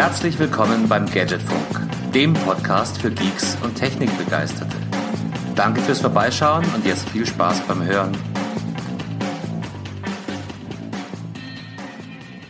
[0.00, 4.76] Herzlich willkommen beim Gadgetfunk, dem Podcast für Geeks und Technikbegeisterte.
[5.54, 8.12] Danke fürs Vorbeischauen und jetzt viel Spaß beim Hören.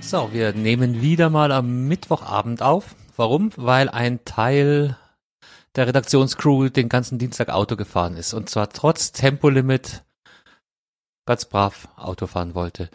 [0.00, 2.94] So, wir nehmen wieder mal am Mittwochabend auf.
[3.16, 3.50] Warum?
[3.56, 4.96] Weil ein Teil
[5.76, 8.34] der Redaktionscrew den ganzen Dienstag Auto gefahren ist.
[8.34, 10.02] Und zwar trotz Tempolimit
[11.26, 12.90] ganz brav Auto fahren wollte.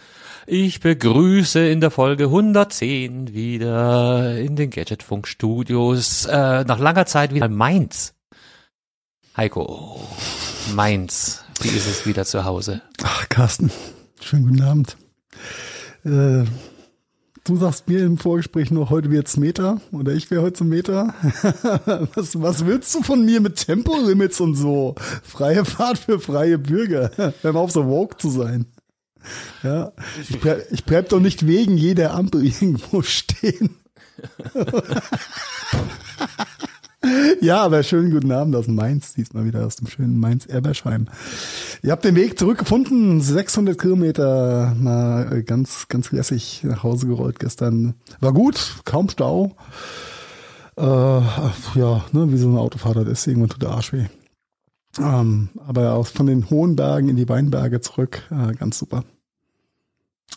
[0.46, 7.34] Ich begrüße in der Folge 110 wieder in den Gadgetfunk Studios äh, nach langer Zeit
[7.34, 8.14] wieder Mainz.
[9.38, 10.02] Heiko,
[10.74, 12.82] Mainz, wie ist es wieder zu Hause?
[13.04, 13.72] Ach, Carsten,
[14.20, 14.98] schönen guten Abend.
[16.04, 16.46] Äh,
[17.46, 21.14] du sagst mir im Vorgespräch noch, heute wird's Meter oder ich wäre heute zum Meter.
[22.16, 24.96] was, was willst du von mir mit Tempolimits und so?
[25.24, 27.12] Freie Fahrt für freie Bürger.
[27.42, 28.66] Hör mal auf, so woke zu sein.
[29.64, 29.94] Ja,
[30.30, 33.78] ich, bleib, ich bleib doch nicht wegen jeder Ampel irgendwo stehen.
[37.42, 41.08] Ja, aber schönen guten Abend aus Mainz, diesmal wieder aus dem schönen Mainz-Erbersheim.
[41.84, 47.96] Ihr habt den Weg zurückgefunden, 600 Kilometer, mal ganz, ganz lässig nach Hause gerollt gestern.
[48.20, 49.56] War gut, kaum Stau.
[50.78, 54.06] Äh, ja, ne, wie so ein Autofahrer das ist, irgendwann tut der Arsch weh.
[55.00, 59.04] Ähm, aber auch von den hohen Bergen in die Weinberge zurück, äh, ganz super.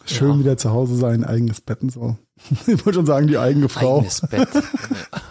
[0.05, 0.38] Schön ja.
[0.41, 2.16] wieder zu Hause sein, eigenes Bett und so.
[2.66, 3.98] Ich wollte schon sagen, die eigene Frau.
[3.98, 4.48] Eigenes Bett.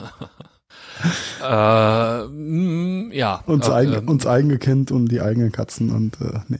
[1.44, 3.44] äh, mm, ja.
[3.46, 6.60] Uns, äh, eigen, ähm, uns eigene Kind und die eigenen Katzen und äh, nee.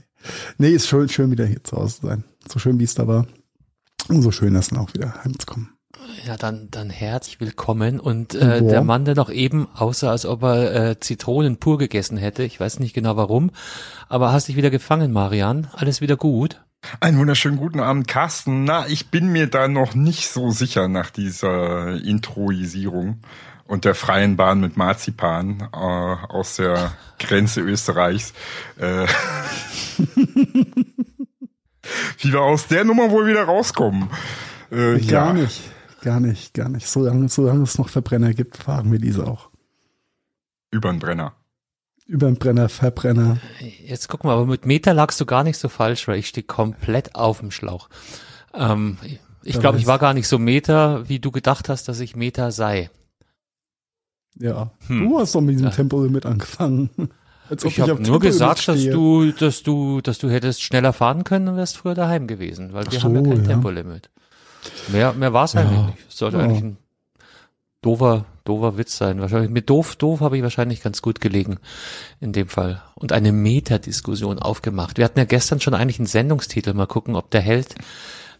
[0.58, 2.24] Nee, ist schön, schön wieder hier zu Hause zu sein.
[2.48, 3.26] So schön wie es da war.
[4.08, 5.70] Und so schön ist dann auch wieder heimzukommen.
[6.26, 8.00] Ja, dann, dann herzlich willkommen.
[8.00, 12.16] Und äh, der Mann, der noch eben aussah, als ob er äh, Zitronen pur gegessen
[12.16, 13.50] hätte, ich weiß nicht genau warum,
[14.08, 15.68] aber hast dich wieder gefangen, Marian.
[15.72, 16.62] Alles wieder gut?
[17.00, 18.64] Einen wunderschönen guten Abend, Carsten.
[18.64, 23.20] Na, ich bin mir da noch nicht so sicher nach dieser Introisierung
[23.68, 28.32] und der freien Bahn mit Marzipan äh, aus der Grenze Österreichs.
[28.78, 29.06] Äh,
[32.18, 34.10] wie wir aus der Nummer wohl wieder rauskommen.
[34.70, 35.32] Äh, gar ja.
[35.34, 35.62] nicht,
[36.02, 36.88] gar nicht, gar nicht.
[36.88, 39.50] Solange, solange es noch Verbrenner gibt, fahren wir diese auch.
[40.70, 41.34] Über den Brenner.
[42.06, 43.38] Über den Brenner, Verbrenner.
[43.84, 46.46] Jetzt guck mal, aber mit Meter lagst du gar nicht so falsch, weil ich stehe
[46.46, 47.90] komplett auf dem Schlauch.
[48.54, 48.96] Ähm,
[49.42, 52.50] ich glaube, ich war gar nicht so Meter, wie du gedacht hast, dass ich Meter
[52.50, 52.90] sei.
[54.38, 55.08] Ja, hm.
[55.08, 55.70] du hast doch mit diesem.
[55.70, 56.90] Tempolimit angefangen.
[57.50, 61.48] Als ich habe nur gesagt, dass du, dass du, dass du hättest schneller fahren können
[61.48, 63.48] und wärst früher daheim gewesen, weil wir so, haben ja kein ja.
[63.48, 64.10] Tempolimit.
[64.88, 65.62] Mehr, mehr war es ja.
[65.62, 65.98] eigentlich nicht.
[66.10, 66.44] Es sollte ja.
[66.44, 66.76] eigentlich ein
[67.80, 69.20] doofer, doofer Witz sein.
[69.20, 71.58] Wahrscheinlich mit doof, doof habe ich wahrscheinlich ganz gut gelegen
[72.20, 74.98] in dem Fall und eine Metadiskussion aufgemacht.
[74.98, 76.74] Wir hatten ja gestern schon eigentlich einen Sendungstitel.
[76.74, 77.76] Mal gucken, ob der hält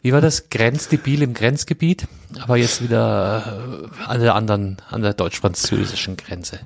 [0.03, 0.51] wie war das?
[0.51, 2.07] Grenzdebil im Grenzgebiet,
[2.41, 6.61] aber jetzt wieder äh, an der anderen, an der deutsch-französischen Grenze.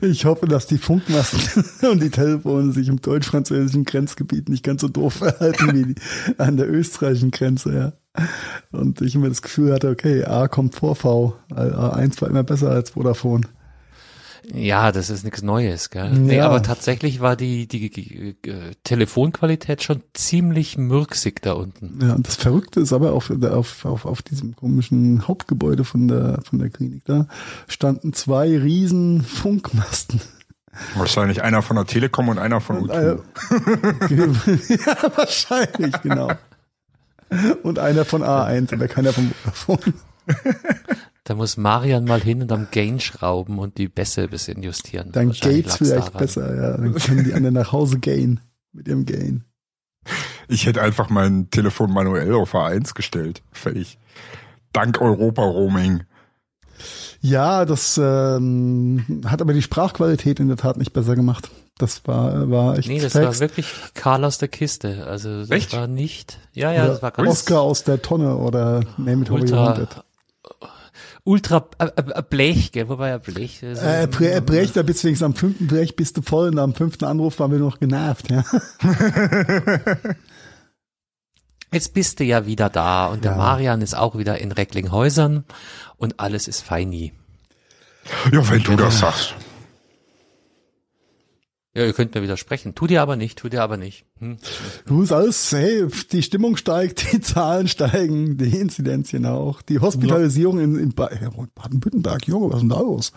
[0.00, 4.88] Ich hoffe, dass die Funkmasten und die Telefone sich im deutsch-französischen Grenzgebiet nicht ganz so
[4.88, 5.94] doof verhalten wie
[6.38, 7.92] an der österreichischen Grenze, ja.
[8.70, 11.36] Und ich immer das Gefühl hatte, okay, A kommt vor V.
[11.50, 13.46] A1 war immer besser als Vodafone.
[14.52, 16.12] Ja, das ist nichts Neues, gell?
[16.12, 16.18] Ja.
[16.18, 21.98] Nee, aber tatsächlich war die, die, die, die äh, Telefonqualität schon ziemlich mürksig da unten.
[22.02, 26.40] Ja, und das Verrückte ist aber auf, auf, auf, auf diesem komischen Hauptgebäude von der,
[26.42, 27.26] von der Klinik da
[27.68, 30.20] standen zwei riesen Funkmasten.
[30.94, 33.16] Wahrscheinlich einer von der Telekom und einer von und, äh,
[34.10, 36.30] ja, wahrscheinlich, genau.
[37.62, 39.94] Und einer von A1, aber keiner von Vodafone.
[41.30, 45.12] Da muss Marian mal hin und am Gain schrauben und die Bässe ein bisschen justieren.
[45.12, 46.18] Dann geht's vielleicht daran.
[46.18, 46.76] besser, ja.
[46.76, 48.40] Dann können die anderen nach Hause gain
[48.72, 49.44] mit ihrem Gain.
[50.48, 53.44] Ich hätte einfach mein Telefon manuell auf A1 gestellt.
[53.52, 53.96] Fertig.
[54.72, 56.02] Dank Europa-Roaming.
[57.20, 61.48] Ja, das ähm, hat aber die Sprachqualität in der Tat nicht besser gemacht.
[61.78, 62.88] Das war, war echt.
[62.88, 63.24] Nee, das Text.
[63.24, 65.06] war wirklich Karl aus der Kiste.
[65.06, 65.72] Also das echt?
[65.74, 66.40] war nicht.
[66.54, 69.86] Ja, ja, ja das war ganz Oscar aus der Tonne oder Name it Ultra,
[71.24, 72.88] ultra äh, äh, Blech, gell?
[72.88, 73.82] Wobei er Blech ist.
[73.82, 76.74] Äh, Bre Brech, da bist du wenigstens am fünften Brech bist du voll und am
[76.74, 78.44] fünften Anruf waren wir noch genervt, ja.
[81.72, 83.30] Jetzt bist du ja wieder da und ja.
[83.30, 85.44] der Marian ist auch wieder in Recklinghäusern
[85.96, 87.12] und alles ist feini.
[88.32, 89.34] Ja, wenn du das sagst.
[91.80, 92.74] Ja, ihr könnt mir widersprechen.
[92.74, 94.04] Tu dir aber nicht, tu dir aber nicht.
[94.18, 94.36] Hm.
[94.84, 100.78] Du alles, hey, die Stimmung steigt, die Zahlen steigen, die Inzidenzien auch, die Hospitalisierung in,
[100.78, 103.12] in Baden-Württemberg, Junge, was ist denn da los?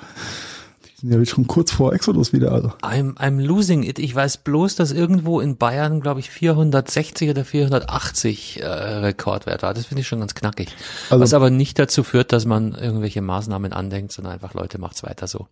[0.85, 2.53] Die sind ja schon kurz vor Exodus wieder.
[2.53, 2.69] Also.
[2.81, 3.99] I'm, I'm losing it.
[3.99, 9.73] Ich weiß bloß, dass irgendwo in Bayern, glaube ich, 460 oder 480 äh, Rekordwert war.
[9.73, 10.69] Das finde ich schon ganz knackig.
[11.09, 15.03] Also, was aber nicht dazu führt, dass man irgendwelche Maßnahmen andenkt, sondern einfach, Leute, macht's
[15.03, 15.49] weiter so.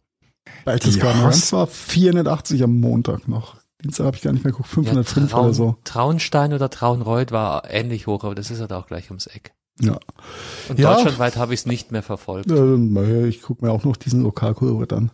[0.65, 3.57] Berchtesgadener Land war 480 am Montag noch.
[3.83, 5.75] Dienstag habe ich gar nicht mehr geguckt, 505 ja, Traun, oder so.
[5.83, 9.53] Traunstein oder Traunreuth war ähnlich hoch, aber das ist halt auch gleich ums Eck.
[9.79, 9.97] Ja.
[10.69, 10.93] Und ja.
[10.93, 12.51] deutschlandweit habe ich es nicht mehr verfolgt.
[12.51, 15.11] Äh, ich gucke mir auch noch diesen Lokalkurve an.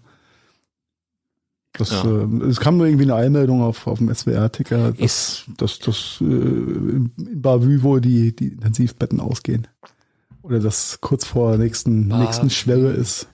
[1.73, 2.03] Das, ja.
[2.03, 6.23] äh, es kam nur irgendwie eine Einmeldung auf, auf dem SWR-Ticker, dass, dass, dass äh,
[6.23, 9.67] in Bavü wohl die, die Intensivbetten ausgehen.
[10.41, 12.23] Oder dass kurz vor nächsten, Bavü.
[12.23, 13.27] nächsten Schwelle ist.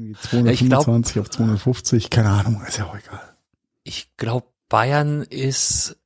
[0.00, 3.36] Irgendwie 225 glaub, auf 250, keine Ahnung, ist ja auch egal.
[3.84, 5.96] Ich glaube, Bayern ist,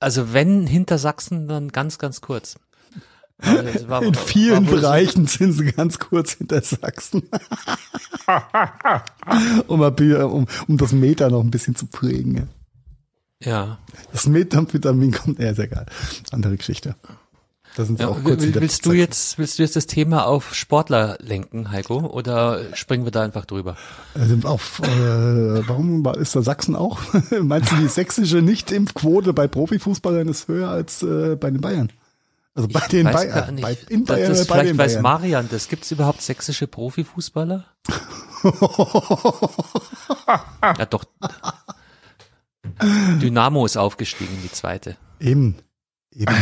[0.00, 2.56] also wenn hinter Sachsen, dann ganz, ganz kurz.
[3.38, 7.24] War, In vielen Bereichen sind sie ganz kurz hinter Sachsen.
[9.66, 12.48] um, um, um das Meter noch ein bisschen zu prägen.
[13.42, 13.78] Ja.
[14.12, 15.86] Das Methamphetamin kommt, ja, ist egal.
[16.30, 16.96] Andere Geschichte.
[17.76, 21.18] Da sind ja, auch kurz willst du jetzt, willst du jetzt das Thema auf Sportler
[21.20, 23.76] lenken, Heiko, oder springen wir da einfach drüber?
[24.14, 27.00] Also auf, äh, warum ist da Sachsen auch?
[27.42, 31.90] Meinst du, die sächsische Nicht-Impfquote bei Profifußballern ist höher als äh, bei den Bayern?
[32.54, 35.66] Also bei ich den Bayern, bei, in Bayern, das, das bei vielleicht weiß Marian, das
[35.68, 37.64] gibt's überhaupt sächsische Profifußballer?
[40.62, 41.04] ja doch.
[43.20, 44.96] Dynamo ist aufgestiegen, die zweite.
[45.18, 45.56] Eben,
[46.12, 46.36] eben.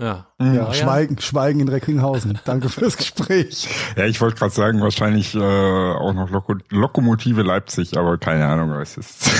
[0.00, 0.26] Ja.
[0.38, 2.38] ja, ja, Schweigen, Schweigen in Recklinghausen.
[2.44, 3.68] Danke fürs Gespräch.
[3.96, 8.72] Ja, ich wollte gerade sagen, wahrscheinlich äh, auch noch Loko Lokomotive Leipzig, aber keine Ahnung,
[8.72, 9.30] was ist.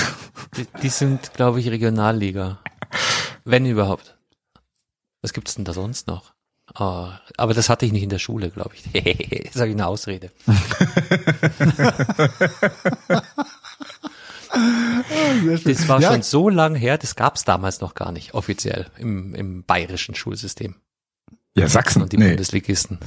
[0.55, 2.57] Die, die sind, glaube ich, Regionalliga.
[3.45, 4.17] Wenn überhaupt.
[5.21, 6.33] Was gibt's denn da sonst noch?
[6.79, 7.07] Oh,
[7.37, 8.83] aber das hatte ich nicht in der Schule, glaube ich.
[9.51, 10.31] das habe ich eine Ausrede.
[14.49, 16.11] das war ja.
[16.11, 20.15] schon so lang her, das gab es damals noch gar nicht offiziell im, im bayerischen
[20.15, 20.75] Schulsystem.
[21.55, 22.01] Ja, Sachsen.
[22.01, 22.29] Und die nee.
[22.29, 22.99] Bundesligisten.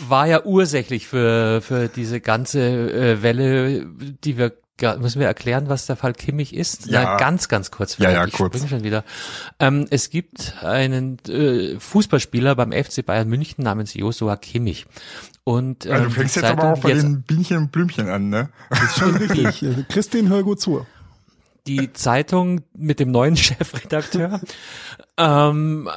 [0.00, 3.86] war ja ursächlich für, für diese ganze äh, Welle,
[4.24, 4.52] die wir
[4.98, 6.86] müssen wir erklären, was der Fall Kimmich ist?
[6.86, 7.98] Ja, Na, ganz, ganz kurz.
[7.98, 8.68] Ja, ja, ich kurz.
[8.68, 9.04] schon wieder.
[9.60, 14.86] Ähm, es gibt einen äh, Fußballspieler beim FC Bayern München namens Joshua Kimmich.
[15.44, 18.08] Und, ähm, also du ähm, fängst jetzt Zeitung, aber auch bei den Bienchen und Blümchen
[18.08, 18.48] an, ne?
[18.70, 19.64] Das ist schon richtig.
[19.88, 20.86] Christine, hör gut zu.
[21.66, 24.40] Die Zeitung mit dem neuen Chefredakteur
[25.16, 25.88] ähm,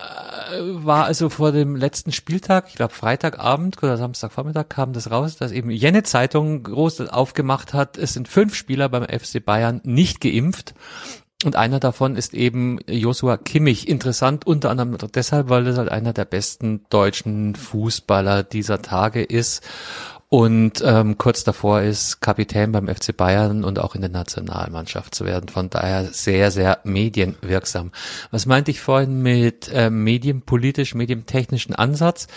[0.60, 5.52] war also vor dem letzten Spieltag, ich glaube Freitagabend oder Samstagvormittag kam das raus, dass
[5.52, 10.76] eben jene Zeitung groß aufgemacht hat, es sind fünf Spieler beim FC Bayern nicht geimpft
[11.46, 13.88] und einer davon ist eben Joshua Kimmich.
[13.88, 19.64] Interessant unter anderem deshalb, weil das halt einer der besten deutschen Fußballer dieser Tage ist
[20.28, 25.24] und ähm, kurz davor ist, Kapitän beim FC Bayern und auch in der Nationalmannschaft zu
[25.24, 25.50] werden.
[25.50, 27.92] Von daher sehr, sehr medienwirksam.
[28.32, 32.28] Was meinte ich vorhin mit äh, medienpolitisch, medientechnischen Ansatz?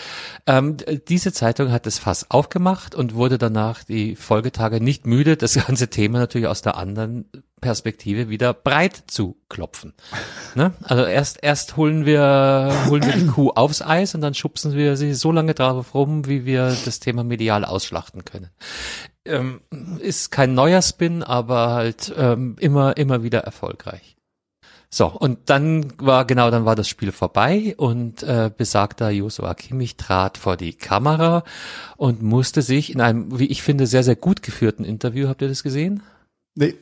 [0.45, 5.55] Ähm, diese Zeitung hat das Fass aufgemacht und wurde danach die Folgetage nicht müde, das
[5.67, 7.25] ganze Thema natürlich aus der anderen
[7.59, 9.93] Perspektive wieder breit zu klopfen.
[10.55, 10.73] Ne?
[10.81, 14.97] Also erst erst holen wir holen wir die Kuh aufs Eis und dann schubsen wir
[14.97, 18.49] sie so lange drauf rum, wie wir das Thema medial ausschlachten können.
[19.25, 19.61] Ähm,
[19.99, 24.17] ist kein neuer Spin, aber halt ähm, immer immer wieder erfolgreich.
[24.91, 29.97] So, und dann war, genau, dann war das Spiel vorbei und äh, besagter Joshua Kimmich
[29.97, 31.43] trat vor die Kamera
[31.95, 35.47] und musste sich in einem, wie ich finde, sehr, sehr gut geführten Interview, habt ihr
[35.47, 36.01] das gesehen?
[36.55, 36.73] Nee.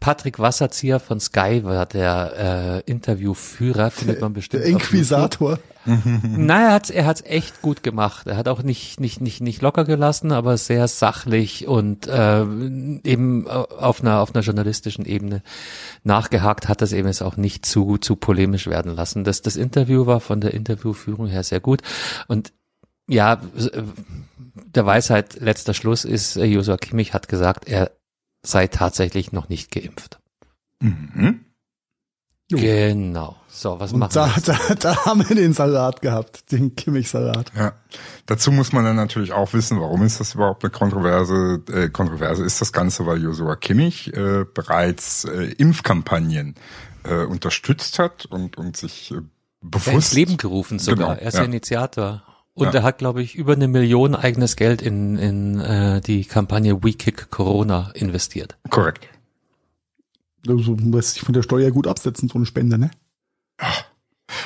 [0.00, 4.64] Patrick Wasserzieher von Sky war der äh, Interviewführer, findet man bestimmt.
[4.64, 5.58] Der Inquisitor.
[5.84, 8.26] Nein, er hat's, er hat's echt gut gemacht.
[8.28, 13.48] Er hat auch nicht nicht nicht nicht locker gelassen, aber sehr sachlich und äh, eben
[13.48, 15.42] auf einer auf einer journalistischen Ebene
[16.04, 19.24] nachgehakt hat das eben es auch nicht zu zu polemisch werden lassen.
[19.24, 21.82] Das das Interview war von der Interviewführung her sehr gut
[22.28, 22.52] und
[23.08, 23.40] ja,
[24.54, 27.90] der Weisheit letzter Schluss ist, Josua Kimmich hat gesagt, er
[28.42, 30.18] sei tatsächlich noch nicht geimpft.
[30.80, 31.44] Mhm.
[32.48, 33.36] Genau.
[33.48, 34.42] So, was und machen da, wir?
[34.42, 37.52] Da, da haben wir den Salat gehabt, den Kimmich-Salat.
[37.56, 37.72] Ja.
[38.26, 41.62] Dazu muss man dann natürlich auch wissen, warum ist das überhaupt eine Kontroverse?
[41.72, 46.56] Äh, Kontroverse ist das Ganze, weil Josua Kimmich äh, bereits äh, Impfkampagnen
[47.04, 49.20] äh, unterstützt hat und, und sich äh,
[49.60, 49.88] bewusst...
[49.88, 51.14] Er ins Leben gerufen sogar.
[51.14, 51.44] Genau, er ist ja.
[51.44, 52.22] Initiator.
[52.54, 52.80] Und ja.
[52.80, 56.92] er hat, glaube ich, über eine Million eigenes Geld in, in äh, die Kampagne We
[56.92, 58.58] Kick Corona investiert.
[58.68, 59.08] Korrekt.
[60.46, 62.90] Also lässt sich von der Steuer gut absetzen, so eine Spende, ne?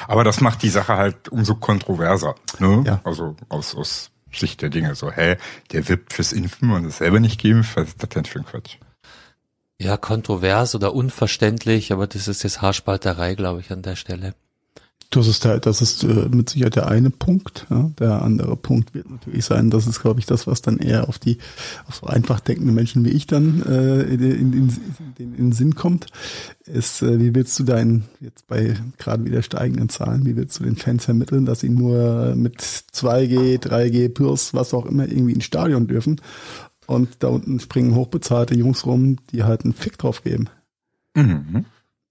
[0.07, 2.35] Aber das macht die Sache halt umso kontroverser.
[2.59, 2.85] Ne?
[2.87, 3.01] Ja.
[3.05, 4.95] Also aus, aus Sicht der Dinge.
[4.95, 5.37] So, hä,
[5.73, 8.47] der wippt fürs Impfen und ist selber nicht geimpft, was ist das denn für ein
[8.47, 8.77] Quatsch?
[9.79, 14.35] Ja, kontrovers oder unverständlich, aber das ist jetzt Haarspalterei, glaube ich, an der Stelle.
[15.11, 17.67] Das ist der, das ist äh, mit Sicherheit der eine Punkt.
[17.71, 17.91] Ja.
[17.99, 21.19] Der andere Punkt wird natürlich sein, das ist, glaube ich, das, was dann eher auf
[21.19, 21.39] die
[21.87, 24.79] auf so einfach denkende Menschen wie ich dann äh, in, in, in,
[25.19, 26.07] in, den Sinn kommt.
[26.65, 30.65] Ist, äh, wie willst du deinen, jetzt bei gerade wieder steigenden Zahlen, wie willst du
[30.65, 35.45] den Fans vermitteln, dass sie nur mit 2G, 3G plus, was auch immer, irgendwie ins
[35.45, 36.21] Stadion dürfen
[36.87, 40.49] und da unten springen hochbezahlte Jungs rum, die halt einen Fick drauf geben.
[41.15, 41.65] Mhm.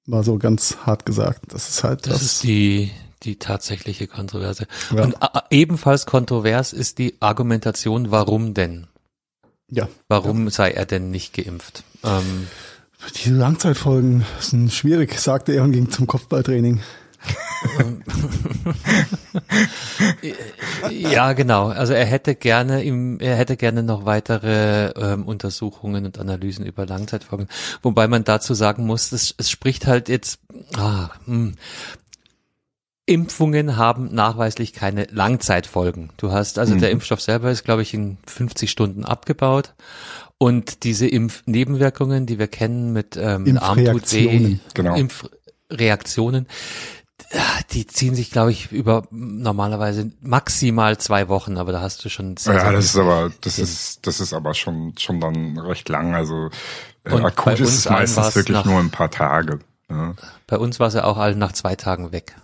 [0.07, 1.53] War so ganz hart gesagt.
[1.53, 2.13] Das ist halt das.
[2.13, 2.91] Das ist die,
[3.23, 4.67] die tatsächliche Kontroverse.
[4.93, 5.03] Ja.
[5.03, 8.87] Und äh, ebenfalls kontrovers ist die Argumentation, warum denn?
[9.69, 9.89] Ja.
[10.07, 10.51] Warum ja.
[10.51, 11.83] sei er denn nicht geimpft?
[12.03, 12.47] Ähm,
[13.15, 16.81] Diese Langzeitfolgen sind schwierig, sagte er und ging zum Kopfballtraining.
[20.91, 21.67] ja, genau.
[21.67, 26.85] Also er hätte gerne ihm, er hätte gerne noch weitere ähm, Untersuchungen und Analysen über
[26.85, 27.47] Langzeitfolgen.
[27.81, 30.39] Wobei man dazu sagen muss, es, es spricht halt jetzt,
[30.77, 31.55] ah, hm,
[33.07, 36.09] Impfungen haben nachweislich keine Langzeitfolgen.
[36.17, 36.79] Du hast, also mhm.
[36.79, 39.73] der Impfstoff selber ist, glaube ich, in 50 Stunden abgebaut.
[40.37, 44.95] Und diese Impfnebenwirkungen, die wir kennen mit ähm, Armtut-C, genau.
[44.95, 46.47] Impfreaktionen,
[47.71, 52.37] die ziehen sich, glaube ich, über normalerweise maximal zwei Wochen, aber da hast du schon
[52.37, 55.89] sehr, Ja, sehr das ist aber, das ist, das ist aber schon, schon dann recht
[55.89, 56.15] lang.
[56.15, 56.49] Also
[57.03, 59.59] äh, akut ist es meistens wirklich nach, nur ein paar Tage.
[59.89, 60.13] Ja.
[60.47, 62.35] Bei uns war es ja auch alle nach zwei Tagen weg.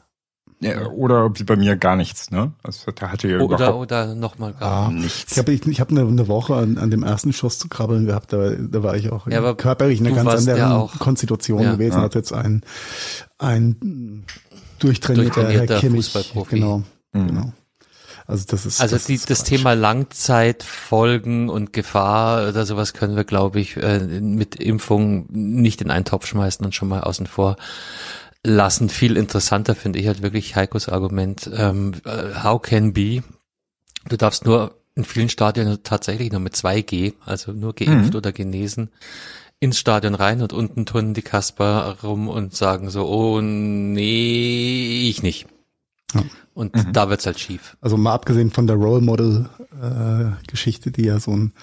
[0.64, 2.52] Ja, oder wie bei mir gar nichts, ne?
[2.62, 5.32] Also da hatte ja oder überhaupt oder noch mal gar ah, nichts.
[5.32, 8.06] Ich habe ich, ich hab eine, eine Woche an, an dem ersten Schuss zu krabbeln
[8.06, 11.72] gehabt, da, da war ich auch ja, körperlich eine ganz andere ja Konstitution ja.
[11.72, 12.04] gewesen ja.
[12.04, 12.62] als jetzt ein
[13.40, 14.26] ein
[14.82, 16.06] durchtrainierter, durchtrainierter Herr Kimmich.
[16.06, 16.56] Fußballprofi.
[16.56, 16.84] Genau,
[17.14, 17.28] mhm.
[17.28, 17.54] genau.
[18.28, 23.16] Also das ist also das, die, ist das Thema Langzeitfolgen und Gefahr oder sowas können
[23.16, 27.28] wir, glaube ich, äh, mit Impfung nicht in einen Topf schmeißen und schon mal außen
[27.28, 27.58] vor
[28.44, 28.90] lassen.
[28.90, 31.50] Viel interessanter finde ich halt wirklich Heikos Argument.
[31.54, 33.24] Ähm, äh, how can be?
[34.08, 38.18] Du darfst nur in vielen Stadien tatsächlich nur mit 2G, also nur geimpft mhm.
[38.18, 38.92] oder genesen,
[39.62, 45.24] ins Stadion rein und unten turnen die Kasper rum und sagen so, oh nee, ich
[45.24, 45.46] nicht.
[46.14, 46.24] Ja.
[46.54, 46.92] Und mhm.
[46.92, 47.78] da wird's halt schief.
[47.80, 49.50] Also mal abgesehen von der Role Model
[49.80, 51.54] äh, Geschichte, die ja so ein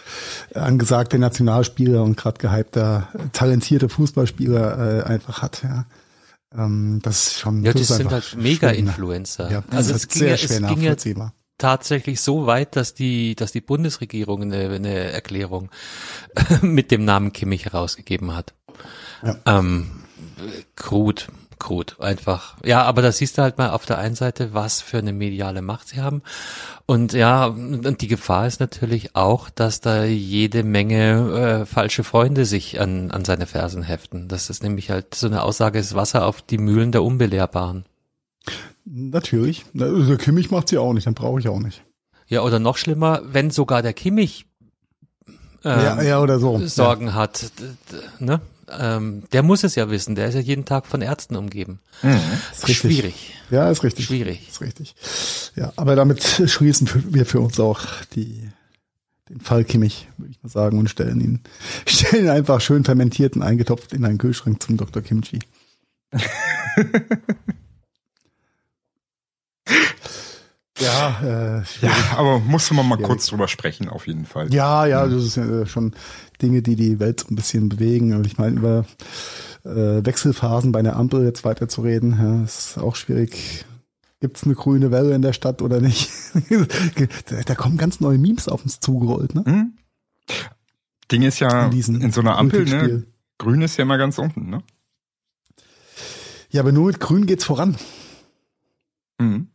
[0.55, 5.85] angesagter Nationalspieler und gerade gehypter, talentierter Fußballspieler äh, einfach hat, ja.
[6.57, 7.63] Ähm, das ist schon.
[7.63, 9.51] Ja, das, sind halt Mega-Influencer.
[9.51, 13.53] Ja, also es ging, sehr schwer es ging nachvollziehbar tatsächlich so weit, dass die, dass
[13.53, 15.71] die Bundesregierung eine, eine Erklärung
[16.63, 18.55] mit dem Namen Kimmich herausgegeben hat.
[19.23, 19.37] Ja.
[19.47, 20.05] Ähm,
[20.77, 22.57] krut, krut, einfach.
[22.65, 25.63] Ja, aber da siehst du halt mal auf der einen Seite, was für eine mediale
[25.63, 26.23] Macht sie haben.
[26.87, 32.45] Und ja, und die Gefahr ist natürlich auch, dass da jede Menge äh, falsche Freunde
[32.45, 34.29] sich an, an seine Fersen heften.
[34.29, 37.85] Das ist nämlich halt so eine Aussage, ist Wasser auf die Mühlen der Unbelehrbaren.
[38.91, 39.65] Natürlich.
[39.75, 41.85] Der Kimmich macht sie auch nicht, dann brauche ich auch nicht.
[42.27, 44.47] Ja, oder noch schlimmer, wenn sogar der Kimmich
[45.65, 46.59] ähm, ja, ja, oder so.
[46.67, 47.15] Sorgen ja.
[47.15, 47.51] hat.
[48.21, 48.41] Ne?
[48.71, 50.15] ähm, der muss es ja wissen.
[50.15, 51.81] Der ist ja jeden Tag von Ärzten umgeben.
[52.03, 52.21] Mhm.
[52.53, 53.35] Ist Schwierig.
[53.51, 54.07] Ja, ist richtig.
[54.07, 54.49] Schwierig.
[54.49, 54.95] Ist richtig.
[55.57, 57.81] Ja, aber damit schließen wir für uns auch
[58.15, 58.51] die
[59.29, 61.41] den Fall Kimmich, würde ich mal sagen, und stellen ihn,
[61.87, 65.03] stellen ihn einfach schön fermentiert und eingetopft in einen Kühlschrank zum Dr.
[65.03, 65.41] Kimchi.
[70.81, 73.09] Ja, äh, ja, aber musste man mal schwierig.
[73.09, 74.53] kurz drüber sprechen, auf jeden Fall.
[74.53, 75.95] Ja, ja, das ist ja schon
[76.41, 78.15] Dinge, die die Welt so ein bisschen bewegen.
[78.15, 78.85] Und ich meine, über
[79.65, 83.65] äh, Wechselphasen bei einer Ampel jetzt weiterzureden, ja, ist auch schwierig.
[84.21, 86.11] Gibt's eine grüne Welle in der Stadt oder nicht?
[87.47, 89.45] da kommen ganz neue Memes auf uns zugerollt, ne?
[89.45, 89.79] Hm?
[91.11, 93.05] Ding ist ja in, in so einer Ampel, ne?
[93.39, 94.63] Grün ist ja immer ganz unten, ne?
[96.51, 97.77] Ja, aber nur mit Grün geht's voran.
[99.19, 99.49] Mhm.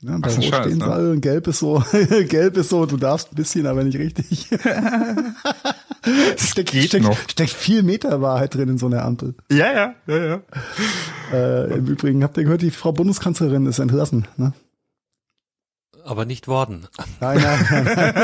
[0.00, 0.84] Ja, bei Rot Scheiß, stehen ne?
[0.84, 1.82] sie alle und Gelb ist so,
[2.28, 4.48] Gelb ist so, du darfst ein bisschen, aber nicht richtig.
[6.36, 7.18] steckt, steckt, noch.
[7.28, 9.34] steckt viel Meter Wahrheit drin in so einer Ampel.
[9.50, 10.40] Ja, ja, ja, ja.
[11.32, 14.52] Äh, Im Übrigen, habt ihr gehört, die Frau Bundeskanzlerin ist entlassen, ne?
[16.04, 16.86] Aber nicht worden.
[17.20, 17.84] Nein, nein, nein.
[17.84, 18.14] nein.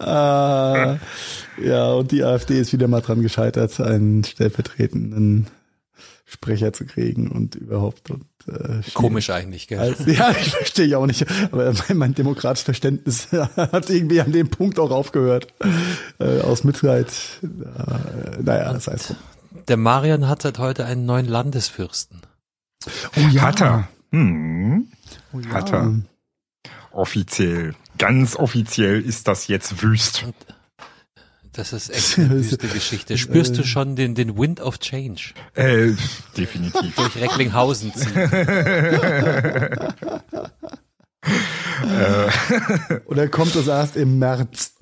[0.00, 0.98] äh,
[1.66, 5.48] ja, und die AfD ist wieder mal dran gescheitert, einen stellvertretenden
[6.30, 8.10] Sprecher zu kriegen und überhaupt.
[8.10, 9.78] Und, äh, Komisch eigentlich, gell?
[9.78, 11.24] Als, ja, ich verstehe auch nicht.
[11.50, 15.46] Aber mein, mein demokratisches Verständnis hat irgendwie an dem Punkt auch aufgehört.
[16.20, 17.10] Äh, aus Mitleid.
[17.42, 19.14] Äh, naja, das heißt.
[19.68, 22.20] Der Marian hat seit heute einen neuen Landesfürsten.
[23.16, 23.42] Oh ja.
[23.42, 23.88] Hat er.
[24.12, 24.86] Hm.
[25.32, 25.50] Oh ja.
[25.50, 25.94] Hat er.
[26.92, 27.74] Offiziell.
[27.96, 30.24] Ganz offiziell ist das jetzt wüst.
[30.24, 30.34] Und
[31.58, 33.18] das ist echt eine wüste Geschichte.
[33.18, 35.34] Spürst du schon den, den Wind of Change?
[35.54, 35.92] Äh,
[36.36, 36.94] definitiv.
[36.94, 38.30] Durch Recklinghausen ziehen.
[43.06, 44.76] Oder kommt das erst im März?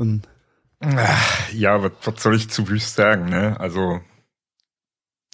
[1.53, 3.59] Ja, was, was soll ich zu wüst sagen, ne?
[3.59, 4.01] Also,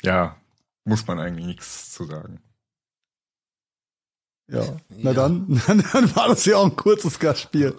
[0.02, 0.36] ja,
[0.84, 2.40] muss man eigentlich nichts zu sagen.
[4.48, 4.64] Ja,
[4.98, 5.14] na ja.
[5.28, 7.74] Dann, dann war das ja auch ein kurzes Gastspiel.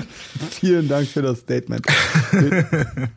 [0.50, 1.86] Vielen Dank für das Statement.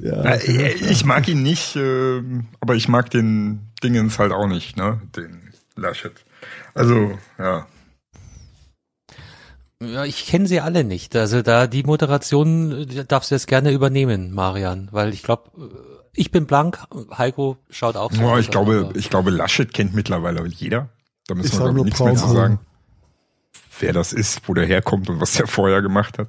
[0.00, 4.76] ja, äh, ich mag ihn nicht, ähm, aber ich mag den Dingens halt auch nicht,
[4.76, 5.00] ne?
[5.16, 6.12] Den Laschet.
[6.74, 7.66] Also, ja.
[9.82, 11.16] Ja, ich kenne sie alle nicht.
[11.16, 15.50] Also da die Moderation darfst du jetzt gerne übernehmen, Marian, weil ich glaube,
[16.14, 16.78] ich bin blank.
[17.16, 18.22] Heiko schaut auch so.
[18.22, 20.88] Ja, ich glaube, ich glaube, Laschet kennt mittlerweile jeder.
[21.26, 22.58] Da müssen wir glaube ich nichts mehr zu sagen.
[23.78, 26.28] Wer das ist, wo der herkommt und was der vorher gemacht hat.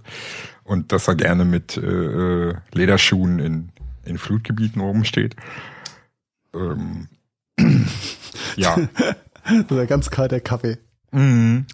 [0.63, 3.69] Und dass er gerne mit äh, äh Lederschuhen in,
[4.05, 5.35] in Flutgebieten oben steht.
[6.53, 7.07] Ähm,
[8.55, 8.77] ja.
[9.69, 10.77] Oder ganz kalter Kaffee.
[11.11, 11.65] Mhm.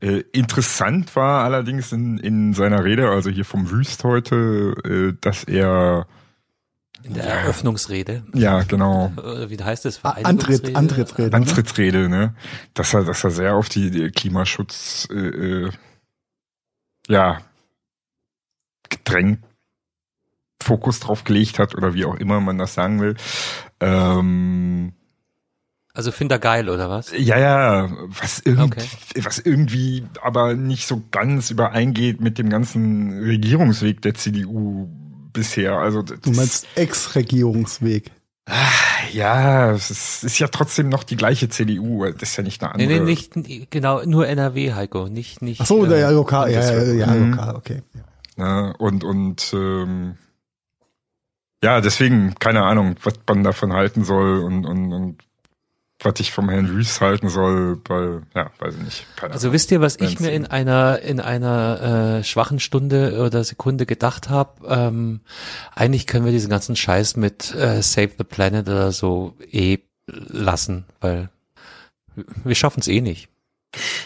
[0.00, 5.44] Äh, interessant war allerdings in, in seiner Rede, also hier vom Wüst heute, äh, dass
[5.44, 6.06] er
[7.04, 8.24] in der Eröffnungsrede.
[8.34, 9.12] Ja, genau.
[9.48, 10.04] Wie heißt das?
[10.04, 11.36] Antritt, Antrittsrede.
[11.36, 12.34] Antrittsrede, ne?
[12.74, 15.70] Dass er, dass er sehr auf die, die Klimaschutz, äh, äh,
[17.08, 17.40] ja,
[18.88, 19.40] gedrängt
[20.62, 23.16] Fokus drauf gelegt hat oder wie auch immer man das sagen will.
[23.80, 24.92] Ähm,
[25.92, 27.12] also findet er geil, oder was?
[27.16, 29.24] Ja, ja, was irgendwie, okay.
[29.24, 34.88] was irgendwie aber nicht so ganz übereingeht mit dem ganzen Regierungsweg der CDU
[35.32, 35.78] bisher.
[35.78, 38.10] Also du meinst Ex-Regierungsweg?
[39.12, 42.04] Ja, es ist ja trotzdem noch die gleiche CDU.
[42.12, 42.88] Das ist ja nicht eine andere.
[42.88, 45.60] Nee, nee, nicht genau, nur NRW, Heiko, nicht nicht.
[45.60, 47.82] Ach so, äh, ja, lokal, ja, ja, ja, lokal, okay.
[48.36, 50.16] Ja, und und ähm,
[51.62, 55.18] ja, deswegen keine Ahnung, was man davon halten soll und und und
[56.04, 59.06] was ich vom Herrn Wüst halten soll, weil, ja, weiß ich nicht.
[59.16, 59.54] Keine also Ahnung.
[59.54, 64.28] wisst ihr, was ich mir in einer in einer äh, schwachen Stunde oder Sekunde gedacht
[64.28, 64.66] habe?
[64.66, 65.20] Ähm,
[65.74, 70.84] eigentlich können wir diesen ganzen Scheiß mit äh, Save the Planet oder so eh lassen,
[71.00, 71.28] weil
[72.44, 73.28] wir schaffen es eh nicht.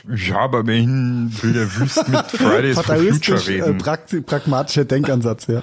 [0.08, 3.80] Ja, aber immerhin will der Wüst mit Fridays for Future äh, reden.
[3.80, 5.62] Äh, pragmatischer Denkansatz, ja.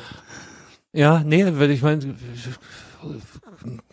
[0.92, 2.16] Ja, nee, weil ich meine,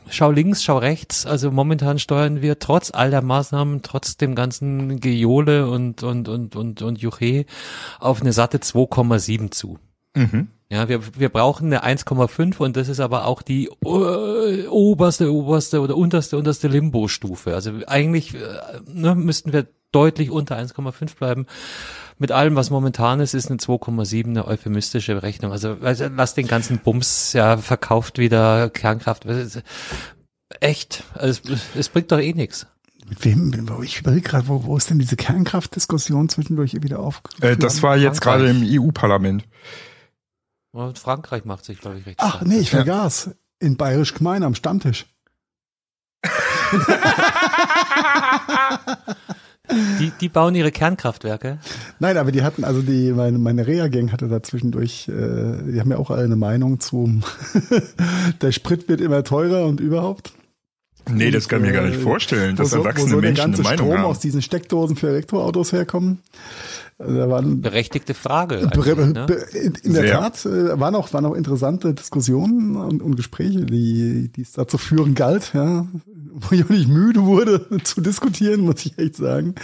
[0.09, 1.27] schau links, schau rechts.
[1.27, 6.57] Also momentan steuern wir trotz all der Maßnahmen, trotz dem ganzen Geole und, und, und,
[6.57, 7.47] und, und Juche
[7.99, 9.79] auf eine satte 2,7 zu.
[10.15, 10.49] Mhm.
[10.73, 15.81] Ja, wir, wir brauchen eine 1,5 und das ist aber auch die uh, oberste, oberste
[15.81, 17.55] oder unterste, unterste Limbo-Stufe.
[17.55, 18.39] Also eigentlich äh,
[18.87, 21.47] ne, müssten wir deutlich unter 1,5 bleiben
[22.21, 25.53] mit allem, was momentan ist, ist eine 2,7 eine euphemistische Berechnung.
[25.53, 29.27] Also, also lass den ganzen Bums, ja, verkauft wieder Kernkraft.
[30.61, 32.67] Echt, also, es, es bringt doch eh nichts.
[33.09, 33.83] Mit wem?
[33.83, 37.23] Ich überlege gerade, wo, wo ist denn diese Kernkraftdiskussion zwischendurch wieder auf?
[37.41, 39.45] Äh, das war jetzt gerade im EU-Parlament.
[40.73, 42.23] Und Frankreich macht sich, glaube ich, richtig.
[42.23, 43.27] Ach nee, ich vergaß.
[43.27, 43.33] Ja.
[43.61, 45.07] In Bayerisch Gemein am Stammtisch.
[49.99, 51.59] Die, die bauen ihre Kernkraftwerke?
[51.99, 55.91] Nein, aber die hatten, also die, meine, meine Rea-Gang hatte da zwischendurch, äh, die haben
[55.91, 57.21] ja auch alle eine Meinung zu,
[58.43, 60.33] der Sprit wird immer teurer und überhaupt.
[61.12, 63.20] Nee, und, das kann ich mir gar nicht äh, vorstellen, dass so, erwachsene wo so
[63.20, 64.11] Menschen der ganze eine Meinung Strom haben.
[64.11, 66.18] aus diesen Steckdosen für Elektroautos herkommen.
[66.99, 68.57] Also da waren berechtigte Frage.
[68.57, 69.27] Ne?
[69.83, 74.42] In, der Tat äh, waren auch waren auch interessante Diskussionen und, und Gespräche, die die
[74.42, 75.87] es da zu führen galt, ja,
[76.33, 79.55] wo ich auch nicht müde wurde zu diskutieren, muss ich echt sagen.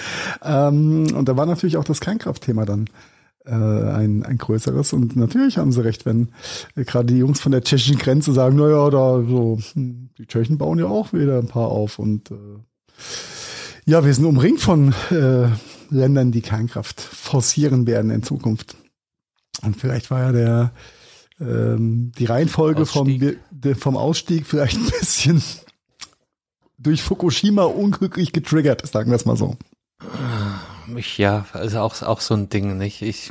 [0.43, 3.16] Ähm, und da war natürlich auch das Kernkraftthema dann äh,
[3.51, 4.93] ein, ein größeres.
[4.93, 6.31] Und natürlich haben sie recht, wenn
[6.75, 10.27] äh, gerade die Jungs von der tschechischen Grenze sagen, na ja, da so, hm, die
[10.27, 12.35] Tschechen bauen ja auch wieder ein paar auf und äh,
[13.85, 15.49] ja, wir sind umringt von äh,
[15.91, 18.77] Ländern, die Kernkraft forcieren werden in Zukunft.
[19.63, 20.73] Und vielleicht war ja der
[21.41, 23.21] ähm, die Reihenfolge vom,
[23.79, 25.43] vom Ausstieg vielleicht ein bisschen
[26.79, 29.57] durch Fukushima unglücklich getriggert, sagen wir es mal so.
[30.95, 33.03] Ich, ja, also auch, auch so ein Ding, nicht?
[33.03, 33.31] Ich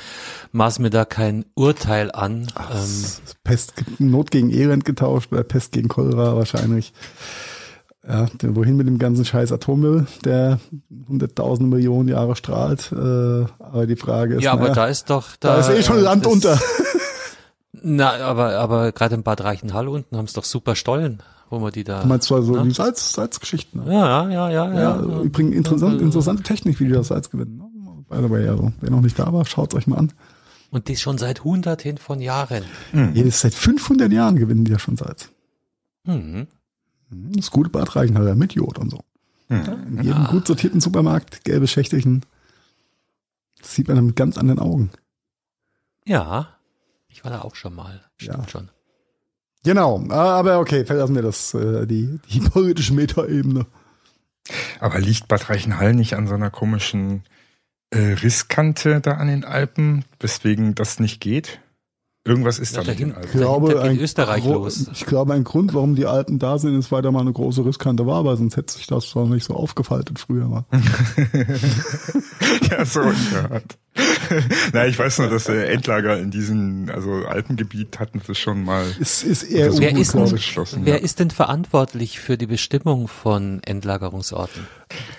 [0.52, 2.46] maß mir da kein Urteil an.
[2.54, 3.04] Ach, ähm,
[3.44, 6.92] Pest, Not gegen Elend getauscht oder Pest gegen Cholera wahrscheinlich.
[8.06, 10.58] Ja, wohin mit dem ganzen scheiß Atommüll, der
[11.08, 12.90] hunderttausende Millionen Jahre strahlt.
[12.90, 14.42] Äh, aber die Frage ist.
[14.42, 15.36] Ja, aber naja, da ist doch.
[15.38, 16.60] Da, da ist eh schon Land das, unter.
[17.72, 21.70] Na, aber, aber gerade im Bad Reichenhall unten haben es doch super Stollen, wo man
[21.70, 22.00] die da.
[22.00, 22.64] Du meinst zwar so ne?
[22.64, 23.84] die Salz, Salzgeschichten.
[23.84, 23.92] Ne?
[23.92, 24.80] Ja, ja, ja, ja.
[24.80, 27.58] ja, Übrigens interessant, interessante Technik, wie die das Salz gewinnen.
[27.58, 28.04] Ne?
[28.08, 30.12] By the way, also, wer noch nicht da war, schaut euch mal an.
[30.70, 32.64] Und die schon seit hunderten von Jahren.
[32.92, 33.12] Mhm.
[33.14, 35.28] Ja, seit 500 Jahren gewinnen die ja schon Salz.
[36.04, 36.46] Mhm.
[37.10, 39.00] Mhm, das gute Bad Reichenhaller mit Jod und so.
[39.50, 39.98] Mhm.
[39.98, 40.30] In jedem ja.
[40.30, 42.24] gut sortierten Supermarkt, gelbe Schächtelchen.
[43.60, 44.90] Das sieht man dann mit ganz anderen Augen.
[46.06, 46.48] Ja,
[47.08, 48.00] ich war da auch schon mal.
[48.16, 48.48] Stimmt ja.
[48.48, 48.70] schon.
[49.64, 53.66] Genau, aber okay, verlassen wir das, äh, die, die politische Metaebene.
[54.80, 57.22] Aber liegt Bad Reichenhall nicht an so einer komischen
[57.90, 61.60] äh, Risskante da an den Alpen, weswegen das nicht geht?
[62.24, 63.24] Irgendwas ist ja, da mit den Alpen.
[63.24, 64.86] Ich glaube, ein Österreich los.
[64.92, 67.64] ich glaube, ein Grund, warum die Alpen da sind, ist, weil da mal eine große
[67.64, 70.64] Risskante war, weil sonst hätte sich das doch nicht so aufgefaltet früher mal.
[72.70, 73.76] ja, so gehört.
[74.72, 78.84] Na, ich weiß nur, dass der Endlager in diesem, also Alpengebiet hatten sie schon mal.
[79.00, 81.02] Es ist eher wer, ist denn, wer ja.
[81.02, 84.62] ist denn verantwortlich für die Bestimmung von Endlagerungsorten?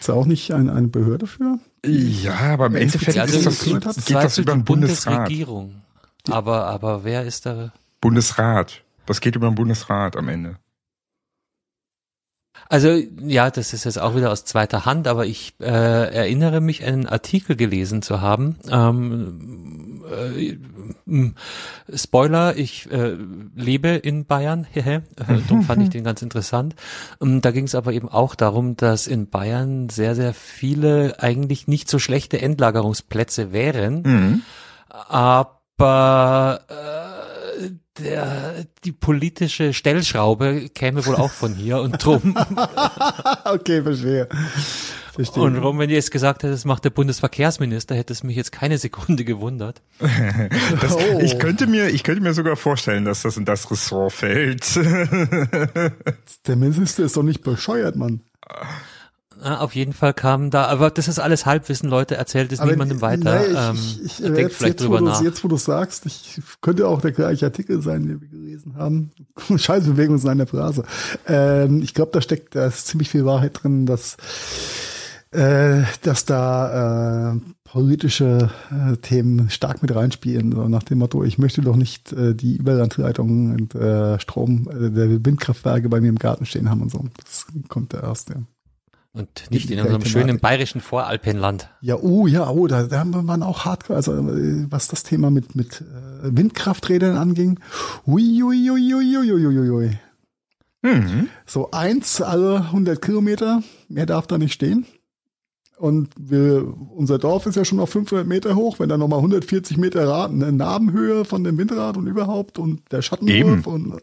[0.06, 1.60] Da auch nicht ein, eine Behörde für?
[1.86, 5.26] Ja, aber im Endeffekt also ist das, geht das über den Bundesrat.
[5.26, 5.84] Bundesregierung.
[6.30, 7.72] Aber, aber wer ist da?
[8.02, 8.84] Bundesrat.
[9.06, 10.58] Das geht über den Bundesrat am Ende.
[12.70, 12.90] Also
[13.22, 17.08] ja, das ist jetzt auch wieder aus zweiter Hand, aber ich äh, erinnere mich, einen
[17.08, 18.58] Artikel gelesen zu haben.
[18.70, 20.58] Ähm, äh,
[21.96, 23.18] Spoiler, ich äh,
[23.56, 24.66] lebe in Bayern,
[25.48, 26.76] darum fand ich den ganz interessant.
[27.20, 31.68] Und da ging es aber eben auch darum, dass in Bayern sehr, sehr viele eigentlich
[31.68, 34.02] nicht so schlechte Endlagerungsplätze wären.
[34.02, 34.42] Mhm.
[34.90, 42.36] Aber aber äh, der, die politische Stellschraube käme wohl auch von hier und drum.
[43.46, 44.28] okay, verstehe.
[45.14, 45.44] Verstehe.
[45.44, 48.52] Und warum, wenn ihr jetzt gesagt hättet, das macht der Bundesverkehrsminister, hätte es mich jetzt
[48.52, 49.84] keine Sekunde gewundert.
[50.00, 51.20] das, oh.
[51.22, 54.76] Ich könnte mir, ich könnte mir sogar vorstellen, dass das in das Ressort fällt.
[56.48, 58.22] der Minister ist doch nicht bescheuert, Mann.
[59.44, 62.72] Ja, auf jeden Fall kam da, aber das ist alles Halbwissen, Leute, erzählt es aber
[62.72, 63.40] niemandem weiter.
[63.40, 65.22] Nee, ich, ähm, ich, ich, ich jetzt, vielleicht jetzt, drüber nach.
[65.22, 69.12] Jetzt, wo du sagst, ich könnte auch der gleiche Artikel sein, den wir gelesen haben.
[69.56, 70.84] Scheiße, wir bewegen uns in der Phrase.
[71.28, 74.16] Ähm, ich glaube, da steckt, da ist ziemlich viel Wahrheit drin, dass,
[75.32, 81.38] äh, dass da äh, politische äh, Themen stark mit reinspielen, so nach dem Motto, ich
[81.38, 86.20] möchte doch nicht äh, die Überlandleitungen und äh, Strom äh, der Windkraftwerke bei mir im
[86.20, 87.04] Garten stehen haben und so.
[87.18, 88.36] Das kommt da erst, ja.
[89.16, 91.70] Und nicht in unserem schönen bayerischen Voralpenland.
[91.82, 95.04] Ja, oh, ja, oh, da, da haben wir man auch hart, also äh, was das
[95.04, 97.60] Thema mit, mit äh, Windkrafträdern anging.
[98.08, 100.00] Ui, ui, ui, ui, ui, ui, ui, ui.
[100.82, 101.30] Mhm.
[101.46, 104.88] So eins alle 100 Kilometer, mehr darf da nicht stehen.
[105.78, 109.78] Und wir, unser Dorf ist ja schon auf 500 Meter hoch, wenn da nochmal 140
[109.78, 114.02] Meter Rad, eine Nabenhöhe von dem Windrad und überhaupt und der Schattenwurf und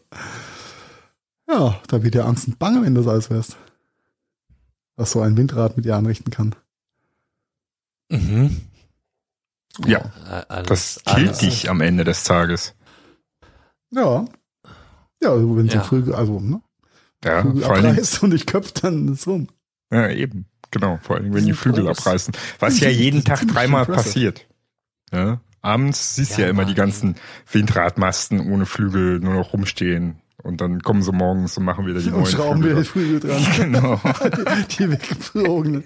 [1.49, 3.57] ja, da wird ja Angst und Bange, wenn du das alles hörst
[4.95, 6.55] was so ein Windrad mit dir anrichten kann.
[8.09, 8.61] Mhm.
[9.85, 11.37] Ja, äh, alles, das killt alles.
[11.39, 12.75] dich am Ende des Tages.
[13.91, 14.25] Ja.
[15.23, 15.81] Ja, also wenn ja.
[15.81, 16.61] so früh, also, ne?
[17.23, 19.47] Ja, früh vor allem, und ich köpfe, dann ist rum.
[19.91, 20.45] Ja, eben.
[20.71, 21.99] Genau, vor allem, wenn die Flügel groß.
[21.99, 22.33] abreißen.
[22.59, 24.47] Was ja jeden Tag dreimal passiert.
[25.11, 25.41] Ja?
[25.61, 27.15] Abends siehst du ja, ja immer die ganzen
[27.51, 30.21] Windradmasten ohne Flügel nur noch rumstehen.
[30.43, 32.87] Und dann kommen sie morgens und machen wieder die und neuen schrauben Flügel wieder die
[32.87, 33.47] Flügel dran.
[33.57, 34.01] Genau.
[34.69, 35.83] die, die weggeflogenen.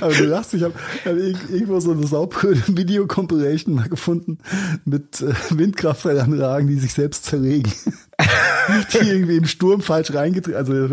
[0.00, 0.74] Aber du lachst, ich habe
[1.04, 4.38] hab irgendwo so eine saubröde Video-Compilation mal gefunden
[4.84, 7.72] mit äh, Windkraftanlagen, die sich selbst zerlegen.
[8.92, 10.88] die irgendwie im Sturm falsch reingedreht, also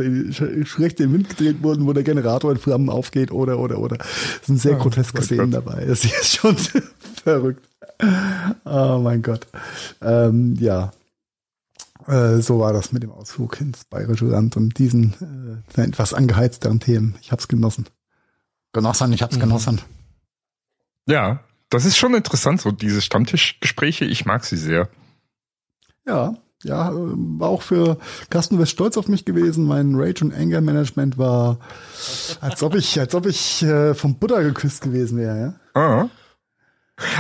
[0.66, 3.98] schlecht in den Wind gedreht wurden, wo der Generator in Flammen aufgeht oder, oder, oder.
[3.98, 5.66] Das sind sehr oh, groteske Szenen Gott.
[5.66, 5.86] dabei.
[5.86, 6.56] Das ist schon
[7.24, 7.68] verrückt.
[8.66, 9.48] Oh mein Gott.
[10.02, 10.92] Ähm, ja.
[12.08, 16.80] Äh, so war das mit dem Ausflug ins Bayerische Land und diesen äh, etwas angeheizteren
[16.80, 17.16] Themen.
[17.22, 17.88] Ich hab's genossen.
[18.74, 19.42] Genossen, ich hab's mhm.
[19.42, 19.82] genossen.
[21.08, 24.06] Ja, das ist schon interessant, so diese Stammtischgespräche.
[24.06, 24.90] Ich mag sie sehr.
[26.06, 27.98] Ja, ja, war auch für
[28.30, 29.66] Carsten West stolz auf mich gewesen.
[29.66, 31.60] Mein Rage und Anger Management war,
[32.42, 35.56] als ob ich, als ob ich äh, vom Buddha geküsst gewesen wäre.
[35.76, 35.82] Ja?
[35.82, 36.10] Ah.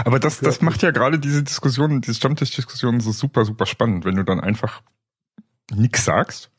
[0.05, 4.15] Aber das, das macht ja gerade diese Diskussion, diese Stammtischdiskussion so super, super spannend, wenn
[4.15, 4.81] du dann einfach
[5.73, 6.51] nix sagst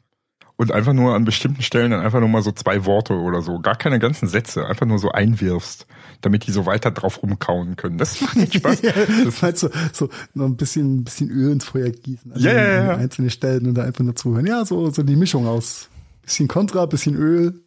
[0.56, 3.58] und einfach nur an bestimmten Stellen dann einfach nur mal so zwei Worte oder so,
[3.58, 5.86] gar keine ganzen Sätze, einfach nur so einwirfst,
[6.20, 7.98] damit die so weiter drauf rumkauen können.
[7.98, 8.82] Das macht nicht Spaß.
[9.24, 12.32] das heißt so, so noch ein bisschen, ein bisschen Öl ins Feuer gießen.
[12.32, 12.96] Also ja, ja, ja.
[12.96, 14.46] Einzelne Stellen und da einfach nur zuhören.
[14.46, 15.88] Ja, so, so die Mischung aus
[16.22, 17.63] bisschen Kontra, bisschen Öl,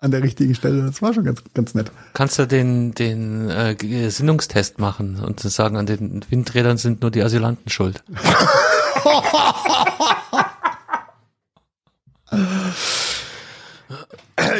[0.00, 0.82] an der richtigen Stelle.
[0.82, 1.90] Das war schon ganz, ganz nett.
[2.14, 7.22] Kannst du den, den äh, Gesinnungstest machen und sagen, an den Windrädern sind nur die
[7.22, 8.02] Asylanten schuld.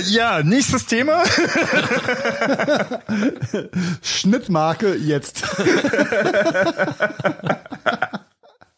[0.09, 1.25] Ja, nächstes Thema.
[4.03, 5.45] Schnittmarke jetzt.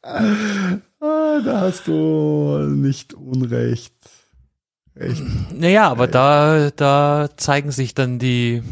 [0.02, 3.94] ah, da hast du nicht Unrecht.
[5.02, 5.22] Echt?
[5.52, 8.62] Naja, aber da, da zeigen sich dann die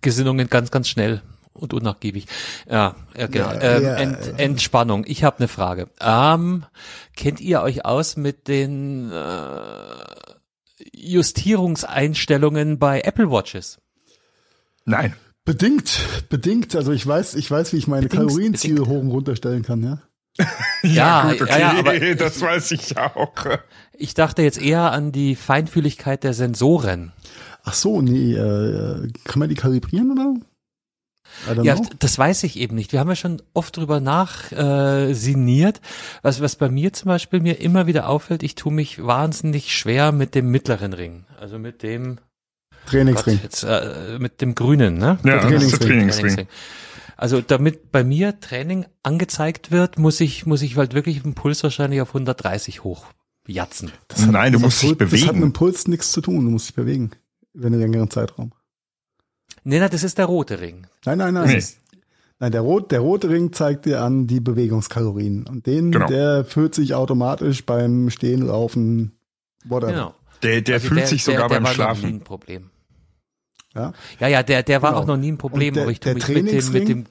[0.00, 2.26] Gesinnungen ganz, ganz schnell und unnachgiebig.
[2.70, 3.52] Ja, ja genau.
[3.52, 5.04] Ja, ähm, ja, Ent, Entspannung.
[5.06, 5.88] Ich habe eine Frage.
[6.00, 6.64] Ähm,
[7.16, 9.24] kennt ihr euch aus mit den äh,
[10.92, 13.78] Justierungseinstellungen bei Apple Watches?
[14.84, 15.14] Nein.
[15.44, 16.74] Bedingt, bedingt.
[16.74, 19.82] Also ich weiß, ich weiß, wie ich meine bedingt, Kalorienziele hoch und runter stellen kann,
[19.82, 20.02] ja.
[20.82, 23.32] ja, ja, gut, okay, ja, aber das weiß ich auch.
[23.98, 27.12] Ich dachte jetzt eher an die Feinfühligkeit der Sensoren.
[27.64, 30.34] Ach so, nee, äh, kann man die kalibrieren oder?
[31.62, 31.86] Ja, know.
[31.98, 32.92] das weiß ich eben nicht.
[32.92, 35.76] Wir haben ja schon oft drüber nachsiniert.
[35.78, 35.80] Äh,
[36.22, 40.12] was, was bei mir zum Beispiel mir immer wieder auffällt, ich tue mich wahnsinnig schwer
[40.12, 41.24] mit dem mittleren Ring.
[41.38, 42.18] Also mit dem
[42.86, 43.36] Trainingsring.
[43.36, 45.18] Gott, jetzt, äh, mit dem grünen, ne?
[45.24, 45.80] Ja, Trainingsring.
[45.80, 46.36] Trainingsring.
[46.36, 46.48] Trainingsring.
[47.16, 51.62] Also damit bei mir Training angezeigt wird, muss ich, muss ich halt wirklich den Puls
[51.62, 53.90] wahrscheinlich auf 130 hochjatzen.
[54.08, 55.22] Das hat, Nein, du musst dich bewegen.
[55.22, 57.10] Das hat mit dem Puls nichts zu tun, du musst dich bewegen.
[57.54, 58.52] Über einen längeren Zeitraum.
[59.64, 60.86] Nee, nein, das ist der rote Ring.
[61.06, 61.48] Nein, nein, nein.
[61.48, 61.64] Nee.
[62.38, 65.46] Nein, der, rot, der rote Ring zeigt dir an die Bewegungskalorien.
[65.46, 66.06] Und den, genau.
[66.06, 69.18] der fühlt sich automatisch beim Stehen, Laufen,
[69.64, 69.92] whatever.
[69.92, 70.14] Genau.
[70.42, 72.04] Der, der also fühlt der, sich sogar der, der beim Schlafen.
[72.04, 72.70] Ein Problem.
[73.76, 75.02] Ja, ja, ja der, der war genau.
[75.02, 77.04] auch noch nie ein Problem, der, aber ich tue mich mit dem, mit dem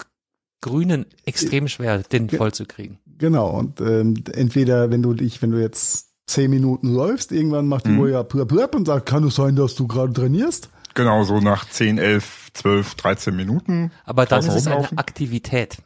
[0.62, 3.00] Grünen extrem schwer, den voll zu kriegen.
[3.18, 7.86] Genau, und ähm, entweder, wenn du dich, wenn du jetzt zehn Minuten läufst, irgendwann macht
[7.86, 8.00] die mhm.
[8.00, 10.70] Uhr ja plöpp, plöpp und sagt, kann es sein, dass du gerade trainierst?
[10.96, 13.92] Genau, so nach 10, 11, 12, 13 Minuten.
[14.06, 15.78] Aber dann ist es eine Aktivität.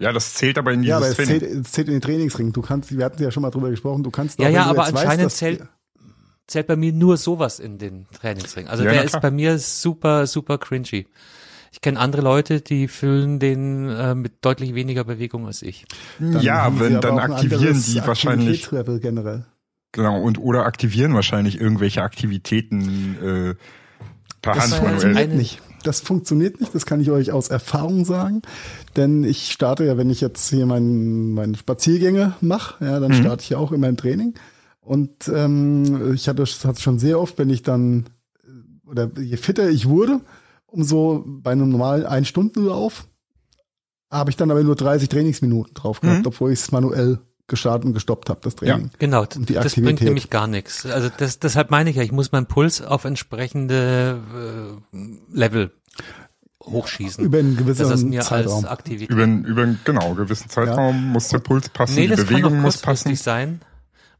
[0.00, 2.52] Ja, das zählt aber in dieses Ja, aber es zählt, es zählt in den Trainingsring.
[2.52, 5.26] Du kannst, wir hatten ja schon mal drüber gesprochen, du kannst Ja, ja, aber anscheinend
[5.26, 5.62] weißt, zählt,
[6.46, 8.68] zählt bei mir nur sowas in den Trainingsring.
[8.68, 11.06] Also ja, der ist bei mir super, super cringy.
[11.72, 15.86] Ich kenne andere Leute, die füllen den äh, mit deutlich weniger Bewegung als ich.
[16.20, 18.68] Dann ja, wenn dann aktivieren die wahrscheinlich
[19.00, 19.44] generell.
[19.90, 23.54] Genau und oder aktivieren wahrscheinlich irgendwelche Aktivitäten äh,
[24.40, 25.62] per das Hand funktioniert nicht.
[25.82, 28.40] Das funktioniert nicht, das kann ich euch aus Erfahrung sagen,
[28.96, 33.16] denn ich starte ja, wenn ich jetzt hier mein, meine Spaziergänge mache, ja, dann mhm.
[33.16, 34.34] starte ich ja auch in meinem Training
[34.84, 38.04] und ähm, ich hatte das schon sehr oft, wenn ich dann,
[38.86, 40.20] oder je fitter ich wurde,
[40.66, 43.06] umso bei einem normalen Ein-Stunden-Lauf
[44.10, 46.26] habe ich dann aber nur 30 Trainingsminuten drauf gehabt, mhm.
[46.26, 48.86] obwohl ich es manuell gestartet und gestoppt habe, das Training.
[48.86, 49.22] Ja, genau.
[49.22, 50.86] Und die das bringt nämlich gar nichts.
[50.86, 54.20] Also das, deshalb meine ich ja, ich muss meinen Puls auf entsprechende
[54.92, 54.96] äh,
[55.32, 55.72] Level
[56.62, 57.24] hochschießen.
[57.24, 58.64] Über einen gewissen Zeitraum.
[58.64, 59.10] Als Aktivität.
[59.10, 61.00] Über, über einen genau gewissen Zeitraum ja.
[61.12, 63.14] muss der Puls passen, nee, die Bewegung muss passen.
[63.16, 63.60] sein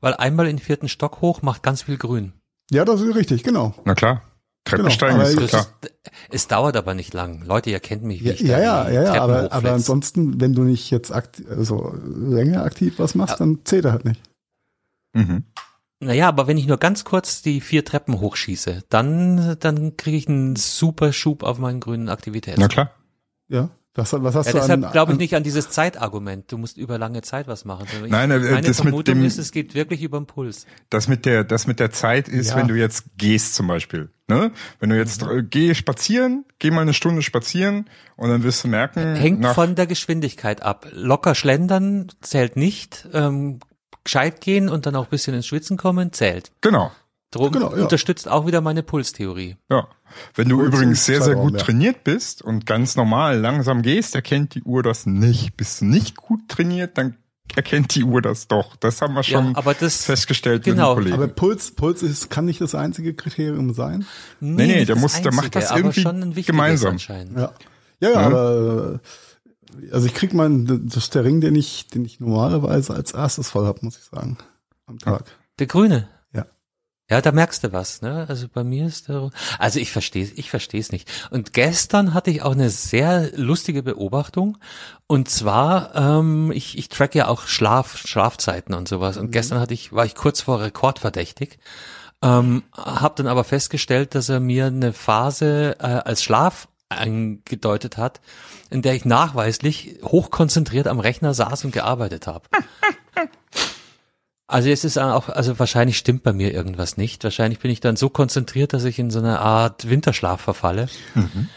[0.05, 2.35] weil einmal in den vierten Stock hoch macht ganz viel Grün.
[2.71, 3.75] Ja, das ist richtig, genau.
[3.87, 4.21] Na klar.
[4.65, 5.67] Treppensteigen genau, ist klar.
[5.83, 5.93] Ist,
[6.31, 7.43] es dauert aber nicht lang.
[7.47, 10.63] Leute, ihr kennt mich, wie ich Ja, ja, ja, ja aber, aber ansonsten, wenn du
[10.63, 13.47] nicht jetzt aktiv, also länger aktiv was machst, ja.
[13.47, 14.21] dann zählt er halt nicht.
[15.15, 15.45] Mhm.
[16.01, 20.29] Naja, aber wenn ich nur ganz kurz die vier Treppen hochschieße, dann, dann kriege ich
[20.29, 22.61] einen super Schub auf meinen grünen Aktivitäten.
[22.61, 22.91] Na klar.
[23.49, 23.71] Ja.
[23.97, 26.51] Was, was hast ja, du deshalb glaube ich nicht an dieses Zeitargument.
[26.51, 27.87] Du musst über lange Zeit was machen.
[28.09, 30.67] Nein, ich, meine das Vermutung mit dem, ist, es geht wirklich über den Puls.
[30.91, 32.57] Das mit der, das mit der Zeit ist, ja.
[32.57, 34.11] wenn du jetzt gehst zum Beispiel.
[34.27, 34.51] Ne?
[34.81, 35.49] Wenn du jetzt mhm.
[35.49, 39.15] geh spazieren, geh mal eine Stunde spazieren und dann wirst du merken.
[39.15, 40.89] Hängt von der Geschwindigkeit ab.
[40.91, 43.09] Locker schlendern zählt nicht.
[43.13, 43.61] Ähm,
[44.03, 46.53] gescheit gehen und dann auch ein bisschen ins Schwitzen kommen zählt.
[46.61, 46.93] Genau.
[47.35, 47.83] Drum genau, ja.
[47.83, 49.57] unterstützt auch wieder meine Pulstheorie.
[49.71, 49.89] Ja.
[50.35, 51.59] Wenn du Puls übrigens sehr, sehr gut ja.
[51.59, 55.57] trainiert bist und ganz normal langsam gehst, erkennt die Uhr das nicht.
[55.57, 57.17] Bist du nicht gut trainiert, dann
[57.57, 58.77] erkennt die Uhr das doch.
[58.77, 60.95] Das haben wir schon ja, aber das, festgestellt genau.
[60.95, 64.07] mit dem Aber Puls, Puls ist, kann nicht das einzige Kriterium sein.
[64.41, 66.99] Nee, nee, der muss, der macht das irgendwie gemeinsam.
[66.99, 67.53] Ja.
[68.01, 69.01] Ja, ja, aber
[69.91, 73.51] also ich krieg meinen, das ist der Ring, den ich, den ich normalerweise als erstes
[73.51, 74.39] voll hab, muss ich sagen,
[74.87, 75.25] am Tag.
[75.59, 76.09] Der grüne.
[77.11, 77.21] Ja.
[77.21, 78.25] Da merkst du was, ne?
[78.29, 81.11] Also bei mir ist der, also ich verstehe, ich verstehe es nicht.
[81.31, 84.59] Und gestern hatte ich auch eine sehr lustige Beobachtung.
[85.07, 89.19] Und zwar, ähm, ich, ich track ja auch Schlaf, Schlafzeiten und sowas.
[89.19, 89.33] Und mhm.
[89.33, 91.59] gestern hatte ich, war ich kurz vor Rekordverdächtig.
[92.23, 98.21] Ähm, habe dann aber festgestellt, dass er mir eine Phase äh, als Schlaf angedeutet hat,
[98.71, 102.49] in der ich nachweislich hochkonzentriert am Rechner saß und gearbeitet habe.
[104.47, 107.25] Also es ist auch, also wahrscheinlich stimmt bei mir irgendwas nicht.
[107.25, 110.89] Wahrscheinlich bin ich dann so konzentriert, dass ich in so eine Art Winterschlaf verfalle.
[111.15, 111.49] Mhm.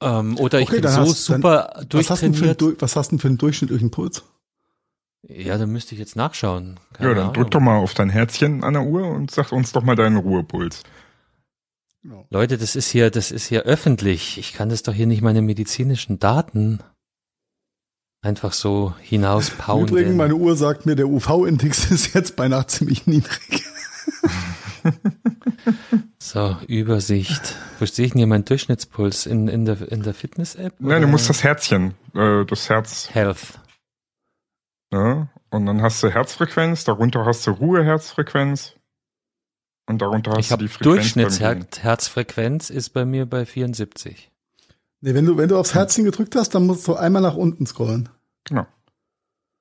[0.00, 2.60] Ähm, oder ich okay, bin so hast, super dann, durchtrainiert.
[2.60, 4.24] Was hast, was hast du denn für einen durchschnittlichen Puls?
[5.28, 6.78] Ja, dann müsste ich jetzt nachschauen.
[6.92, 7.34] Keine ja, dann Ahnung.
[7.34, 10.16] drück doch mal auf dein Herzchen an der Uhr und sag uns doch mal deinen
[10.16, 10.82] Ruhepuls.
[12.30, 14.38] Leute, das ist hier, das ist hier öffentlich.
[14.38, 16.80] Ich kann das doch hier nicht meine medizinischen Daten
[18.26, 19.88] einfach so hinauspaunen.
[19.88, 23.64] Übrigens, meine Uhr sagt mir, der UV-Index ist jetzt beinahe ziemlich niedrig.
[26.18, 27.56] so, Übersicht.
[27.78, 29.26] Wo sehe ich denn hier meinen Durchschnittspuls?
[29.26, 30.74] In, in der, in der Fitness-App?
[30.78, 33.08] Nein, du musst das Herzchen, äh, das Herz.
[33.12, 33.60] Health.
[34.92, 38.74] Ja, und dann hast du Herzfrequenz, darunter hast du Ruheherzfrequenz.
[39.88, 41.14] Und darunter hast ich du die Frequenz.
[41.14, 44.30] Durchschnittsherzfrequenz ist bei mir bei 74.
[45.00, 47.66] Nee, wenn du, wenn du aufs Herzchen gedrückt hast, dann musst du einmal nach unten
[47.66, 48.08] scrollen.
[48.48, 48.66] Genau.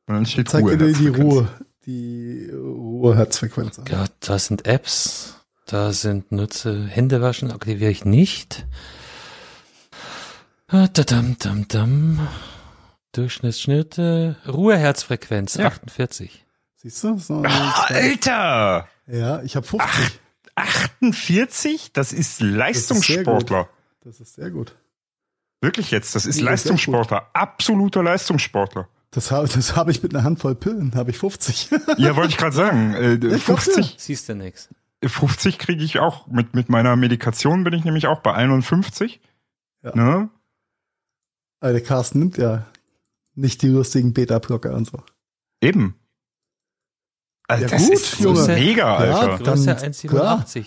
[0.07, 1.47] Und dann steht Zeig Ruhe dir die Ruhe,
[1.85, 3.81] die Ruheherzfrequenz.
[3.89, 8.67] Ja, da sind Apps, da sind Nutze, Hände waschen, aktiviere ich nicht.
[10.67, 12.27] Da, dam, dam, dam.
[13.13, 15.67] Durchschnittsschnitte, Ruheherzfrequenz, ja.
[15.67, 16.45] 48.
[16.75, 17.17] Siehst du?
[17.17, 18.87] So, Ach, Alter!
[19.07, 20.19] Ja, ich habe 50.
[20.55, 21.93] Ach, 48?
[21.93, 23.69] Das ist Leistungssportler.
[24.03, 24.75] Das ist sehr gut.
[25.65, 27.27] Wirklich jetzt, das ist ja, Leistungssportler.
[27.33, 28.87] Absoluter Leistungssportler.
[29.09, 31.71] Das habe das hab ich mit einer Handvoll Pillen, habe ich 50.
[31.97, 32.93] ja, wollte ich gerade sagen.
[32.93, 33.95] Äh, 50.
[33.97, 34.69] Siehst du nix.
[35.03, 36.27] 50 kriege ich auch.
[36.27, 39.19] Mit, mit meiner Medikation bin ich nämlich auch bei 51.
[39.81, 39.95] Ja.
[39.95, 40.29] Ne?
[41.61, 42.67] Aber der Carsten nimmt ja
[43.33, 45.01] nicht die lustigen Beta-Blocker und so.
[45.61, 45.95] Eben.
[47.47, 48.47] Also ja, das gut, ist Junge.
[48.49, 49.31] mega, Alter.
[49.31, 50.65] Ja, dann, ja 1,87.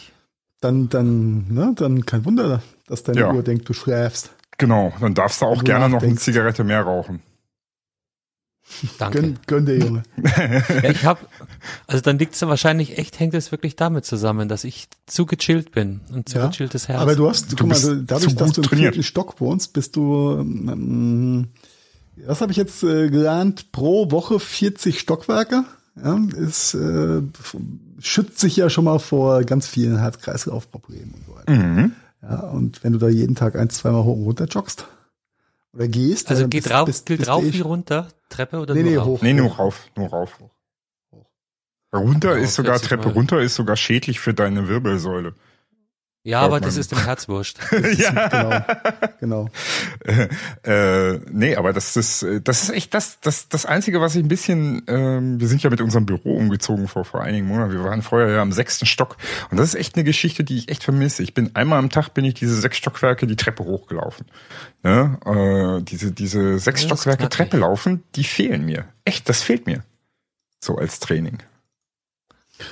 [0.61, 3.33] Dann, dann, ne, dann kein Wunder, dass deine ja.
[3.33, 4.33] Uhr denkt, du schläfst.
[4.59, 7.23] Genau, dann darfst du auch gerne noch eine Zigarette mehr rauchen.
[8.99, 9.21] Danke.
[9.21, 10.03] Gönn, gönn dir, Junge.
[10.83, 11.27] ja, ich hab,
[11.87, 15.73] also dann liegt es wahrscheinlich echt, hängt es wirklich damit zusammen, dass ich zu gechillt
[15.73, 17.01] bin und zu ja, gechilltes Herz.
[17.01, 20.37] Aber du hast, du guck mal, dadurch, dass du im vierten Stock wohnst, bist du,
[20.38, 21.49] ähm,
[22.27, 25.64] was habe ich jetzt äh, gelernt, pro Woche 40 Stockwerke
[26.03, 27.23] ja, ist, äh,
[28.01, 31.53] schützt sich ja schon mal vor ganz vielen Herz-Kreislauf-Problemen und so weiter.
[31.53, 31.92] Mhm.
[32.23, 34.87] Ja, und wenn du da jeden Tag ein, zweimal hoch und runter joggst
[35.73, 36.31] oder gehst.
[36.31, 38.09] Also geht rauf, bist, gilt rauf wie runter?
[38.29, 39.07] Treppe oder nee, nur nee, rauf?
[39.07, 40.39] Hoch, nee, nur rauf, nur rauf.
[40.41, 40.51] Hoch.
[41.93, 43.15] Runter ist sogar Treppe mal.
[43.15, 45.35] runter ist sogar schädlich für deine Wirbelsäule.
[46.29, 47.59] Ja, aber das ist dem Herz wurscht.
[47.97, 48.29] ja.
[48.29, 48.67] Genau.
[49.19, 49.49] genau.
[50.62, 54.29] äh, nee, aber das ist, das ist echt das, das, das Einzige, was ich ein
[54.29, 57.73] bisschen, ähm, wir sind ja mit unserem Büro umgezogen vor, vor einigen Monaten.
[57.73, 59.17] Wir waren vorher ja am sechsten Stock.
[59.51, 61.23] Und das ist echt eine Geschichte, die ich echt vermisse.
[61.23, 64.27] Ich bin einmal am Tag bin ich diese sechs Stockwerke die Treppe hochgelaufen.
[64.83, 65.19] Ne?
[65.25, 68.85] Äh, diese, diese sechs Stockwerke Treppe laufen, die fehlen mir.
[69.07, 69.83] Echt, das fehlt mir.
[70.61, 71.38] So als Training.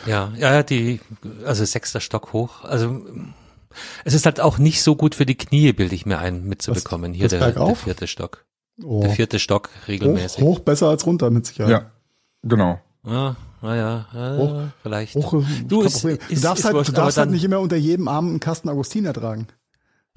[0.05, 1.01] Ja, ja, die,
[1.47, 2.65] also sechster Stock hoch.
[2.65, 3.03] Also
[4.05, 7.13] es ist halt auch nicht so gut für die Knie, bilde ich mir ein, mitzubekommen.
[7.13, 8.45] Hier der, der, vierte Stock.
[8.83, 9.01] Oh.
[9.03, 10.43] Der vierte Stock regelmäßig.
[10.43, 11.71] Hoch, hoch, besser als runter, mit Sicherheit.
[11.71, 11.91] Ja,
[12.43, 12.81] genau.
[13.05, 15.15] Ja, naja, äh, hoch, vielleicht.
[15.15, 17.77] Hoch, du, ist, ist, du darfst, ist halt, wurscht, du darfst halt nicht immer unter
[17.77, 19.47] jedem Arm einen Kasten Augustiner tragen.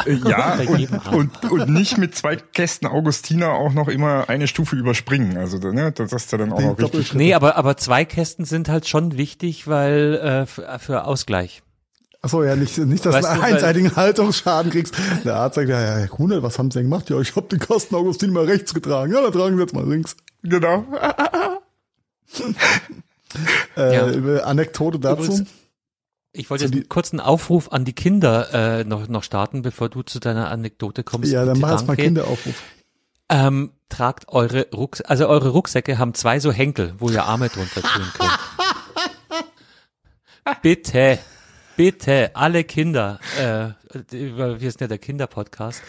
[0.05, 4.75] Äh, ja, und, und, und, nicht mit zwei Kästen Augustiner auch noch immer eine Stufe
[4.75, 5.37] überspringen.
[5.37, 7.13] Also ne, das ist ja dann auch noch richtig.
[7.13, 11.63] Nee, aber, aber zwei Kästen sind halt schon wichtig, weil äh, für, für Ausgleich.
[12.21, 14.93] Achso, ja, nicht, nicht dass weißt du einen einseitigen Haltungsschaden kriegst.
[15.23, 17.09] Der Arzt sagt, ja, ja, Herr Kuhne, was haben Sie denn gemacht?
[17.09, 19.13] Ja, ich habe den Kosten Augustin mal rechts getragen.
[19.13, 20.17] Ja, dann tragen Sie jetzt mal links.
[20.43, 20.85] Genau.
[23.77, 24.43] äh, ja.
[24.43, 25.23] Anekdote dazu.
[25.23, 25.49] Übrigens,
[26.33, 30.01] ich wollte jetzt einen kurzen Aufruf an die Kinder äh, noch, noch starten, bevor du
[30.01, 31.31] zu deiner Anekdote kommst.
[31.31, 32.61] Ja, dann mach jetzt mal Kinderaufruf.
[33.29, 37.81] Ähm, tragt eure Rucksäcke, also eure Rucksäcke haben zwei so Henkel, wo ihr Arme drunter
[37.81, 38.39] tun könnt.
[40.61, 41.19] Bitte
[41.79, 43.69] bitte alle Kinder, äh,
[44.11, 45.81] wir sind ja der Kinderpodcast,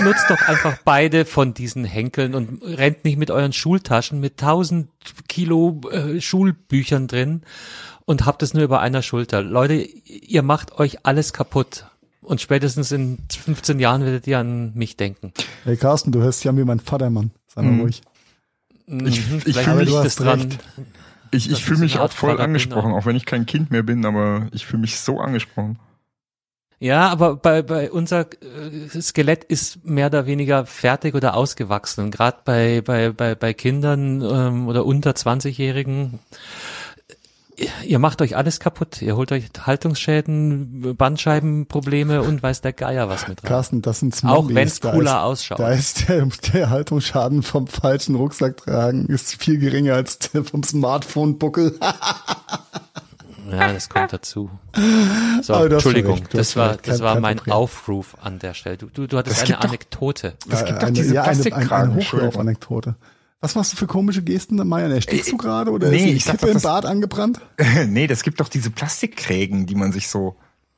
[0.00, 4.90] nutzt doch einfach beide von diesen Henkeln und rennt nicht mit euren Schultaschen mit tausend
[5.26, 7.42] Kilo äh, Schulbüchern drin
[8.04, 9.42] und habt es nur über einer Schulter.
[9.42, 11.86] Leute, ihr macht euch alles kaputt.
[12.20, 15.32] Und spätestens in 15 Jahren werdet ihr an mich denken.
[15.64, 17.32] Hey Carsten, du hörst ja wie mein Vater, Mann.
[17.48, 17.80] Sei mal mhm.
[17.80, 18.02] ruhig.
[18.86, 20.48] Ich, ich fühle mich das dran.
[21.34, 24.48] Ich, ich fühle mich auch voll angesprochen, auch wenn ich kein Kind mehr bin, aber
[24.52, 25.78] ich fühle mich so angesprochen.
[26.80, 32.10] Ja, aber bei, bei unser äh, Skelett ist mehr oder weniger fertig oder ausgewachsen.
[32.10, 36.18] Gerade bei, bei, bei, bei Kindern ähm, oder unter 20-Jährigen
[37.84, 39.00] Ihr macht euch alles kaputt.
[39.00, 43.48] Ihr holt euch Haltungsschäden, Bandscheibenprobleme und weiß der Geier was mit rein.
[43.48, 44.36] Carsten, das sind Zombies.
[44.36, 45.58] Auch wenn es cooler ist, ausschaut.
[45.60, 50.62] Da ist der, der Haltungsschaden vom falschen Rucksack tragen ist viel geringer als der vom
[50.64, 51.78] Smartphone-Buckel.
[53.50, 54.50] ja, das kommt dazu.
[55.42, 57.54] So, Entschuldigung, das war, das war mein Problem.
[57.54, 58.78] Aufruf an der Stelle.
[58.78, 60.34] Du, du, du hattest eine Anekdote.
[60.50, 62.96] Es gibt doch diese ja, eine, eine, eine Hochlauf-Anekdote.
[63.44, 64.88] Was machst du für komische Gesten, Meier?
[64.88, 67.42] Erstickst du gerade oder nee, ist die Kippe im Bad angebrannt?
[67.88, 70.36] nee, das gibt doch diese Plastikkrägen, die man sich so,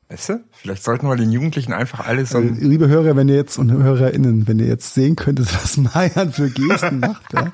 [0.09, 0.45] weißt du?
[0.51, 2.41] Vielleicht sollten wir den Jugendlichen einfach alles so.
[2.41, 6.29] Äh, liebe Hörer, wenn ihr jetzt und HörerInnen, wenn ihr jetzt sehen könntet, was Meier
[6.33, 7.53] für Gesten macht, ja.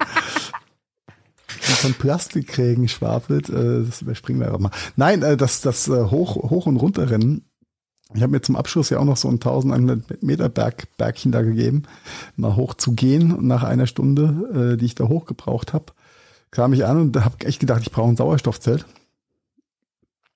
[1.60, 4.70] von Plastikkrägen schwafelt, äh, das überspringen wir einfach mal.
[4.96, 7.44] Nein, äh, das, das äh, Hoch, Hoch- und Runterrennen
[8.14, 11.42] ich habe mir zum Abschluss ja auch noch so ein 1100 Meter Berg, Bergchen da
[11.42, 11.84] gegeben,
[12.36, 13.32] mal hoch zu gehen.
[13.32, 15.86] Und nach einer Stunde, äh, die ich da hochgebraucht habe,
[16.50, 18.84] kam ich an und habe echt gedacht, ich brauche ein Sauerstoffzelt.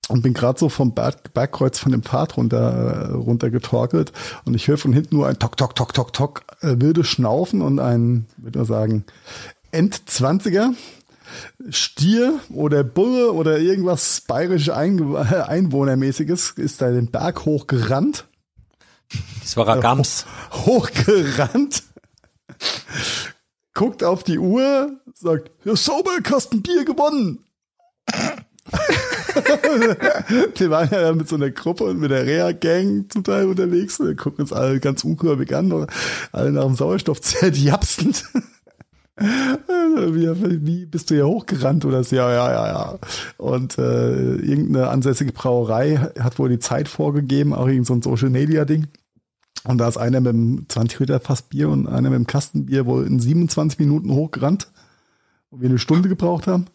[0.08, 4.12] Und bin gerade so vom Berg, Bergkreuz von dem Pfad runter, runter getorkelt.
[4.44, 7.60] Und ich höre von hinten nur ein Tok, Tok, Tok, Tok, Tok, äh, wilde Schnaufen
[7.60, 9.04] und ein, würde man sagen,
[9.72, 10.72] Endzwanziger
[11.70, 18.26] Stier oder Bulle oder irgendwas bayerisch Einwohnermäßiges ist da den Berg hochgerannt.
[19.40, 20.26] Das war ein Gams.
[20.52, 21.84] hochgerannt.
[23.74, 27.44] Guckt auf die Uhr, sagt, ja, sauber, Kasten Bier gewonnen.
[30.58, 34.00] die waren ja mit so einer Gruppe und mit der Reha-Gang zum Teil unterwegs.
[34.00, 35.86] Wir gucken uns alle ganz ungläubig an,
[36.32, 38.24] alle nach dem Sauerstoffzelt japsend.
[39.18, 42.16] Wie, wie bist du hier hochgerannt oder so?
[42.16, 42.98] Ja, ja, ja, ja.
[43.38, 48.30] Und äh, irgendeine ansässige Brauerei hat wohl die Zeit vorgegeben, auch irgend so ein Social
[48.30, 48.88] Media Ding.
[49.64, 52.86] Und da ist einer mit einem 20 Liter Fass Bier und einer mit einem Kastenbier
[52.86, 54.70] wohl in 27 Minuten hochgerannt,
[55.50, 56.66] wo wir eine Stunde gebraucht haben.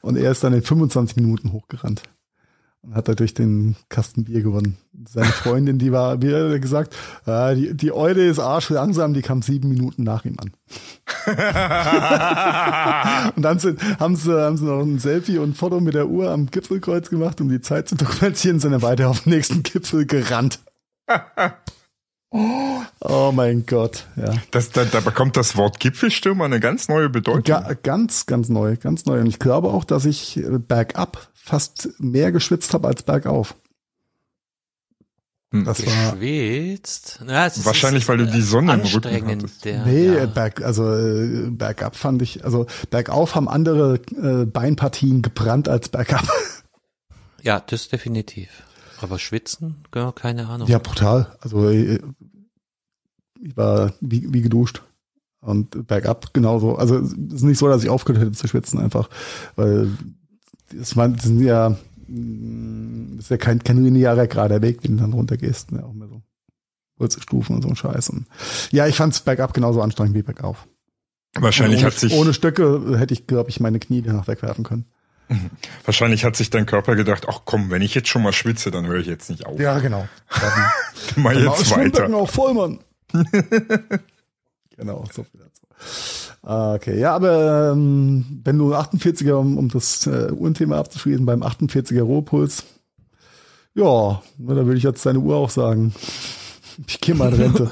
[0.00, 2.02] Und er ist dann in 25 Minuten hochgerannt
[2.86, 4.78] und hat dadurch den Kasten Bier gewonnen.
[5.08, 9.22] Seine Freundin, die war, wie er gesagt, äh, die, die Eule ist arsch langsam, die
[9.22, 10.52] kam sieben Minuten nach ihm an.
[13.36, 16.08] und dann sind, haben, sie, haben sie noch ein Selfie und ein Foto mit der
[16.08, 19.62] Uhr am Gipfelkreuz gemacht, um die Zeit zu dokumentieren, sind dann weiter auf den nächsten
[19.62, 20.60] Gipfel gerannt.
[23.00, 24.34] Oh mein Gott, ja.
[24.50, 27.44] Das, da, da bekommt das Wort Gipfelstürmer eine ganz neue Bedeutung.
[27.44, 29.20] Ga, ganz, ganz neu, ganz neu.
[29.20, 33.54] Und ich glaube auch, dass ich bergab fast mehr geschwitzt habe als bergauf.
[35.52, 35.64] Hm.
[35.64, 37.20] Das geschwitzt?
[37.24, 39.64] war ja, wahrscheinlich, weil du die Sonne im Rücken hattest.
[39.64, 40.26] Der, nee, ja.
[40.26, 46.28] berg, also äh, bergab fand ich, also bergauf haben andere äh, Beinpartien gebrannt als bergab.
[47.42, 48.48] Ja, das definitiv.
[49.00, 50.66] Aber schwitzen, ja, keine Ahnung.
[50.66, 51.36] Ja, brutal.
[51.38, 52.00] Also äh,
[53.40, 54.82] ich war wie, wie geduscht.
[55.38, 56.74] Und bergab genauso.
[56.74, 59.08] Also es ist nicht so, dass ich aufgehört hätte zu schwitzen, einfach,
[59.54, 59.92] weil
[60.72, 61.70] das, das sind ja,
[62.08, 65.72] das ist ja kein, kein linearer gerader Weg, den du dann runtergehst.
[65.72, 65.84] Ne?
[65.84, 66.22] Auch mehr so
[66.98, 68.10] kurze Stufen und so ein Scheiß.
[68.10, 68.26] Und
[68.70, 70.66] ja, ich fand es bergab genauso anstrengend wie bergauf.
[71.34, 72.12] Wahrscheinlich ohne, hat sich.
[72.14, 74.86] Ohne Stöcke hätte ich, glaube ich, meine Knie danach wegwerfen können.
[75.84, 78.86] Wahrscheinlich hat sich dein Körper gedacht, ach komm, wenn ich jetzt schon mal schwitze, dann
[78.86, 79.58] höre ich jetzt nicht auf.
[79.58, 80.08] Ja, genau.
[80.30, 80.52] Dann
[81.16, 82.12] mach jetzt weiter.
[82.14, 82.78] auch voll, Mann.
[84.76, 85.62] genau, so viel dazu.
[86.46, 91.42] Ah, okay, ja, aber ähm, wenn du 48er, um, um das äh, Uhrenthema abzuschließen, beim
[91.42, 92.62] 48er Rohpuls,
[93.74, 95.92] ja, na, da würde ich jetzt deine Uhr auch sagen.
[96.86, 97.70] Ich gehe mal in Rente.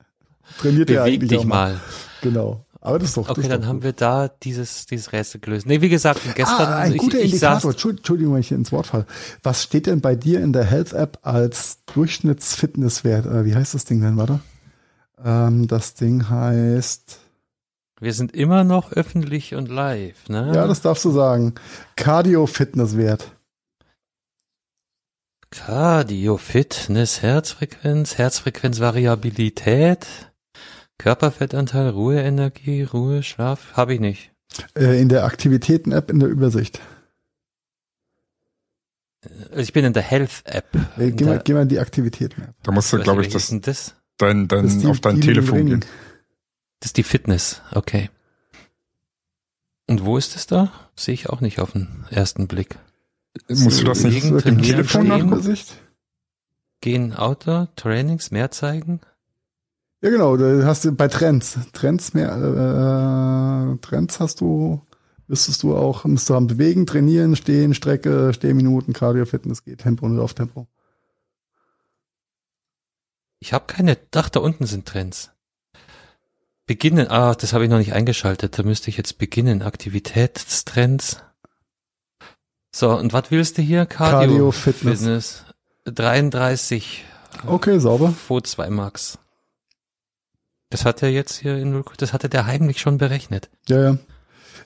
[0.58, 1.80] Trainiert ja eigentlich dich mal.
[2.22, 2.64] Genau.
[2.80, 3.28] Aber das ist doch.
[3.28, 5.66] Okay, dann doch haben wir da dieses, dieses Rätsel gelöst.
[5.66, 6.68] Nee, wie gesagt, gestern.
[6.68, 7.72] Ah, ein ich, guter ich Indikator.
[7.72, 9.04] Entschuldigung, wenn ich ins Wort falle.
[9.42, 13.26] Was steht denn bei dir in der Health App als Durchschnittsfitnesswert?
[13.26, 14.38] Äh, wie heißt das Ding denn, warte?
[15.24, 17.25] Ähm, das Ding heißt.
[17.98, 20.52] Wir sind immer noch öffentlich und live, ne?
[20.54, 21.54] Ja, das darfst du sagen.
[21.96, 23.32] Cardio-Fitnesswert.
[25.50, 30.06] Cardio, Fitness, Herzfrequenz, Herzfrequenzvariabilität,
[30.98, 34.32] Körperfettanteil, Ruheenergie, Ruhe, Schlaf, habe ich nicht.
[34.76, 36.80] Äh, in der Aktivitäten-App in der Übersicht.
[39.22, 40.66] Äh, ich bin in der Health-App.
[40.98, 42.54] Äh, geh, mal, geh mal in die Aktivitäten-App.
[42.62, 43.94] Da musst du, glaube ich, das, das?
[44.18, 45.84] Dein, dein, das die, auf dein Telefon gehen.
[46.80, 48.10] Das ist die Fitness, okay.
[49.88, 50.72] Und wo ist es da?
[50.96, 52.78] Sehe ich auch nicht auf den ersten Blick.
[53.48, 55.58] Musst du das nicht im Telefon nachgucken?
[56.80, 59.00] Gehen Auto, Trainings, mehr zeigen?
[60.02, 61.58] Ja, genau, da hast du bei Trends.
[61.72, 64.82] Trends mehr, äh, Trends hast du,
[65.26, 70.06] müsstest du auch, müsstest du haben bewegen, trainieren, stehen, Strecke, Stehminuten, Cardio, Fitness, geht Tempo
[70.06, 70.66] und Lauftempo.
[73.38, 75.32] Ich habe keine, ach, da unten sind Trends.
[76.66, 79.62] Beginnen, ah, das habe ich noch nicht eingeschaltet, da müsste ich jetzt beginnen.
[79.62, 81.18] Aktivitätstrends.
[82.74, 83.86] So, und was willst du hier?
[83.86, 84.98] Cardio, Cardio Fitness.
[84.98, 85.44] Fitness.
[85.84, 87.04] 33.
[87.46, 88.12] Okay, sauber.
[88.12, 89.18] Vo 2 Max.
[90.70, 93.48] Das hat er jetzt hier in das hatte der heimlich schon berechnet.
[93.68, 93.96] Ja, ja.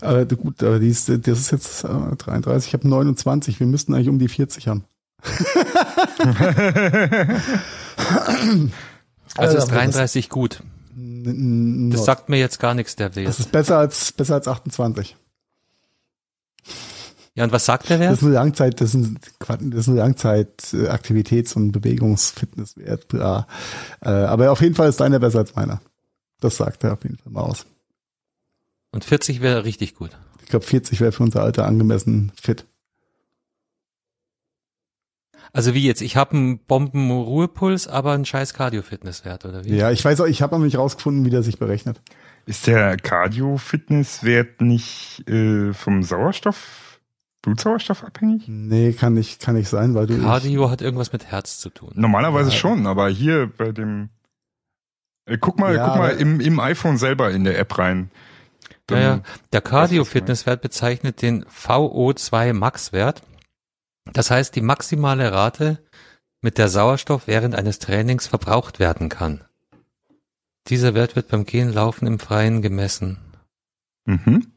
[0.01, 3.93] Aber gut, aber die ist, das ist jetzt äh, 33, ich habe 29, wir müssten
[3.93, 4.85] eigentlich um die 40 haben.
[9.37, 10.63] also ist 33 gut.
[11.91, 13.29] Das sagt mir jetzt gar nichts, der Wert.
[13.29, 15.17] Das ist besser als, besser als 28.
[17.35, 18.13] Ja, und was sagt der Wert?
[18.13, 19.19] Das ist eine Langzeit, das ist ein,
[19.71, 23.13] das ist eine Langzeit Aktivitäts- und Bewegungsfitnesswert.
[23.13, 23.47] Ja.
[24.01, 25.81] Äh, aber auf jeden Fall ist deiner besser als meiner.
[26.41, 27.67] Das sagt er auf jeden Fall mal aus.
[28.93, 30.11] Und 40 wäre richtig gut.
[30.43, 32.67] Ich glaube, 40 wäre für unser Alter angemessen fit.
[35.53, 36.01] Also wie jetzt?
[36.01, 39.77] Ich habe einen Bomben-Ruhepuls, aber einen scheiß Cardio-Fitnesswert, oder wie?
[39.77, 42.01] Ja, ich weiß auch, ich habe noch nicht rausgefunden, wie der sich berechnet.
[42.47, 47.01] Ist der Cardio-Fitnesswert nicht äh, vom Sauerstoff,
[47.43, 48.45] Blutsauerstoff abhängig?
[48.47, 50.21] Nee, kann nicht, kann nicht sein, weil du.
[50.21, 51.93] Cardio hat irgendwas mit Herz zu tun.
[51.95, 52.57] Normalerweise ja.
[52.57, 54.11] schon, aber hier bei dem.
[55.27, 58.11] Äh, guck mal, ja, guck mal im, im iPhone selber in der App rein.
[58.87, 59.23] Dann ja, ja.
[59.53, 63.23] Der Cardio-Fitnesswert bezeichnet den VO2 Max-Wert
[64.05, 65.83] das heißt, die maximale Rate,
[66.41, 69.45] mit der Sauerstoff während eines Trainings verbraucht werden kann.
[70.69, 73.19] Dieser Wert wird beim Gehen, Laufen im Freien gemessen.
[74.05, 74.53] Mhm.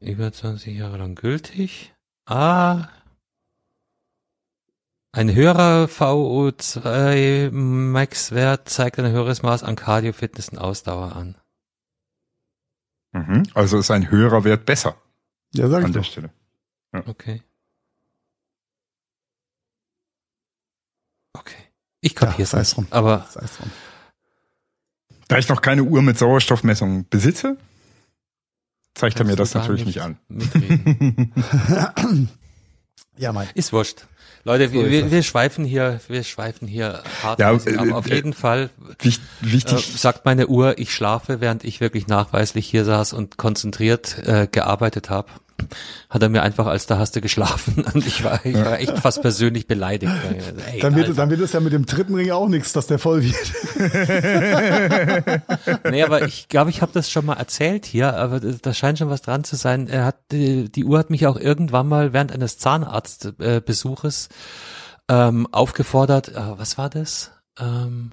[0.00, 1.94] Über 20 Jahre lang gültig.
[2.26, 2.88] Ah.
[5.12, 11.36] Ein höherer VO2 Max-Wert zeigt ein höheres Maß an Cardio, Fitness und Ausdauer an.
[13.12, 13.42] Mhm.
[13.54, 14.96] Also ist ein höherer Wert besser.
[15.52, 16.08] Ja, sag ich an der doch.
[16.08, 16.30] Stelle.
[16.92, 17.06] Ja.
[17.06, 17.42] Okay.
[21.32, 21.54] Okay.
[22.00, 23.28] Ich kapiere es ja, nicht, aber
[25.28, 27.56] da ich noch keine Uhr mit Sauerstoffmessung besitze,
[28.94, 30.18] zeigt er mir das natürlich nicht, an.
[33.16, 33.48] ja, mein.
[33.54, 34.06] Ist wurscht.
[34.42, 37.38] Leute, wir, wir, wir schweifen hier, wir schweifen hier hart.
[37.38, 38.70] Ja, äh, aber auf äh, jeden Fall
[39.40, 39.94] wichtig.
[39.94, 44.48] Äh, sagt meine Uhr, ich schlafe, während ich wirklich nachweislich hier saß und konzentriert äh,
[44.50, 45.28] gearbeitet habe
[46.08, 48.98] hat er mir einfach als da hast du geschlafen und ich war, ich war echt
[48.98, 50.12] fast persönlich beleidigt.
[50.72, 52.98] Ey, dann, wird, dann wird es ja mit dem dritten Ring auch nichts, dass der
[52.98, 53.52] voll wird.
[55.90, 59.10] nee, aber ich glaube, ich habe das schon mal erzählt hier, aber da scheint schon
[59.10, 59.88] was dran zu sein.
[59.88, 64.28] Er hat die, die Uhr hat mich auch irgendwann mal während eines Zahnarztbesuches
[65.08, 66.28] ähm, aufgefordert.
[66.28, 67.32] Äh, was war das?
[67.58, 68.12] Ähm,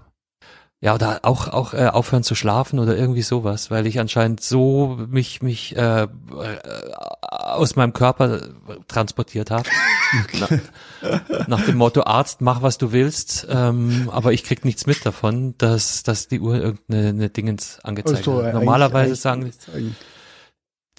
[0.79, 4.95] ja, oder auch auch äh, aufhören zu schlafen oder irgendwie sowas, weil ich anscheinend so
[5.09, 6.07] mich mich äh, äh,
[7.55, 8.41] aus meinem Körper
[8.87, 9.69] transportiert habe.
[10.23, 10.61] Okay.
[11.01, 15.05] nach, nach dem Motto Arzt, mach was du willst, ähm, aber ich krieg nichts mit
[15.05, 18.53] davon, dass dass die Uhr irgendeine Dingens angezeigt so, hat.
[18.53, 19.51] Normalerweise sagen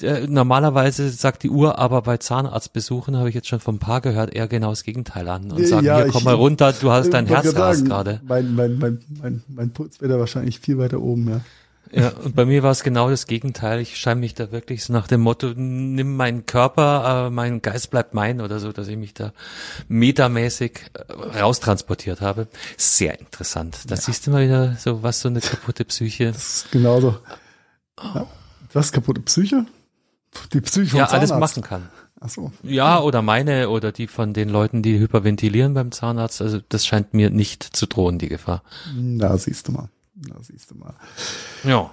[0.03, 4.35] äh, normalerweise sagt die Uhr aber bei Zahnarztbesuchen, habe ich jetzt schon vom Paar gehört,
[4.35, 7.27] eher genau das Gegenteil an und sagen, ja, hier komm mal runter, du hast dein
[7.27, 8.21] Herzgas gerade.
[8.25, 11.41] Mein, mein, mein, mein, mein Puls wäre da wahrscheinlich viel weiter oben, ja.
[11.93, 13.81] Ja, und bei mir war es genau das Gegenteil.
[13.81, 17.91] Ich scheine mich da wirklich so nach dem Motto, nimm meinen Körper, aber mein Geist
[17.91, 19.33] bleibt mein oder so, dass ich mich da
[19.89, 22.49] metamäßig äh, raustransportiert habe.
[22.77, 23.79] Sehr interessant.
[23.87, 24.01] Da ja.
[24.01, 26.33] siehst du mal wieder so, was so eine kaputte Psyche.
[26.33, 27.17] Das ist genauso.
[28.03, 28.27] Ja.
[28.73, 29.65] Was kaputte Psyche?
[30.53, 31.89] Die Psyche Ja, alles machen kann.
[32.21, 32.53] Ach so.
[32.63, 36.43] Ja, oder meine oder die von den Leuten, die hyperventilieren beim Zahnarzt.
[36.43, 38.63] Also das scheint mir nicht zu drohen, die Gefahr.
[38.95, 39.89] Na, siehst du mal.
[40.27, 40.95] Na, siehst du mal.
[41.65, 41.91] Ja.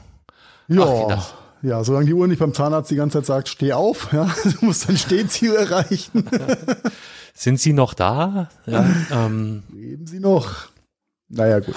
[0.68, 1.08] Ja.
[1.10, 4.26] Ach, ja, solange die Uhr nicht beim Zahnarzt die ganze Zeit sagt, steh auf, ja,
[4.44, 6.28] du musst dein Stehziel erreichen.
[7.34, 8.50] Sind Sie noch da?
[8.66, 10.70] Ja, ähm, Leben Sie noch.
[11.28, 11.76] Naja, gut.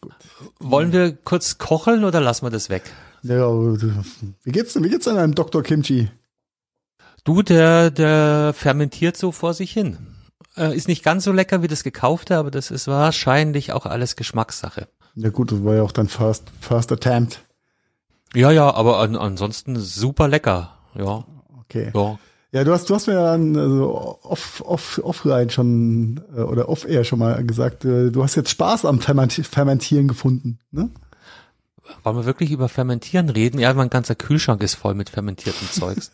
[0.00, 0.12] gut.
[0.60, 2.84] Wollen wir kurz kocheln oder lassen wir das weg?
[3.22, 5.62] Ja, wie geht's denn, wie geht's denn einem Dr.
[5.62, 6.10] Kimchi?
[7.24, 9.98] Du, der, der fermentiert so vor sich hin.
[10.56, 14.16] Äh, ist nicht ganz so lecker wie das gekaufte, aber das ist wahrscheinlich auch alles
[14.16, 14.88] Geschmackssache.
[15.14, 17.40] Ja gut, das war ja auch dein First, First Attempt.
[18.34, 20.76] Ja, ja, aber an, ansonsten super lecker.
[20.94, 21.24] Ja.
[21.62, 21.90] Okay.
[21.94, 22.18] Ja.
[22.52, 26.84] Ja, du hast, du hast mir dann also off, off, offline schon äh, oder off
[26.84, 30.90] air schon mal gesagt, äh, du hast jetzt Spaß am Fermentieren gefunden, ne?
[32.02, 33.58] Wollen wir wirklich über Fermentieren reden?
[33.58, 36.12] Ja, mein ganzer Kühlschrank ist voll mit fermentiertem Zeugs.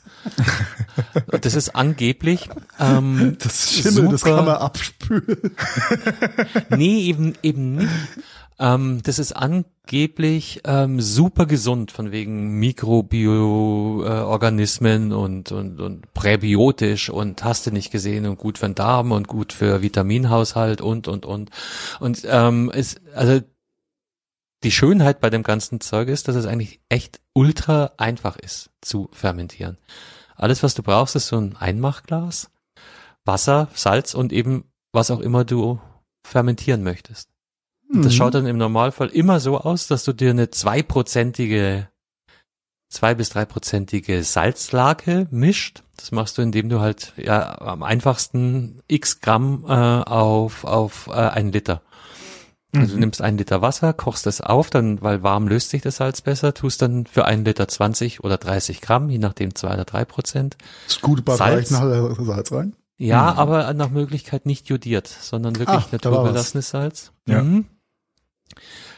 [1.43, 2.49] das ist angeblich.
[2.81, 5.55] Ähm, das Schimmel, super, das kann man abspülen.
[6.71, 7.91] nee, eben, eben nicht.
[8.59, 17.11] Ähm, das ist angeblich ähm, super gesund, von wegen Mikrobioorganismen äh, und, und, und präbiotisch
[17.11, 21.07] und hast du nicht gesehen und gut für den Darm und gut für Vitaminhaushalt und,
[21.07, 21.51] und, und.
[22.01, 23.43] Und ähm, ist, also
[24.63, 29.11] die Schönheit bei dem ganzen Zeug ist, dass es eigentlich echt ultra einfach ist zu
[29.13, 29.77] fermentieren.
[30.35, 32.51] Alles, was du brauchst, ist so ein Einmachglas,
[33.25, 35.79] Wasser, Salz und eben was auch immer du
[36.27, 37.36] fermentieren möchtest.
[37.89, 38.03] Mhm.
[38.03, 41.89] Das schaut dann im Normalfall immer so aus, dass du dir eine zweiprozentige,
[42.89, 45.83] zwei bis dreiprozentige Salzlake mischt.
[45.97, 51.13] Das machst du, indem du halt ja am einfachsten x Gramm äh, auf auf äh,
[51.13, 51.83] einen Liter.
[52.75, 53.01] Also du mhm.
[53.01, 56.53] nimmst einen Liter Wasser, kochst es auf, dann, weil warm löst sich das Salz besser,
[56.53, 60.59] tust dann für einen Liter 20 oder 30 Gramm, je nachdem zwei oder drei Prozent.
[60.87, 61.71] Ist gut bei Salz.
[61.71, 62.77] Salz rein?
[62.99, 63.39] Ja, mhm.
[63.39, 67.13] aber nach Möglichkeit nicht jodiert, sondern wirklich Ach, naturbelassenes Salz.
[67.27, 67.43] Ja.
[67.43, 67.65] Mhm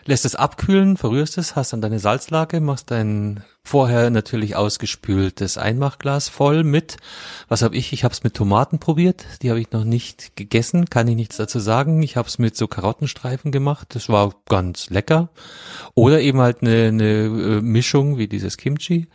[0.09, 6.31] lässt es abkühlen, verrührst es, hast dann deine Salzlake, machst dein vorher natürlich ausgespültes Einmachglas
[6.31, 6.97] voll mit,
[7.49, 7.93] was habe ich?
[7.93, 11.37] Ich habe es mit Tomaten probiert, die habe ich noch nicht gegessen, kann ich nichts
[11.37, 12.03] dazu sagen.
[12.03, 15.29] Ich habe es mit so Karottenstreifen gemacht, das war ganz lecker.
[15.95, 19.09] Oder eben halt eine, eine äh, Mischung wie dieses Kimchi,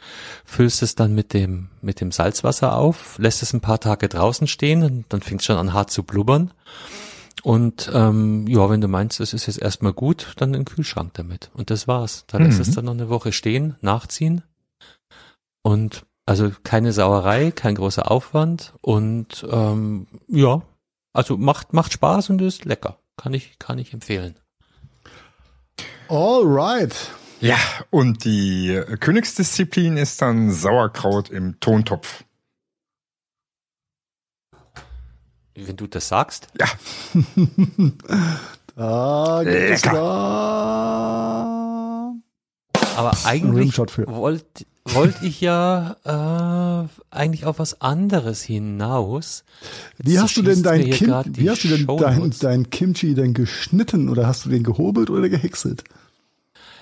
[0.45, 4.47] füllst es dann mit dem mit dem Salzwasser auf, lässt es ein paar Tage draußen
[4.47, 6.53] stehen und dann fängt es schon an hart zu blubbern.
[7.43, 11.13] Und ähm, ja, wenn du meinst, es ist jetzt erstmal gut, dann in den Kühlschrank
[11.13, 11.51] damit.
[11.53, 12.23] Und das war's.
[12.27, 12.61] Da lässt mhm.
[12.61, 14.43] es dann noch eine Woche stehen, nachziehen.
[15.61, 18.73] Und also keine Sauerei, kein großer Aufwand.
[18.81, 20.61] Und ähm, ja,
[21.11, 22.97] also macht, macht Spaß und ist lecker.
[23.17, 24.35] Kann ich, kann ich empfehlen.
[26.07, 27.11] Alright.
[27.41, 27.57] Ja,
[27.89, 32.23] und die Königsdisziplin ist dann Sauerkraut im Tontopf.
[35.55, 36.47] Wenn du das sagst.
[36.59, 36.67] Ja.
[38.75, 41.43] da geht's da.
[42.95, 49.43] Aber eigentlich wollte wollt ich ja äh, eigentlich auf was anderes hinaus.
[49.97, 53.33] Jetzt wie hast du denn dein Kim wie hast du denn dein, dein Kimchi denn
[53.33, 55.83] geschnitten oder hast du den gehobelt oder gehäckselt?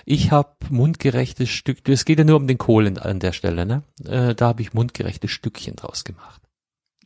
[0.04, 3.84] Ich habe mundgerechtes Stück, es geht ja nur um den Kohl an der Stelle, ne?
[4.04, 6.42] Äh, da habe ich mundgerechte Stückchen draus gemacht.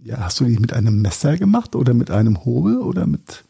[0.06, 3.42] Ja, hast du die mit einem Messer gemacht oder mit einem Hobel oder mit?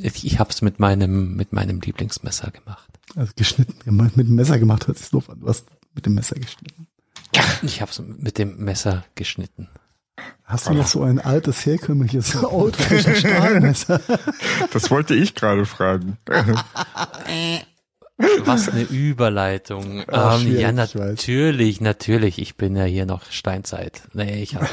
[0.00, 2.88] Ich, ich habe es mit meinem mit meinem Lieblingsmesser gemacht.
[3.16, 5.40] Also geschnitten, mit dem Messer gemacht hört sich doof an.
[5.40, 6.86] Du hast mit dem Messer geschnitten.
[7.60, 9.68] Ich habe es mit dem Messer geschnitten.
[10.44, 12.30] Hast du noch so ein altes, herkömmliches
[13.18, 14.00] Stahlmesser?
[14.72, 16.16] Das wollte ich gerade fragen.
[18.44, 20.02] Was eine Überleitung.
[20.08, 22.38] Ach, ähm, ja, natürlich, natürlich.
[22.38, 24.02] Ich bin ja hier noch Steinzeit.
[24.14, 24.66] Nee, ich habe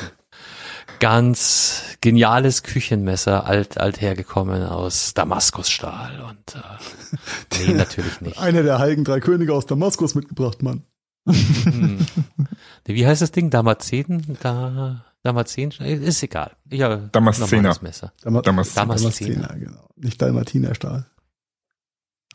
[0.99, 8.39] ganz geniales Küchenmesser, alt, alt hergekommen aus Damaskusstahl und äh, nee, natürlich nicht.
[8.39, 10.83] Einer der heiligen drei Könige aus Damaskus mitgebracht, Mann.
[11.27, 12.05] Hm.
[12.85, 13.49] Wie heißt das Ding?
[13.49, 14.37] Damazen?
[14.41, 15.71] Da, Damazen?
[15.71, 16.51] Ist egal.
[16.69, 17.75] Ja, Damaszener.
[17.81, 18.13] Messer.
[18.21, 18.85] Dam Damaszener.
[18.85, 19.89] Damaszener, genau.
[19.95, 21.05] Nicht Dalmatinerstahl.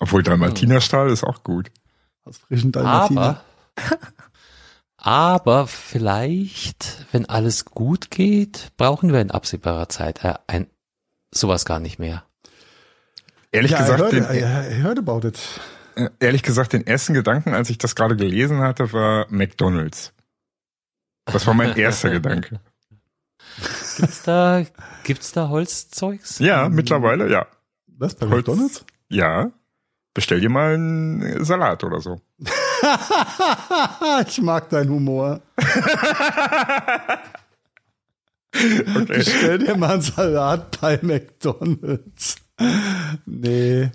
[0.01, 1.13] Obwohl Dalmatinerstahl hm.
[1.13, 1.71] ist auch gut.
[2.25, 3.21] Aus frischen Dalmatiner.
[3.21, 3.45] Aber
[5.05, 10.69] Aber vielleicht, wenn alles gut geht, brauchen wir in absehbarer Zeit äh, ein,
[11.33, 12.23] sowas gar nicht mehr.
[13.51, 15.41] Ehrlich ja, gesagt, I heard, den, I heard about it.
[15.97, 20.13] Äh, ehrlich gesagt, den ersten Gedanken, als ich das gerade gelesen hatte, war McDonald's.
[21.25, 22.61] Das war mein erster Gedanke.
[23.97, 24.65] Gibt's da,
[25.03, 26.39] gibt's da Holzzeugs?
[26.39, 27.49] Ja, mittlerweile, ja.
[27.89, 28.85] Was, bei Holz, McDonald's?
[29.09, 29.51] Ja.
[30.15, 32.21] Bestell dir mal einen Salat oder so.
[34.29, 35.41] ich mag deinen Humor.
[38.97, 39.23] okay.
[39.23, 42.37] Stell dir mal einen Salat bei McDonalds.
[43.27, 43.91] Nee.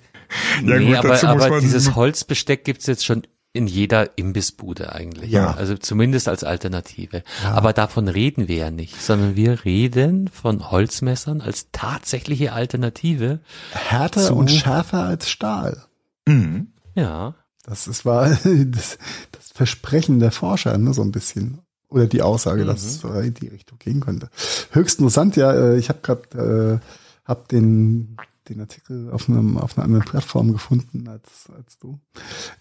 [0.64, 3.24] Ja, nee, gut, aber, aber dieses Holzbesteck gibt's jetzt schon
[3.54, 5.32] in jeder Imbissbude eigentlich.
[5.32, 5.56] Ja.
[5.56, 7.24] Also zumindest als Alternative.
[7.44, 7.54] Ja.
[7.54, 13.40] Aber davon reden wir ja nicht, sondern wir reden von Holzmessern als tatsächliche Alternative.
[13.72, 15.86] Härter und schärfer als Stahl.
[16.28, 16.68] Mhm.
[16.94, 17.34] Ja.
[17.68, 18.98] Das ist, war das,
[19.32, 21.60] das Versprechen der Forscher, ne, so ein bisschen.
[21.90, 22.68] Oder die Aussage, mhm.
[22.68, 24.30] dass es in die Richtung gehen könnte.
[24.72, 26.88] Höchst interessant, ja, äh, ich habe gerade äh,
[27.24, 28.18] hab den
[28.50, 32.00] den Artikel auf, einem, auf einer anderen Plattform gefunden als, als du.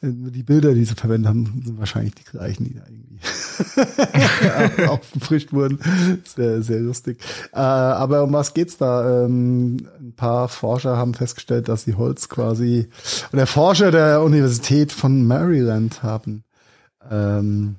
[0.03, 5.53] Äh, die Bilder, die sie verwendet haben, sind wahrscheinlich die gleichen, die da irgendwie aufgefrischt
[5.53, 5.79] wurden.
[6.25, 7.19] Sehr, sehr lustig.
[7.53, 9.25] Äh, aber um was geht's da?
[9.25, 12.89] Ähm, ein paar Forscher haben festgestellt, dass sie Holz quasi,
[13.33, 16.45] oder Forscher der Universität von Maryland haben
[17.11, 17.77] ähm,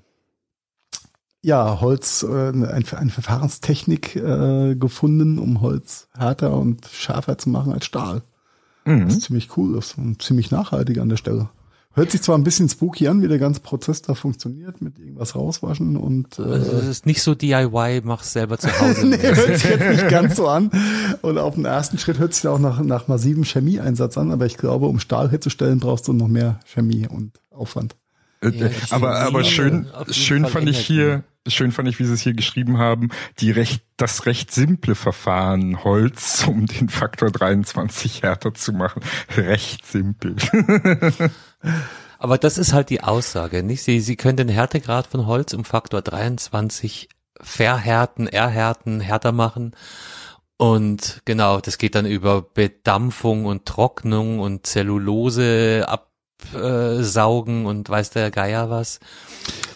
[1.47, 7.71] ja, Holz, äh, eine, eine Verfahrenstechnik äh, gefunden, um Holz härter und schärfer zu machen
[7.71, 8.21] als Stahl.
[8.83, 9.05] Mhm.
[9.05, 11.47] Das ist ziemlich cool, das ist ziemlich nachhaltig an der Stelle.
[11.93, 15.35] Hört sich zwar ein bisschen spooky an, wie der ganze Prozess da funktioniert, mit irgendwas
[15.35, 16.37] rauswaschen und.
[16.37, 19.05] Äh, also es ist nicht so DIY, mach's selber zu Hause.
[19.07, 20.69] nee, hört sich jetzt nicht ganz so an.
[21.21, 24.57] Und auf den ersten Schritt hört sich auch nach, nach massivem Chemieeinsatz an, aber ich
[24.57, 27.95] glaube, um Stahl herzustellen, brauchst du noch mehr Chemie und Aufwand.
[28.41, 32.13] Äh, ja, aber aber schön schön Fall fand ich hier schön fand ich, wie sie
[32.13, 33.09] es hier geschrieben haben,
[33.39, 39.01] die recht, das recht simple Verfahren Holz, um den Faktor 23 härter zu machen.
[39.35, 40.35] Recht simpel.
[42.19, 43.83] Aber das ist halt die Aussage, nicht?
[43.83, 47.09] Sie, Sie können den Härtegrad von Holz um Faktor 23
[47.39, 49.75] verhärten, erhärten, härter machen.
[50.57, 55.85] Und genau, das geht dann über Bedampfung und Trocknung und Zellulose
[56.53, 58.99] absaugen und weiß der Geier was.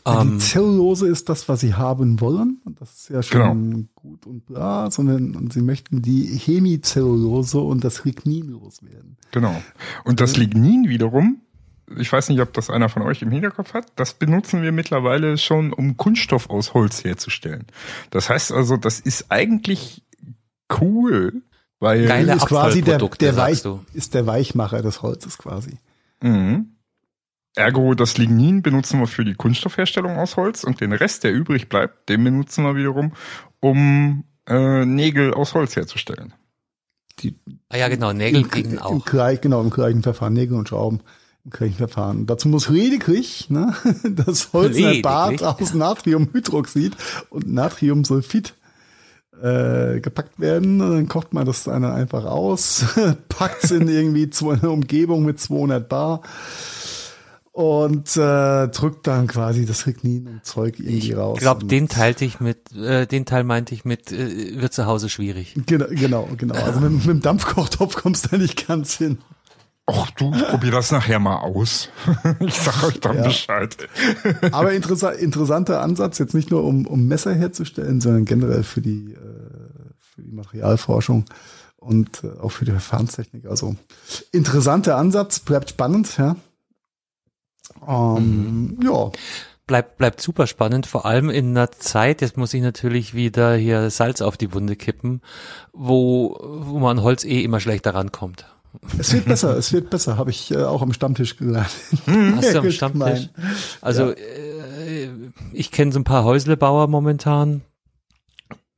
[0.06, 2.62] Ja, die ähm, Zellulose ist das, was sie haben wollen.
[2.66, 3.88] Und das ist ja schon genau.
[3.96, 9.18] gut und bla, sondern und sie möchten die Hemicellulose und das Lignin loswerden.
[9.32, 9.62] Genau.
[10.04, 11.42] Und das Lignin wiederum,
[11.98, 15.38] ich weiß nicht, ob das einer von euch im Hinterkopf hat, das benutzen wir mittlerweile
[15.38, 17.66] schon, um Kunststoff aus Holz herzustellen.
[18.10, 20.04] Das heißt also, das ist eigentlich
[20.80, 21.44] cool,
[21.80, 25.78] weil Geile ist quasi der, der Weich, ist der Weichmacher des Holzes quasi.
[26.22, 26.78] Mhm.
[27.56, 31.68] Ergo, das Lignin benutzen wir für die Kunststoffherstellung aus Holz und den Rest, der übrig
[31.68, 33.12] bleibt, den benutzen wir wiederum,
[33.60, 36.34] um äh, Nägel aus Holz herzustellen.
[37.20, 37.38] Die,
[37.70, 38.92] ah ja, genau, Nägel kriegen auch.
[38.92, 41.02] Im gleich, genau, im gleichen Verfahren, Nägel und Schrauben
[41.44, 42.26] im gleichen Verfahren.
[42.26, 46.96] Dazu muss lediglich ne, das Holz Bad aus Natriumhydroxid
[47.30, 48.54] und Natriumsulfid
[49.42, 50.80] äh, gepackt werden.
[50.80, 52.86] Dann kocht man das eine einfach aus,
[53.30, 56.22] packt es in irgendwie zu einer Umgebung mit 200 Bar
[57.52, 61.38] und äh, drückt dann quasi das Lignin und Zeug irgendwie raus.
[61.38, 64.86] Ich glaube, den teilte ich mit, äh, den Teil meinte ich mit, äh, wird zu
[64.86, 65.56] Hause schwierig.
[65.66, 66.56] Genau, genau, genau.
[66.56, 69.18] Also mit, mit dem Dampfkochtopf kommst du da nicht ganz hin.
[69.88, 71.90] Ach du, probier das nachher mal aus.
[72.40, 73.24] ich sag euch dann ja.
[73.24, 73.76] Bescheid.
[74.52, 79.14] Aber interessant, interessanter Ansatz, jetzt nicht nur um, um Messer herzustellen, sondern generell für die,
[79.14, 79.18] äh,
[80.22, 81.26] für die Materialforschung
[81.78, 83.46] und äh, auch für die Verfahrenstechnik.
[83.46, 83.76] Also
[84.32, 86.36] interessanter Ansatz, bleibt spannend, ja.
[87.88, 88.80] Ähm, mhm.
[88.84, 89.12] Ja.
[89.68, 93.90] Bleibt, bleibt super spannend, vor allem in einer Zeit, jetzt muss ich natürlich wieder hier
[93.90, 95.22] Salz auf die Wunde kippen,
[95.72, 98.46] wo, wo man Holz eh immer schlechter rankommt.
[98.98, 101.70] Es wird besser, es wird besser, habe ich äh, auch am Stammtisch gelernt.
[102.06, 103.30] Hm, hast du am Stammtisch?
[103.82, 104.12] Also ja.
[104.12, 105.10] äh,
[105.54, 107.62] ich kenne so ein paar Häuslebauer momentan,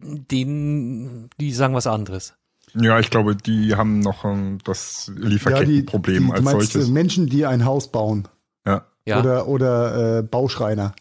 [0.03, 2.35] denen, die sagen was anderes.
[2.75, 6.89] Ja, ich glaube, die haben noch ähm, das Lieferkettenproblem ja, die, die, als solches.
[6.89, 8.27] Menschen, die ein Haus bauen.
[8.65, 8.85] Ja.
[9.05, 9.19] ja.
[9.19, 10.93] Oder, oder äh, Bauschreiner.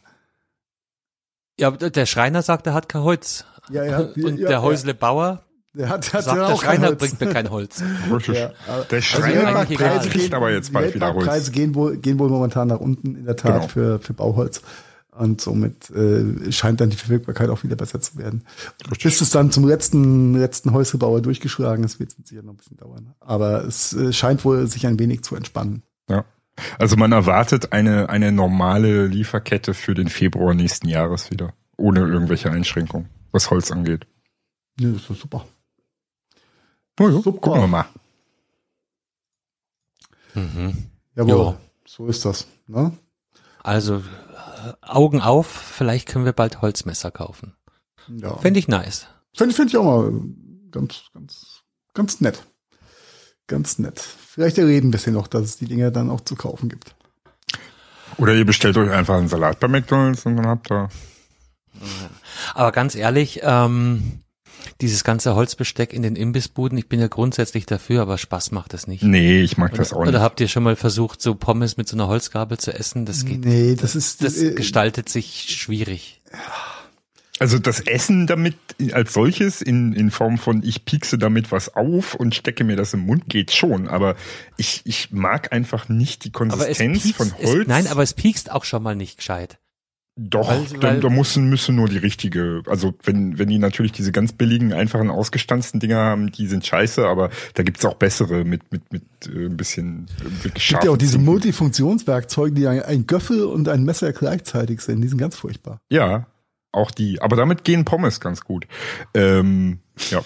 [1.59, 3.44] Ja, der Schreiner sagt, er hat kein Holz.
[3.70, 3.98] Ja, ja.
[4.16, 5.42] Und ja, der Häuslebauer
[5.74, 7.82] der hat, hat sagt, der Schreiner bringt mir kein Holz.
[8.26, 8.53] Ja,
[8.90, 11.26] der Schreiner also Preise kriegt aber jetzt bald wieder Holz.
[11.26, 13.68] Preise gehen wohl, gehen wohl momentan nach unten, in der Tat, genau.
[13.68, 14.61] für, für Bauholz.
[15.15, 18.45] Und somit äh, scheint dann die Verfügbarkeit auch wieder besser zu werden.
[18.91, 19.03] Richtig.
[19.03, 22.57] Bis es dann zum letzten, letzten Häuslebauer durchgeschlagen ist, wird es mit Sicherheit noch ein
[22.57, 23.15] bisschen dauern.
[23.21, 25.83] Aber es äh, scheint wohl sich ein wenig zu entspannen.
[26.09, 26.25] Ja.
[26.79, 31.53] Also man erwartet eine, eine normale Lieferkette für den Februar nächsten Jahres wieder.
[31.77, 34.07] Ohne irgendwelche Einschränkungen, was Holz angeht.
[34.81, 35.47] Ja, das ist super.
[36.99, 37.41] Oh ja, super.
[37.41, 37.87] Gucken wir mal.
[40.35, 40.87] Mhm.
[41.15, 42.47] Jawohl, so ist das.
[42.67, 42.93] Ne?
[43.63, 47.55] Also äh, Augen auf, vielleicht können wir bald Holzmesser kaufen.
[48.09, 48.37] Ja.
[48.39, 49.07] Fände ich nice.
[49.35, 50.13] Finde find ich auch mal
[50.71, 51.63] ganz, ganz,
[51.95, 52.43] ganz nett.
[53.47, 54.01] Ganz nett.
[54.01, 56.95] Vielleicht erleben wir es ja noch, dass es die Dinge dann auch zu kaufen gibt.
[58.19, 60.89] Oder ihr bestellt euch einfach einen Salat bei McDonalds und dann habt ihr.
[62.55, 64.23] Aber ganz ehrlich, ähm,
[64.81, 68.87] dieses ganze Holzbesteck in den Imbissbuden, ich bin ja grundsätzlich dafür, aber Spaß macht das
[68.87, 69.03] nicht.
[69.03, 70.09] Nee, ich mag das oder, auch nicht.
[70.11, 73.07] Oder habt ihr schon mal versucht, so Pommes mit so einer Holzgabel zu essen?
[73.07, 76.21] Das geht Nee, das ist das äh, gestaltet sich schwierig.
[77.39, 78.57] Also das Essen damit
[78.93, 82.95] als solches in, in Form von ich piekse damit was auf und stecke mir das
[82.95, 84.15] im Mund geht schon, aber
[84.57, 87.63] ich, ich mag einfach nicht die Konsistenz piekst, von Holz.
[87.63, 89.59] Es, nein, aber es piekst auch schon mal nicht gescheit.
[90.15, 94.13] Doch, weil, da, da müssen, müssen nur die richtige, also wenn, wenn die natürlich diese
[94.13, 98.71] ganz billigen, einfachen, ausgestanzten Dinger haben, die sind scheiße, aber da gibt's auch bessere mit,
[98.71, 100.07] mit, mit äh, ein bisschen
[100.43, 100.65] wirklich.
[100.65, 105.01] Es gibt ja auch diese Multifunktionswerkzeuge, die ein, ein Göffel und ein Messer gleichzeitig sind,
[105.01, 105.81] die sind ganz furchtbar.
[105.91, 106.27] Ja,
[106.73, 108.67] auch die, aber damit gehen Pommes ganz gut.
[109.15, 109.79] Ähm,
[110.11, 110.23] ja.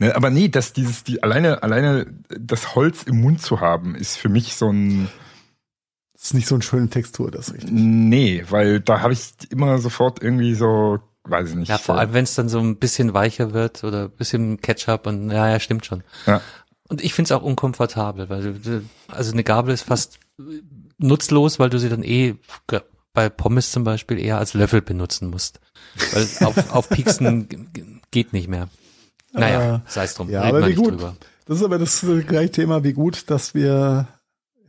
[0.00, 4.16] Ne, aber nee, dass dieses, die alleine, alleine das Holz im Mund zu haben, ist
[4.16, 5.08] für mich so ein
[6.24, 7.70] das ist nicht so eine schöne Textur, das ist richtig.
[7.70, 11.68] Nee, weil da habe ich immer sofort irgendwie so, weiß ich nicht.
[11.68, 15.06] Ja, vor allem, wenn es dann so ein bisschen weicher wird oder ein bisschen Ketchup
[15.06, 16.02] und ja, ja, stimmt schon.
[16.24, 16.40] Ja.
[16.88, 20.18] Und ich finde es auch unkomfortabel, weil also eine Gabel ist fast
[20.96, 22.36] nutzlos, weil du sie dann eh
[23.12, 25.60] bei Pommes zum Beispiel eher als Löffel benutzen musst.
[26.14, 28.70] Weil auf, auf Pieksen geht nicht mehr.
[29.34, 30.30] Naja, sei es drum.
[30.30, 30.92] Ja, aber wie gut.
[30.92, 31.16] Drüber.
[31.44, 34.08] Das ist aber das gleiche Thema, wie gut, dass wir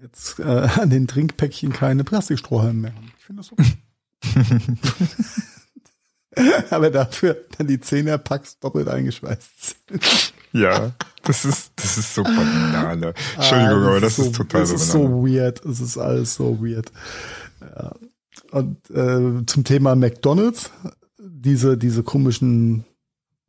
[0.06, 0.44] jetzt äh,
[0.80, 3.12] an den Trinkpäckchen keine Plastikstrohhalme mehr haben.
[3.18, 3.74] Ich finde das okay.
[6.70, 9.78] Aber dafür dann die Zehnerpacks doppelt eingeschweißt
[10.52, 10.92] Ja,
[11.24, 13.14] das ist, das ist so Banane.
[13.36, 15.64] Entschuldigung, ah, aber das ist, so, total Das ist so weird.
[15.66, 16.92] Es ist alles so weird.
[17.62, 17.94] Ja.
[18.52, 20.72] Und äh, zum Thema McDonalds,
[21.18, 22.86] diese, diese komischen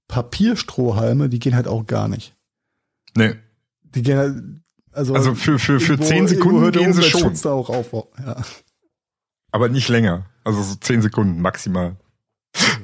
[0.08, 2.36] Papierstrohhalme, die gehen halt auch gar nicht.
[3.16, 3.34] Nee.
[3.82, 4.42] Die gehen halt,
[4.96, 7.38] also, also für, für, für zehn Sekunden gehen sie schon.
[7.42, 8.36] Da auch auf, ja.
[9.52, 10.26] Aber nicht länger.
[10.42, 11.96] Also so zehn Sekunden maximal.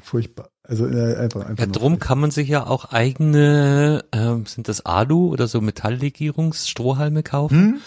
[0.02, 0.50] Furchtbar.
[0.62, 1.64] Also äh, einfach, einfach.
[1.64, 7.22] Ja, drum kann man sich ja auch eigene, ähm, sind das Alu oder so Metalllegierungsstrohhalme
[7.22, 7.80] kaufen, hm?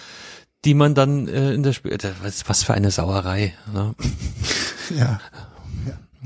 [0.65, 3.53] die man dann äh, in der Spiel, äh, was, was für eine Sauerei.
[3.73, 3.93] Ne?
[4.97, 5.21] ja.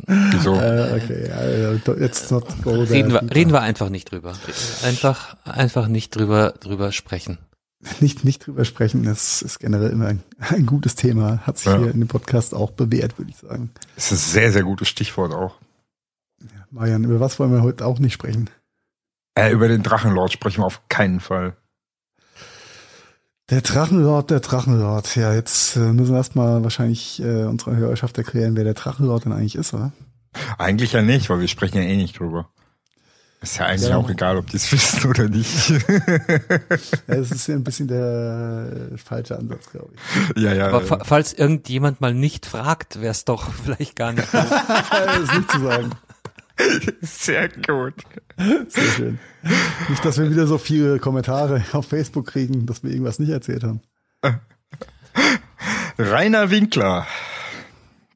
[0.07, 0.55] Wieso?
[0.55, 4.33] Äh, okay, jetzt not go reden wir, reden wir einfach nicht drüber.
[4.83, 7.37] Einfach, einfach nicht drüber, drüber sprechen
[7.99, 10.07] nicht, nicht drüber sprechen, das ist generell immer
[10.39, 11.39] ein, gutes Thema.
[11.39, 11.77] Hat sich ja.
[11.77, 13.71] hier in dem Podcast auch bewährt, würde ich sagen.
[13.95, 15.55] Das ist ein sehr, sehr gutes Stichwort auch.
[16.41, 18.49] Ja, Marian, über was wollen wir heute auch nicht sprechen?
[19.35, 21.55] Äh, über den Drachenlord sprechen wir auf keinen Fall.
[23.49, 25.15] Der Drachenlord, der Drachenlord.
[25.15, 29.31] Ja, jetzt äh, müssen wir erstmal wahrscheinlich äh, unserer Hörerschaft erklären, wer der Drachenlord denn
[29.31, 29.91] eigentlich ist, oder?
[30.57, 32.49] Eigentlich ja nicht, weil wir sprechen ja eh nicht drüber.
[33.41, 33.95] Ist ja eigentlich ja.
[33.95, 35.69] auch egal, ob die es wissen oder nicht.
[35.69, 35.79] ja,
[37.07, 40.41] das ist ja ein bisschen der falsche Ansatz, glaube ich.
[40.41, 40.67] Ja, ja.
[40.67, 41.03] Aber ja.
[41.05, 44.27] falls irgendjemand mal nicht fragt, wäre es doch vielleicht gar nicht.
[44.33, 45.91] das ist nicht zu sagen.
[47.01, 47.93] Sehr gut.
[48.67, 49.19] Sehr schön.
[49.87, 53.63] Nicht, dass wir wieder so viele Kommentare auf Facebook kriegen, dass wir irgendwas nicht erzählt
[53.63, 53.79] haben.
[55.97, 57.07] Rainer Winkler.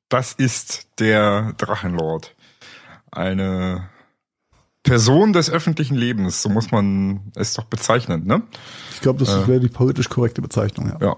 [0.10, 2.36] Das ist der Drachenlord.
[3.12, 3.90] Eine
[4.84, 8.44] Person des öffentlichen Lebens, so muss man es doch bezeichnen, ne?
[8.94, 11.08] Ich glaube, das äh, wäre die politisch korrekte Bezeichnung, ja.
[11.08, 11.16] Ja.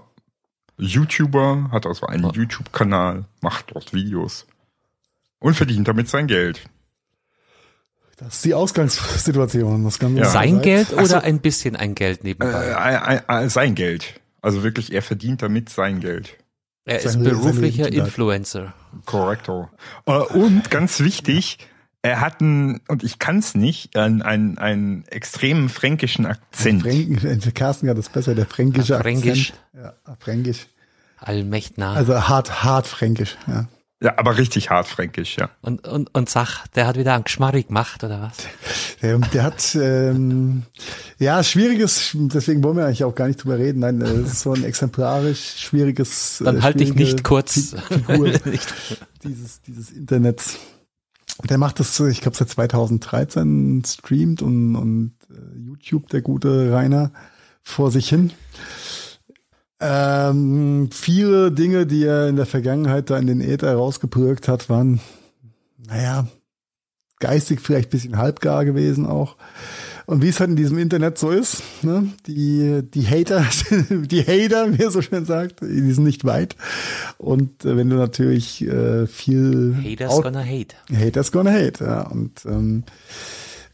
[0.78, 2.32] YouTuber, hat also einen ja.
[2.32, 4.46] YouTube-Kanal, macht dort Videos
[5.38, 6.68] und verdient damit sein Geld.
[8.16, 9.84] Das ist die Ausgangssituation.
[9.84, 10.24] Das kann ja.
[10.24, 13.22] Sein Geld oder so, ein bisschen ein Geld nebenbei?
[13.28, 14.20] Äh, äh, sein Geld.
[14.40, 16.36] Also wirklich, er verdient damit sein Geld.
[16.86, 18.72] Er ist beruflicher Influencer.
[19.04, 19.68] Korrekto.
[20.06, 21.58] Äh, und ganz wichtig,
[22.06, 26.82] er hat einen, und ich kann es nicht, einen, einen, einen extremen fränkischen Akzent.
[26.82, 29.52] Fränk, Carsten hat das besser, der fränkische Fränkisch.
[29.52, 29.94] Akzent.
[30.06, 30.66] Ja, fränkisch.
[31.18, 31.90] Allmächtner.
[31.90, 33.66] Also hart, hart fränkisch, ja.
[34.02, 35.48] Ja, aber richtig hart fränkisch, ja.
[35.62, 38.36] Und, und, und sag, der hat wieder einen Geschmarrig gemacht, oder was?
[39.02, 40.62] Der, der hat, ähm,
[41.18, 43.80] ja, schwieriges, deswegen wollen wir eigentlich auch gar nicht drüber reden.
[43.80, 46.40] Nein, das ist so ein exemplarisch schwieriges.
[46.42, 47.76] Dann halte ich nicht kurz.
[47.88, 48.30] Figur
[49.22, 50.58] dieses, dieses Internets.
[51.44, 57.12] Der macht das, ich glaube, seit 2013 streamt und, und äh, YouTube, der gute Rainer,
[57.62, 58.32] vor sich hin.
[59.80, 65.00] Ähm, viele Dinge, die er in der Vergangenheit da in den Äther rausgepürkt hat, waren,
[65.76, 66.26] naja,
[67.18, 69.36] geistig vielleicht bisschen halbgar gewesen auch.
[70.06, 72.08] Und wie es halt in diesem Internet so ist, ne?
[72.26, 73.44] die, die Hater,
[73.90, 76.56] die Hater, wie er so schön sagt, die sind nicht weit.
[77.18, 79.76] Und äh, wenn du natürlich äh, viel...
[79.82, 80.76] Haters gonna hate.
[80.96, 82.02] Haters gonna hate, ja.
[82.02, 82.84] Und ähm,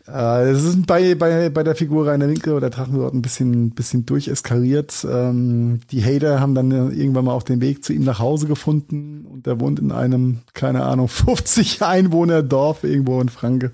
[0.09, 4.05] Äh, es ist bei, bei, bei der Figur Rainer Winkel oder Drachenlord ein bisschen, bisschen
[4.05, 5.07] durcheskaliert.
[5.09, 9.25] Ähm, die Hater haben dann irgendwann mal auch den Weg zu ihm nach Hause gefunden
[9.27, 13.73] und er wohnt in einem, keine Ahnung, 50 Einwohner Dorf irgendwo in Franke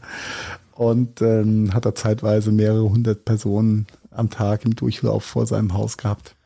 [0.79, 5.97] und ähm, hat da zeitweise mehrere hundert Personen am Tag im Durchlauf vor seinem Haus
[5.97, 6.37] gehabt.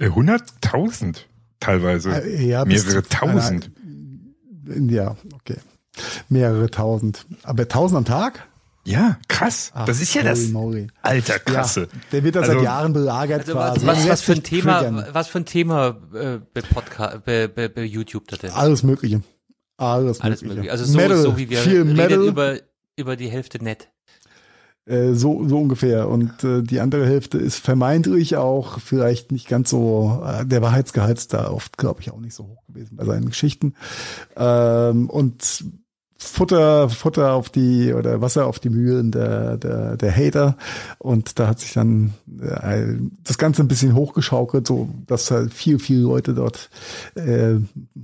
[0.00, 1.26] Hunderttausend
[1.58, 2.10] teilweise.
[2.22, 3.72] Äh, ja, mehrere tausend.
[4.68, 5.56] ja, okay.
[6.28, 7.26] Mehrere tausend.
[7.42, 8.46] Aber tausend am Tag?
[8.84, 9.72] Ja, krass.
[9.74, 10.50] Ach, das ist ja das.
[10.50, 10.86] Mauri.
[11.02, 11.80] Alter, krasse.
[11.80, 13.86] Ja, der wird da also, seit Jahren belagert also quasi.
[13.86, 17.82] Was, was, für ein Thema, was für ein Thema äh, bei, Podcast, bei, bei, bei
[17.82, 18.52] YouTube da denn?
[18.52, 19.22] Alles Mögliche.
[19.76, 20.54] Alles, Alles mögliche.
[20.54, 20.72] mögliche.
[20.72, 22.24] Also so, Metal, so wie wir reden Metal.
[22.24, 22.56] über,
[23.00, 23.88] über die Hälfte nett.
[24.86, 26.08] Äh, so, so ungefähr.
[26.08, 31.18] Und äh, die andere Hälfte ist vermeintlich auch vielleicht nicht ganz so, äh, der Wahrheitsgehalt
[31.18, 33.74] ist da oft, glaube ich, auch nicht so hoch gewesen bei seinen Geschichten.
[34.36, 35.64] Ähm, und
[36.22, 40.56] Futter, Futter auf die oder Wasser auf die Mühlen der, der, der Hater.
[40.98, 45.78] Und da hat sich dann äh, das Ganze ein bisschen hochgeschaukelt, so dass halt viel,
[45.78, 46.68] viele Leute dort
[47.14, 47.54] äh,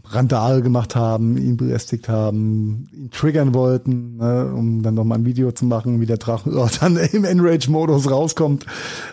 [0.05, 5.53] Randale gemacht haben, ihn belästigt haben, ihn triggern wollten, ne, um dann nochmal ein Video
[5.53, 8.65] zu machen, wie der Drachen dann im Enrage-Modus rauskommt.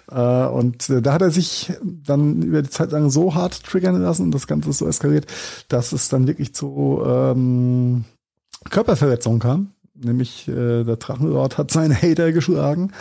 [0.10, 4.02] Äh, und äh, da hat er sich dann über die Zeit lang so hart triggern
[4.02, 5.28] lassen und das Ganze ist so eskaliert,
[5.68, 8.06] dass es dann wirklich zu ähm,
[8.70, 9.72] Körperverletzung kam.
[9.96, 12.92] Nämlich äh, der Drachenlord hat seinen Hater geschlagen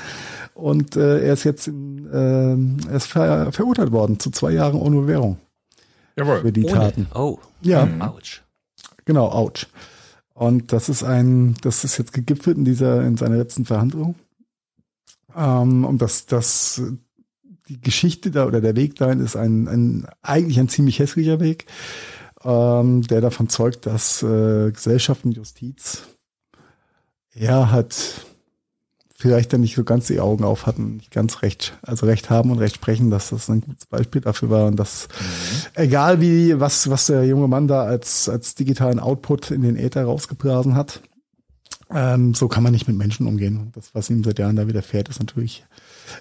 [0.54, 4.78] und äh, er ist jetzt in, äh, er ist ver verurteilt worden zu zwei Jahren
[4.78, 5.38] ohne Bewährung.
[6.16, 6.40] Jawohl.
[6.42, 6.72] Für die ohne.
[6.72, 7.06] Taten.
[7.14, 7.38] Oh.
[7.62, 7.86] Ja.
[7.86, 8.02] Mhm.
[8.02, 8.42] Ouch.
[9.04, 9.66] Genau, ouch.
[10.34, 14.14] Und das ist ein, das ist jetzt gegipfelt in dieser, in seiner letzten Verhandlung.
[15.36, 16.82] Ähm, und das, das,
[17.68, 21.66] die Geschichte da oder der Weg dahin ist ein, ein eigentlich ein ziemlich hässlicher Weg
[22.44, 26.02] ähm, der davon zeugt, dass äh, Gesellschaft und Justiz
[27.34, 28.26] ja hat
[29.14, 32.50] vielleicht dann nicht so ganz die Augen auf hatten, nicht ganz recht, also recht haben
[32.50, 35.82] und recht sprechen, dass das ein gutes Beispiel dafür war und dass mhm.
[35.82, 40.04] egal wie was was der junge Mann da als als digitalen Output in den Äther
[40.04, 41.00] rausgeblasen hat,
[41.94, 43.58] ähm, so kann man nicht mit Menschen umgehen.
[43.58, 45.64] Und das, was ihm seit Jahren da widerfährt, ist natürlich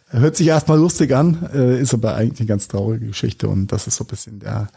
[0.09, 3.87] Hört sich erstmal lustig an, äh, ist aber eigentlich eine ganz traurige Geschichte und das
[3.87, 4.67] ist so ein bisschen der,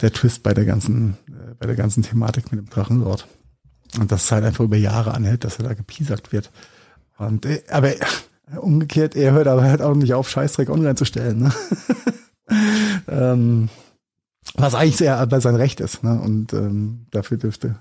[0.00, 3.26] der Twist bei der ganzen, äh, bei der ganzen Thematik mit dem Drachenlord.
[3.98, 6.50] Und das halt einfach über Jahre anhält, dass er da gepiesackt wird.
[7.16, 7.92] Und, äh, aber
[8.56, 11.38] umgekehrt, er hört aber halt auch nicht auf, Scheißdreck online zu stellen.
[11.40, 11.52] Ne?
[13.08, 13.68] ähm,
[14.54, 16.02] was eigentlich sehr bei sein Recht ist.
[16.02, 16.20] Ne?
[16.20, 17.76] Und ähm, dafür dürfte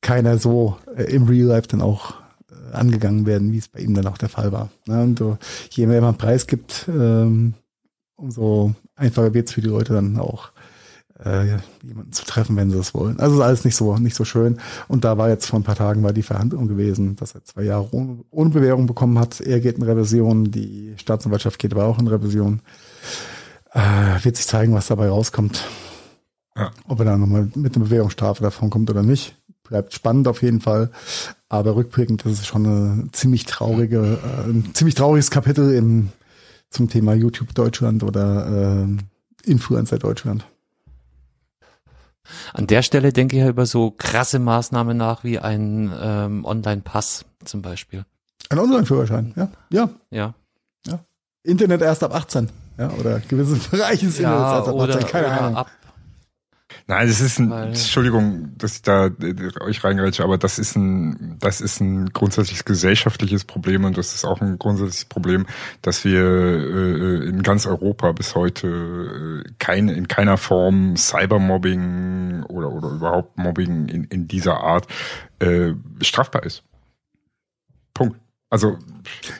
[0.00, 2.14] keiner so äh, im Real Life dann auch
[2.72, 4.70] angegangen werden, wie es bei ihm dann auch der Fall war.
[4.86, 5.02] Ne?
[5.02, 5.38] Und so,
[5.70, 7.54] je mehr man Preis gibt, ähm,
[8.16, 10.50] umso einfacher wird es für die Leute dann auch
[11.24, 13.18] äh, jemanden zu treffen, wenn sie das wollen.
[13.20, 14.58] Also ist alles nicht so nicht so schön.
[14.88, 17.62] Und da war jetzt vor ein paar Tagen war die Verhandlung gewesen, dass er zwei
[17.62, 19.40] Jahre ohne, ohne Bewährung bekommen hat.
[19.40, 22.60] Er geht in Revision, die Staatsanwaltschaft geht aber auch in Revision.
[23.72, 25.64] Äh, wird sich zeigen, was dabei rauskommt.
[26.56, 26.70] Ja.
[26.88, 29.35] Ob er dann nochmal mit einer Bewährungsstrafe davon kommt oder nicht
[29.68, 30.90] bleibt spannend auf jeden Fall.
[31.48, 36.10] Aber rückblickend, das ist schon eine ziemlich traurige, äh, ein ziemlich trauriges Kapitel im,
[36.70, 40.44] zum Thema YouTube Deutschland oder äh, Influencer Deutschland.
[42.52, 47.24] An der Stelle denke ich ja über so krasse Maßnahmen nach wie ein ähm, Online-Pass
[47.44, 48.04] zum Beispiel.
[48.48, 49.48] Ein Online-Führerschein, ja.
[49.70, 49.90] Ja.
[50.10, 50.34] Ja.
[50.86, 51.00] ja.
[51.44, 52.48] Internet erst ab 18.
[52.78, 55.56] Ja, oder gewisse Bereiche sind ja, erst ab 18, keine oder Ahnung.
[55.56, 55.70] Ab
[56.88, 60.76] Nein, das ist ein, Weil, Entschuldigung, dass ich da äh, euch reingrätsche, aber das ist
[60.76, 65.46] ein, das ist ein grundsätzliches gesellschaftliches Problem und das ist auch ein grundsätzliches Problem,
[65.82, 72.70] dass wir äh, in ganz Europa bis heute äh, kein, in keiner Form Cybermobbing oder,
[72.70, 74.86] oder überhaupt Mobbing in, in dieser Art
[75.40, 76.62] äh, strafbar ist.
[77.94, 78.16] Punkt.
[78.48, 78.78] Also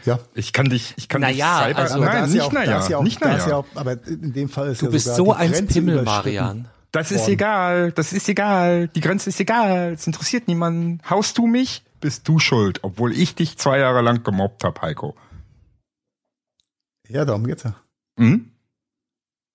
[0.05, 3.21] ja, ich kann dich, ich kann naja, dich Cyber, also, nein, nicht naja, ja nicht
[3.21, 3.49] naja.
[3.49, 6.67] Ja auch, aber in dem Fall ist du ja bist so ein Pimmel, Marian.
[6.93, 11.01] Das ist egal, das ist egal, die Grenze ist egal, es interessiert niemanden.
[11.09, 15.15] Haust du mich, bist du schuld, obwohl ich dich zwei Jahre lang gemobbt habe, Heiko.
[17.09, 17.75] Ja, darum geht's ja.
[18.17, 18.51] Mhm.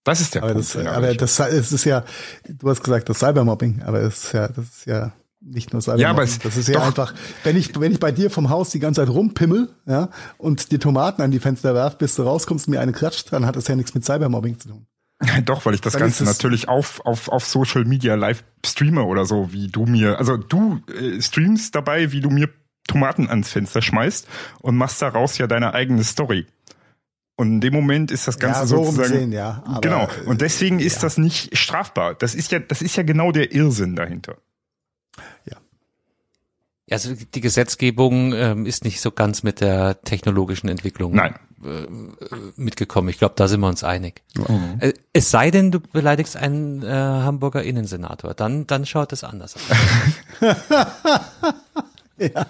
[0.03, 0.75] Das ist der aber Punkt.
[0.75, 2.03] Das, aber das, es ist ja,
[2.47, 6.03] du hast gesagt, das Cybermobbing, aber es ist ja, das ist ja nicht nur Cybermobbing.
[6.03, 6.87] Ja, aber es, das ist ja doch.
[6.87, 7.13] einfach,
[7.43, 10.79] wenn ich, wenn ich bei dir vom Haus die ganze Zeit rumpimmel, ja, und die
[10.79, 13.67] Tomaten an die Fenster werf, bis du rauskommst und mir eine klatscht, dann hat das
[13.67, 14.87] ja nichts mit Cybermobbing zu tun.
[15.45, 19.25] Doch, weil ich das Dann Ganze natürlich auf, auf, auf Social Media live streame oder
[19.25, 22.49] so, wie du mir, also du äh, streamst dabei, wie du mir
[22.87, 24.27] Tomaten ans Fenster schmeißt
[24.59, 26.47] und machst daraus ja deine eigene Story.
[27.35, 29.09] Und in dem Moment ist das Ganze ja, so sozusagen.
[29.09, 30.07] Sehen, ja, aber, genau.
[30.25, 31.01] Und deswegen ist ja.
[31.03, 32.13] das nicht strafbar.
[32.13, 34.37] Das ist ja, das ist ja genau der Irrsinn dahinter.
[36.91, 36.97] Ja.
[36.97, 41.35] Also die Gesetzgebung ähm, ist nicht so ganz mit der technologischen Entwicklung Nein.
[41.63, 41.87] Äh,
[42.57, 43.07] mitgekommen.
[43.09, 44.21] Ich glaube, da sind wir uns einig.
[44.35, 44.77] Mhm.
[44.79, 49.55] Äh, es sei denn, du beleidigst einen äh, Hamburger Innensenator, dann dann schaut es anders
[49.55, 49.61] aus.
[52.17, 52.45] ja.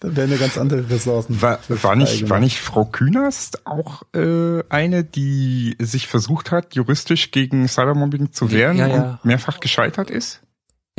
[0.00, 1.40] Dann wären ja ganz andere Ressourcen.
[1.40, 7.30] War, war, nicht, war nicht Frau Künast auch äh, eine, die sich versucht hat, juristisch
[7.30, 8.94] gegen Cybermobbing zu wehren ja, ja.
[8.94, 10.42] und mehrfach gescheitert ist?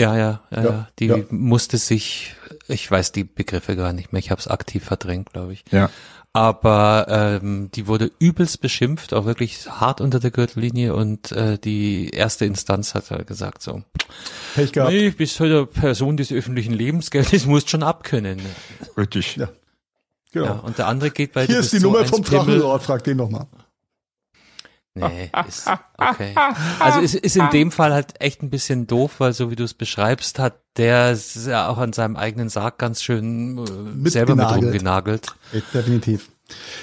[0.02, 0.88] Ja, ja, ja, ja.
[0.98, 1.18] Die ja.
[1.30, 2.36] musste sich,
[2.68, 5.64] ich weiß die Begriffe gar nicht mehr, ich habe es aktiv verdrängt, glaube ich.
[5.72, 5.90] Ja.
[6.34, 12.10] Aber ähm, die wurde übelst beschimpft, auch wirklich hart unter der Gürtellinie und äh, die
[12.10, 13.84] erste Instanz hat halt gesagt so,
[14.56, 14.92] Pech gehabt.
[14.92, 18.40] nee, bist heute halt Person des öffentlichen Lebensgeldes, musst schon abkönnen.
[18.98, 19.36] Richtig.
[19.36, 19.50] Ja.
[20.32, 20.46] Genau.
[20.46, 23.18] Ja, und der andere geht bei Hier ist die so Nummer vom Drachenlord, frag den
[23.18, 23.48] nochmal.
[24.94, 26.36] Nee, ist okay.
[26.80, 29.64] Also ist, ist in dem Fall halt echt ein bisschen doof, weil so wie du
[29.64, 33.58] es beschreibst, hat der ja auch an seinem eigenen Sarg ganz schön
[34.06, 35.34] äh, selber mit rumgenagelt.
[35.74, 36.30] Definitiv.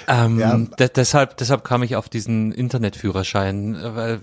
[0.07, 0.57] Ähm, ja.
[0.57, 4.21] de deshalb, deshalb kam ich auf diesen Internetführerschein, weil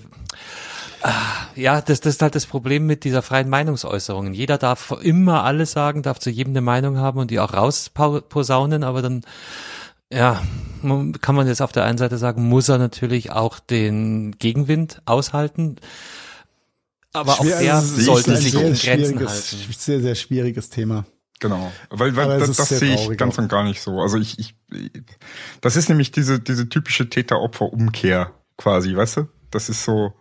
[1.02, 4.32] äh, ja, das, das ist halt das Problem mit dieser freien Meinungsäußerung.
[4.32, 8.82] Jeder darf immer alles sagen, darf zu jedem eine Meinung haben und die auch rausposaunen,
[8.82, 9.22] aber dann
[10.12, 10.42] ja,
[11.20, 15.76] kann man jetzt auf der einen Seite sagen, muss er natürlich auch den Gegenwind aushalten.
[17.12, 19.72] Aber Schwer, auch der also sollte sich in Grenzen halten.
[19.76, 21.06] Sehr, sehr schwieriges Thema.
[21.38, 24.00] Genau, weil, weil das, das sehe ich ganz und gar nicht so.
[24.00, 24.54] Also ich, ich,
[25.60, 29.28] das ist nämlich diese diese typische Täter-Opfer-Umkehr quasi, weißt du?
[29.50, 30.14] Das ist so.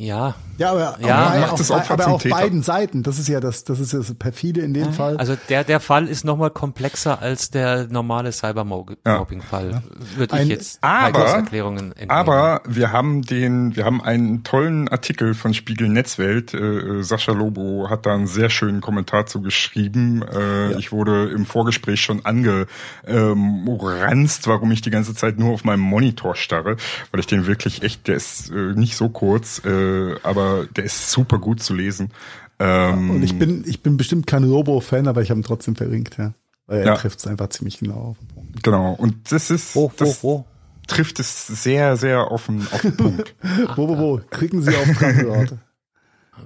[0.00, 0.34] Ja.
[0.56, 2.36] Ja, aber, ja, bei, macht das Opfer aber auf Täter.
[2.36, 3.02] beiden Seiten.
[3.02, 4.92] Das ist ja das, das ist ja das perfide in dem ja.
[4.92, 5.16] Fall.
[5.16, 9.70] Also der, der Fall ist nochmal komplexer als der normale Cybermobbing-Fall.
[9.70, 9.82] Ja.
[10.16, 12.10] Würde ich jetzt aber, Erklärungen entnehmen.
[12.10, 16.52] Aber wir haben den, wir haben einen tollen Artikel von Spiegel Netzwelt.
[16.52, 20.22] Äh, äh, Sascha Lobo hat da einen sehr schönen Kommentar zu geschrieben.
[20.22, 20.78] Äh, ja.
[20.78, 22.68] Ich wurde im Vorgespräch schon angeranzt,
[23.06, 26.76] ähm, warum ich die ganze Zeit nur auf meinem Monitor starre,
[27.12, 29.62] weil ich den wirklich echt, der ist äh, nicht so kurz.
[29.64, 32.10] Äh, äh, aber der ist super gut zu lesen.
[32.58, 36.16] Ähm, und ich bin, ich bin bestimmt kein Robo-Fan, aber ich habe ihn trotzdem verringt,
[36.18, 36.34] ja.
[36.66, 36.94] Weil er ja.
[36.94, 38.62] trifft es einfach ziemlich genau auf den Punkt.
[38.62, 38.92] Genau.
[38.92, 40.44] Und das ist, wo, das wo, wo?
[40.86, 43.34] trifft es sehr, sehr offen auf den Punkt.
[43.76, 44.20] wo, wo, wo?
[44.30, 45.54] Kriegen Sie auf Drachenlord.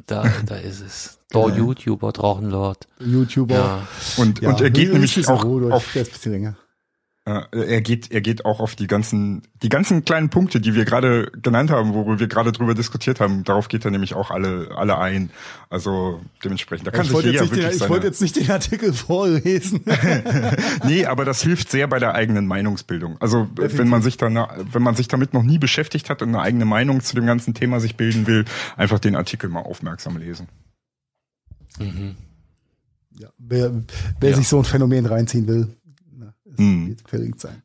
[0.06, 1.18] Da, da ist es.
[1.32, 1.56] Der ja.
[1.56, 2.88] YouTuber Drachenlord.
[2.98, 3.54] YouTuber.
[3.54, 3.86] Ja.
[4.16, 4.50] Und, ja.
[4.50, 6.04] und er geht nämlich auch auf, der
[7.26, 11.32] er geht, er geht auch auf die ganzen, die ganzen kleinen Punkte, die wir gerade
[11.40, 13.44] genannt haben, worüber wir gerade drüber diskutiert haben.
[13.44, 15.30] Darauf geht er nämlich auch alle, alle ein.
[15.70, 16.86] Also dementsprechend.
[16.86, 19.84] Da kann ich sich jeder wirklich den, Ich wollte jetzt nicht den Artikel vorlesen.
[20.84, 23.16] nee, aber das hilft sehr bei der eigenen Meinungsbildung.
[23.20, 23.78] Also Definitiv.
[23.78, 26.66] wenn man sich dann, wenn man sich damit noch nie beschäftigt hat und eine eigene
[26.66, 28.44] Meinung zu dem ganzen Thema sich bilden will,
[28.76, 30.48] einfach den Artikel mal aufmerksam lesen.
[31.78, 32.16] Mhm.
[33.18, 33.72] Ja, wer,
[34.20, 34.36] wer ja.
[34.36, 35.74] sich so ein Phänomen reinziehen will,
[36.56, 36.88] hm.
[36.88, 37.62] wird verlinkt sein.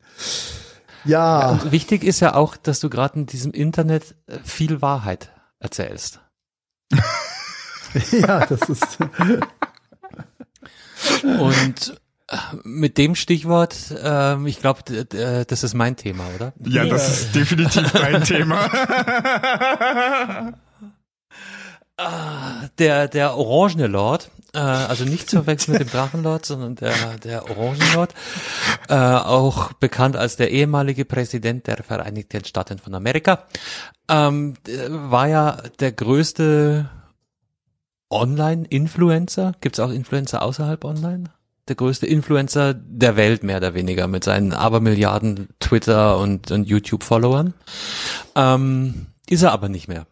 [1.04, 1.54] Ja.
[1.56, 6.20] ja wichtig ist ja auch, dass du gerade in diesem Internet äh, viel Wahrheit erzählst.
[8.12, 8.98] ja, das ist.
[11.22, 16.52] Und äh, mit dem Stichwort, ähm, ich glaube, das ist mein Thema, oder?
[16.60, 18.70] Ja, das ist definitiv dein Thema.
[22.02, 26.94] Ah, der, der Orangene Lord äh, also nicht zu verwechseln mit dem Drachenlord, sondern der,
[27.22, 28.14] der Orangenlord,
[28.88, 33.46] äh, auch bekannt als der ehemalige Präsident der Vereinigten Staaten von Amerika,
[34.08, 34.54] ähm,
[34.88, 36.90] war ja der größte
[38.10, 39.54] Online-Influencer.
[39.60, 41.24] Gibt es auch Influencer außerhalb Online?
[41.68, 47.54] Der größte Influencer der Welt, mehr oder weniger, mit seinen Abermilliarden Twitter- und, und YouTube-Followern.
[48.34, 50.06] Ähm, ist er aber nicht mehr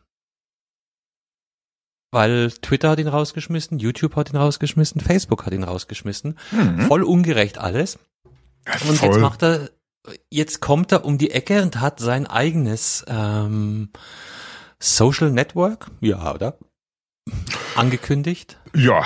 [2.11, 6.39] weil Twitter hat ihn rausgeschmissen, YouTube hat ihn rausgeschmissen, Facebook hat ihn rausgeschmissen.
[6.51, 6.81] Mhm.
[6.83, 7.99] Voll ungerecht alles.
[8.89, 9.09] Und Voll.
[9.09, 9.71] jetzt macht er,
[10.31, 13.91] jetzt kommt er um die Ecke und hat sein eigenes ähm,
[14.79, 16.59] Social Network, ja, oder?
[17.77, 18.59] Angekündigt.
[18.75, 19.05] Ja,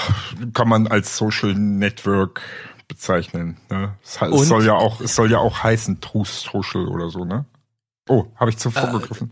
[0.55, 2.43] kann man als Social Network
[2.89, 3.57] bezeichnen.
[3.71, 3.97] Ne?
[4.03, 7.47] Es, es soll ja auch, es soll ja auch heißen True Social oder so, ne?
[8.09, 9.31] Oh, habe ich zuvor äh, gegriffen.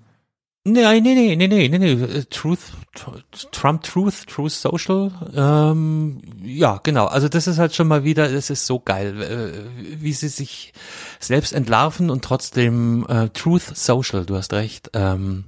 [0.65, 2.25] Nee, nee, nee, nee, nee, nee, nee.
[2.29, 2.61] Truth,
[3.51, 5.11] Trump Truth, Truth Social.
[5.35, 7.07] Ähm, ja, genau.
[7.07, 10.75] Also das ist halt schon mal wieder, das ist so geil, äh, wie sie sich
[11.19, 14.91] selbst entlarven und trotzdem äh, Truth Social, du hast recht.
[14.93, 15.45] Ähm,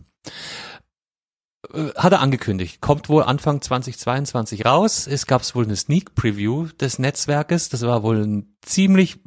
[1.75, 2.81] äh, hat er angekündigt.
[2.81, 5.07] Kommt wohl Anfang 2022 raus.
[5.07, 7.69] Es gab wohl eine Sneak Preview des Netzwerkes.
[7.69, 9.21] Das war wohl ein ziemlich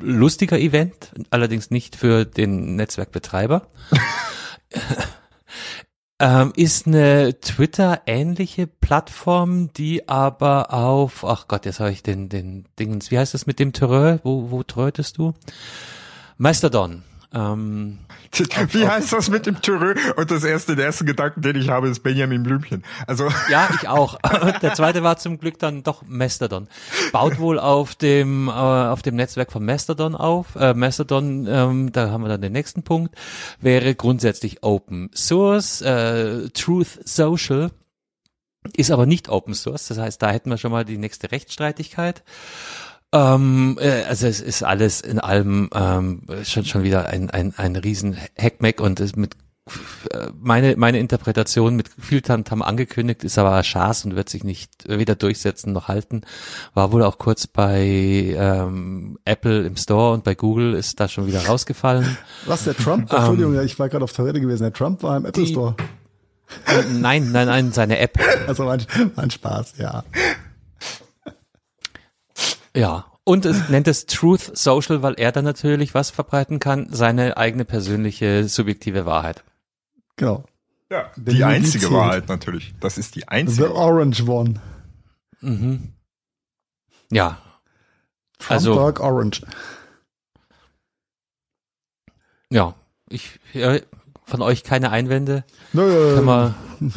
[0.00, 3.70] lustiger Event, allerdings nicht für den Netzwerkbetreiber.
[6.20, 12.64] Ähm, ist eine Twitter-ähnliche Plattform, die aber auf, ach Gott, jetzt habe ich den, den
[12.78, 14.18] Dingens, wie heißt das mit dem Terreur?
[14.24, 15.34] Wo, wo trötest du?
[16.36, 17.04] Mastodon.
[17.32, 17.98] Ähm,
[18.72, 19.94] Wie heißt das mit dem Türö?
[20.16, 22.84] Und das erste, der erste Gedanken, den ich habe, ist Benjamin Blümchen.
[23.06, 24.18] Also ja, ich auch.
[24.62, 26.68] der zweite war zum Glück dann doch Mastodon.
[27.12, 30.56] Baut wohl auf dem äh, auf dem Netzwerk von Mastodon auf.
[30.56, 33.14] Äh, Mastodon, ähm, da haben wir dann den nächsten Punkt,
[33.60, 37.70] wäre grundsätzlich Open Source, äh, Truth Social.
[38.76, 42.22] Ist aber nicht Open Source, das heißt, da hätten wir schon mal die nächste Rechtsstreitigkeit.
[43.12, 47.76] Ähm, äh, also es ist alles in allem ähm, schon schon wieder ein ein ein
[47.76, 49.34] riesen Hackmack und es mit
[50.12, 54.70] äh, meine meine Interpretation mit viel Tamtam angekündigt ist aber Schaß und wird sich nicht
[54.86, 56.20] weder durchsetzen noch halten.
[56.74, 57.80] War wohl auch kurz bei
[58.36, 62.18] ähm, Apple im Store und bei Google ist da schon wieder rausgefallen.
[62.44, 63.10] Was der Trump?
[63.10, 64.64] Ähm, Entschuldigung, ich war gerade auf Toilette gewesen.
[64.64, 65.76] Der Trump war im Apple die, Store.
[66.66, 68.18] Äh, nein, nein, nein, seine App.
[68.46, 68.84] Also mein,
[69.16, 70.04] mein Spaß, ja.
[72.74, 77.36] Ja, und es nennt es Truth Social, weil er dann natürlich was verbreiten kann, seine
[77.36, 79.44] eigene persönliche subjektive Wahrheit.
[80.16, 80.44] Genau.
[80.90, 82.74] Ja, die, die einzige Wahrheit natürlich.
[82.80, 83.68] Das ist die einzige.
[83.68, 84.54] The Orange One.
[85.42, 85.92] Mhm.
[87.10, 87.38] Ja.
[88.38, 89.42] Trump also Dark Orange.
[92.50, 92.74] Ja,
[93.10, 93.38] ich
[94.24, 95.44] von euch keine Einwände.
[95.74, 96.54] Nö, no,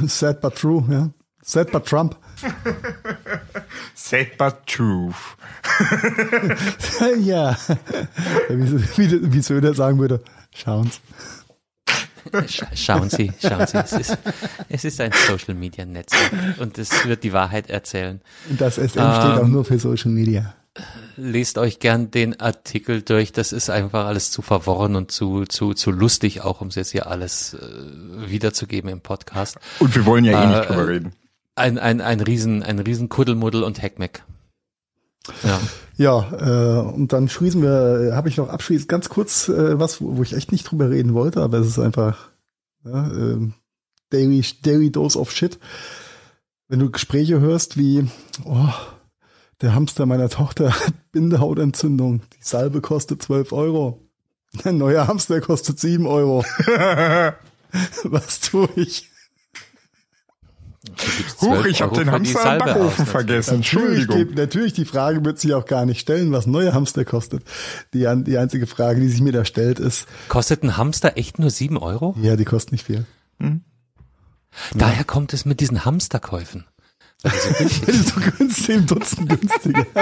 [0.07, 1.10] sad but true, ja.
[1.41, 2.15] Sad but Trump.
[4.37, 5.37] But truth.
[7.19, 7.55] ja.
[8.49, 10.21] Wie, wie, wie Söder sagen würde,
[10.53, 10.99] schauen Sie.
[12.75, 13.77] Schauen Sie, schauen Sie.
[13.77, 14.17] Es ist,
[14.69, 18.21] es ist ein Social Media Netzwerk und es wird die Wahrheit erzählen.
[18.49, 20.53] Das SM ähm, steht auch nur für Social Media.
[21.17, 23.31] Lest euch gern den Artikel durch.
[23.31, 26.91] Das ist einfach alles zu verworren und zu, zu, zu lustig, auch um es jetzt
[26.91, 29.57] hier alles äh, wiederzugeben im Podcast.
[29.79, 31.13] Und wir wollen ja eh nicht drüber reden
[31.55, 34.23] ein, ein, ein riesen, ein riesen Kuddelmuddel und Hackmeck.
[35.43, 35.59] Ja,
[35.97, 40.17] ja äh, und dann schließen wir, habe ich noch abschließend ganz kurz äh, was, wo,
[40.17, 42.29] wo ich echt nicht drüber reden wollte, aber es ist einfach
[42.83, 43.51] ja, äh,
[44.09, 45.59] daily, daily dose of shit.
[46.67, 48.07] Wenn du Gespräche hörst wie,
[48.45, 48.69] oh,
[49.61, 53.99] der Hamster meiner Tochter hat Bindehautentzündung, die Salbe kostet 12 Euro.
[54.63, 56.43] Ein neuer Hamster kostet 7 Euro.
[58.03, 59.10] was tue ich?
[61.41, 63.55] Huch, ich habe den Hamster im Backofen vergessen.
[63.55, 64.18] Entschuldigung.
[64.18, 67.43] Natürlich, natürlich, die Frage wird sich auch gar nicht stellen, was neue Hamster kostet.
[67.93, 70.07] Die, die einzige Frage, die sich mir da stellt, ist.
[70.27, 72.15] Kostet ein Hamster echt nur sieben Euro?
[72.22, 73.05] Ja, die kosten nicht viel.
[73.39, 73.61] Hm?
[74.73, 75.03] Daher ja.
[75.03, 76.65] kommt es mit diesen Hamsterkäufen.
[77.23, 79.85] Weil die so günstig, so günstig im Dutzend günstiger.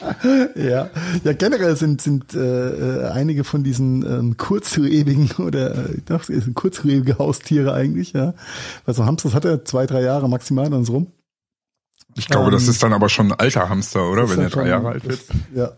[0.54, 0.90] ja,
[1.24, 6.54] ja generell sind sind äh, äh, einige von diesen ähm, kurzlebigen oder äh, doch sind
[6.54, 8.34] kurzlebige Haustiere eigentlich, ja.
[8.84, 11.06] Also Hamsters hat er zwei drei Jahre maximal dann so rum.
[12.16, 14.30] Ich glaube, ähm, das ist dann aber schon ein alter Hamster, oder?
[14.30, 15.20] Wenn er drei Jahre alt wird.
[15.54, 15.72] Ja.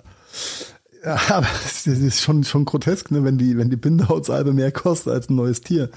[1.04, 5.12] Ja, aber es ist schon schon grotesk, ne, wenn die wenn die Bindehautsalbe mehr kostet
[5.12, 5.90] als ein neues Tier.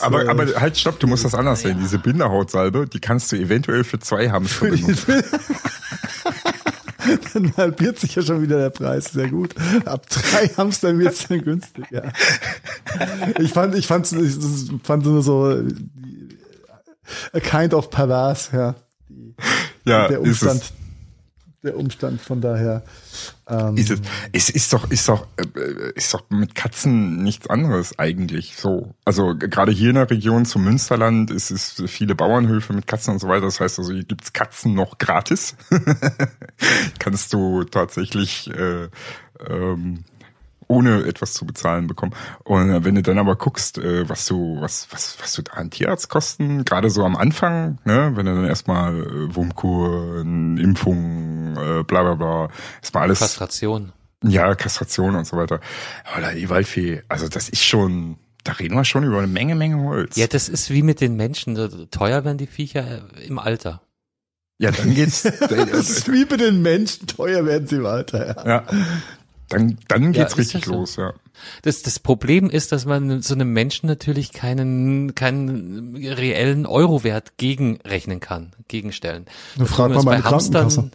[0.00, 1.78] Aber, aber halt, stopp, du musst das anders sehen.
[1.80, 5.22] Diese Bindehautsalbe, die kannst du eventuell für zwei Hamster benutzen.
[7.34, 9.06] dann halbiert sich ja schon wieder der Preis.
[9.06, 9.54] Sehr gut.
[9.84, 12.02] Ab drei Hamstern wird es dann günstig, ja.
[13.38, 14.36] Ich fand, ich fand, ich
[14.82, 15.62] fand nur so
[17.32, 18.74] a kind of perverse, ja.
[19.84, 20.72] Ja, der Umstand,
[21.62, 22.82] der Umstand von daher.
[23.46, 24.00] Ähm, ist es,
[24.32, 28.94] es ist doch, ist doch, äh, ist doch mit Katzen nichts anderes eigentlich so.
[29.04, 33.18] Also gerade hier in der Region zum Münsterland ist es viele Bauernhöfe mit Katzen und
[33.18, 33.42] so weiter.
[33.42, 35.54] Das heißt also, hier gibt's Katzen noch gratis.
[36.98, 38.88] Kannst du tatsächlich äh,
[39.48, 40.04] ähm,
[40.70, 42.14] ohne etwas zu bezahlen bekommen.
[42.44, 45.54] Und äh, wenn du dann aber guckst, äh, was du, was, was, was du da
[45.54, 51.82] an Tierarztkosten, gerade so am Anfang, ne, wenn du dann erstmal äh, Wurmkur, Impfung, äh,
[51.82, 52.48] bla bla bla,
[52.80, 53.18] erstmal alles.
[53.18, 53.92] Kastration.
[54.22, 55.60] Ja, Kastration und so weiter.
[56.04, 59.82] Aber die Waldfee, also das ist schon, da reden wir schon über eine Menge, Menge
[59.82, 60.16] Holz.
[60.16, 61.56] Ja, das ist wie mit den Menschen.
[61.90, 63.82] Teuer werden die Viecher im Alter.
[64.58, 65.22] Ja, dann geht's.
[65.40, 68.36] das ist wie mit den Menschen, teuer werden sie im Alter.
[68.36, 68.46] Ja.
[68.46, 68.66] ja.
[69.50, 70.72] Dann, dann geht's ja, richtig so.
[70.72, 71.12] los, ja.
[71.62, 78.20] Das, das Problem ist, dass man so einem Menschen natürlich keinen, keinen reellen Eurowert gegenrechnen
[78.20, 79.26] kann, gegenstellen.
[79.56, 80.92] Da fragt man bei Hamstern,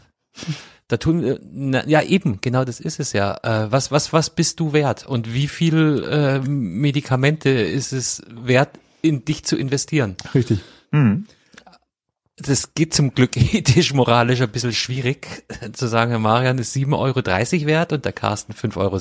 [0.88, 3.38] da tun wir, na, ja eben, genau das ist es ja.
[3.44, 8.80] Äh, was, was, was bist du wert und wie viel äh, Medikamente ist es wert,
[9.02, 10.16] in dich zu investieren?
[10.34, 10.62] Richtig.
[10.92, 11.26] Mhm
[12.38, 17.68] das geht zum Glück ethisch-moralisch ein bisschen schwierig zu sagen, Herr Marian ist 7,30 Euro
[17.68, 19.00] wert und der Carsten 5,70 Euro.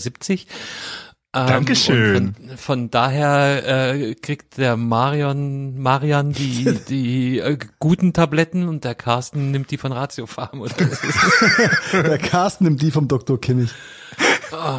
[1.36, 2.34] Ähm, Dankeschön.
[2.34, 8.94] Von, von, daher äh, kriegt der Marion, Marian die, die äh, guten Tabletten und der
[8.94, 10.60] Carsten nimmt die von Ratiofarm.
[10.60, 10.74] Oder
[11.92, 13.40] der Carsten nimmt die vom Dr.
[13.40, 13.70] Kimmich.
[14.52, 14.78] Oh.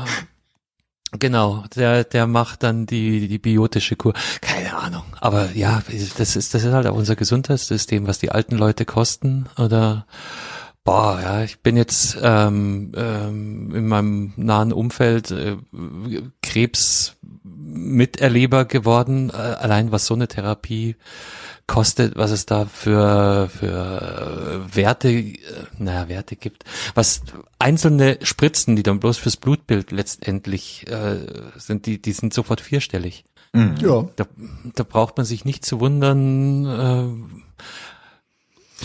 [1.19, 4.13] Genau, der, der macht dann die, die biotische Kur.
[4.41, 5.03] Keine Ahnung.
[5.21, 5.81] Aber ja,
[6.17, 10.05] das ist, das ist halt auch unser Gesundheitssystem, was die alten Leute kosten oder
[10.85, 15.57] Boah, ja, ich bin jetzt ähm, ähm, in meinem nahen Umfeld äh,
[16.43, 20.95] Krebs Miterleber geworden, äh, allein was so eine Therapie
[21.67, 25.37] kostet, was es da für für Werte, äh,
[25.77, 26.63] naja, Werte gibt,
[26.93, 27.21] was
[27.59, 31.17] einzelne Spritzen, die dann bloß fürs Blutbild letztendlich äh,
[31.57, 33.25] sind, die die sind sofort vierstellig.
[33.53, 33.75] Mhm.
[33.79, 34.07] Ja.
[34.15, 34.25] Da,
[34.75, 36.65] da braucht man sich nicht zu wundern.
[36.65, 37.63] Äh,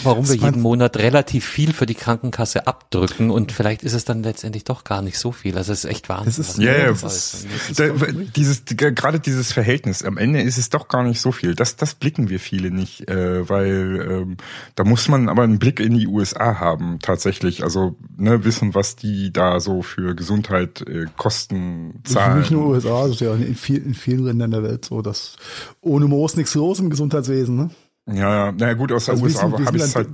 [0.05, 4.23] warum wir jeden Monat relativ viel für die Krankenkasse abdrücken und vielleicht ist es dann
[4.23, 5.57] letztendlich doch gar nicht so viel.
[5.57, 6.45] Also es ist echt Wahnsinn.
[6.45, 7.89] Das ist, ja, ja, das ist, da,
[8.37, 11.55] dieses, gerade dieses Verhältnis, am Ende ist es doch gar nicht so viel.
[11.55, 14.37] Das, das blicken wir viele nicht, äh, weil ähm,
[14.75, 17.63] da muss man aber einen Blick in die USA haben, tatsächlich.
[17.65, 22.41] Also ne, wissen, was die da so für Gesundheit äh, Kosten zahlen.
[22.41, 25.37] Nicht nur USA, das ist ja in, viel, in vielen Ländern der Welt so, dass
[25.81, 27.71] ohne Moos nichts los im Gesundheitswesen, ne?
[28.13, 30.09] Ja, ja, naja gut, aus der also USA habe ich es halt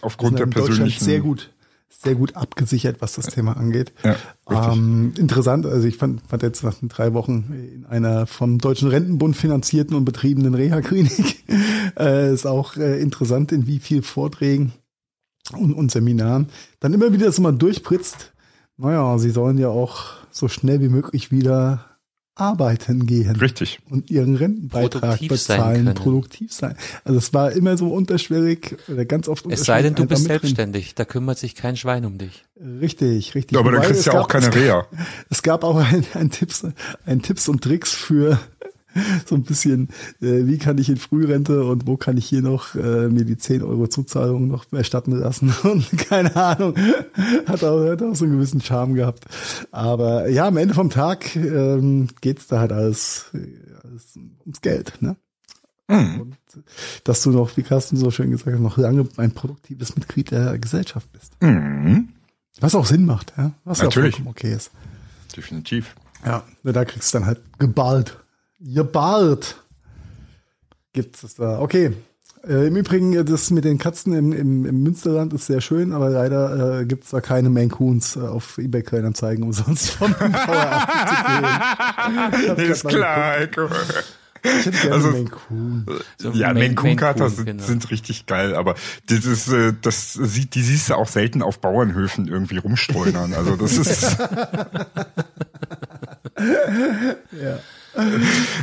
[0.00, 1.04] aufgrund der persönlichen...
[1.04, 1.52] sehr gut,
[1.88, 3.92] sehr gut abgesichert, was das Thema angeht.
[4.02, 4.16] Ja,
[4.72, 9.36] ähm, interessant, also ich fand, fand jetzt nach drei Wochen in einer vom Deutschen Rentenbund
[9.36, 11.44] finanzierten und betriebenen Reha-Klinik
[11.98, 14.72] äh, ist auch äh, interessant, in wie viel Vorträgen
[15.52, 16.48] und, und Seminaren
[16.80, 18.32] dann immer wieder so mal durchpritzt.
[18.76, 21.91] Naja, sie sollen ja auch so schnell wie möglich wieder
[22.34, 23.36] arbeiten gehen.
[23.36, 23.80] Richtig.
[23.90, 26.76] Und ihren Rentenbeitrag produktiv bezahlen, sein produktiv sein.
[27.04, 30.94] Also es war immer so unterschwellig oder ganz oft Es sei denn, du bist selbstständig,
[30.94, 32.44] da kümmert sich kein Schwein um dich.
[32.58, 33.54] Richtig, richtig.
[33.54, 34.86] Ja, aber dann kriegst du ja auch keine Reha.
[35.30, 36.66] Es gab auch ein, ein, Tipps,
[37.04, 38.38] ein Tipps und Tricks für
[39.26, 39.88] so ein bisschen,
[40.20, 43.36] äh, wie kann ich in Frührente und wo kann ich hier noch äh, mir die
[43.36, 46.74] 10 Euro Zuzahlung noch erstatten lassen und keine Ahnung,
[47.46, 49.24] hat auch, hat auch so einen gewissen Charme gehabt.
[49.70, 53.26] Aber ja, am Ende vom Tag ähm, geht's da halt alles,
[53.82, 55.16] alles ums Geld, ne?
[55.88, 56.20] Mhm.
[56.20, 56.36] Und
[57.04, 60.58] dass du noch, wie Carsten so schön gesagt hat, noch lange ein produktives Mitglied der
[60.58, 61.34] Gesellschaft bist.
[61.42, 62.08] Mhm.
[62.60, 63.52] Was auch Sinn macht, ja?
[63.64, 64.18] Was Natürlich.
[64.18, 64.70] ja okay ist.
[65.36, 65.94] Definitiv.
[66.24, 68.21] Ja, da kriegst du dann halt geballt
[68.62, 69.56] Gebart
[70.92, 71.60] gibt es da.
[71.60, 71.92] Okay.
[72.46, 76.10] Äh, Im Übrigen, das mit den Katzen im, im, im Münsterland ist sehr schön, aber
[76.10, 80.88] leider äh, gibt es da keine Maine Coons äh, auf eBay Kleinanzeigen umsonst vom Power
[82.56, 83.68] Ist klar, Echo.
[84.44, 85.86] Ich hätte gerne also, Maine Coon.
[86.18, 87.62] So ja, Maine Coon Kater sind, genau.
[87.62, 88.74] sind richtig geil, aber
[89.08, 93.34] dieses, äh, das sieht, die siehst du auch selten auf Bauernhöfen irgendwie rumstreunern.
[93.34, 94.18] Also das ist.
[97.40, 97.58] ja.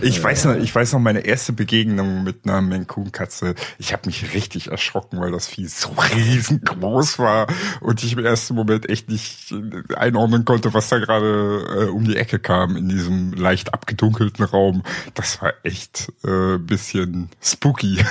[0.01, 3.53] Ich weiß noch, ich weiß noch meine erste Begegnung mit einer Mancun-Katze.
[3.77, 7.47] Ich habe mich richtig erschrocken, weil das Vieh so riesengroß war
[7.81, 9.53] und ich im ersten Moment echt nicht
[9.95, 14.83] einordnen konnte, was da gerade äh, um die Ecke kam in diesem leicht abgedunkelten Raum.
[15.13, 18.03] Das war echt äh, bisschen spooky.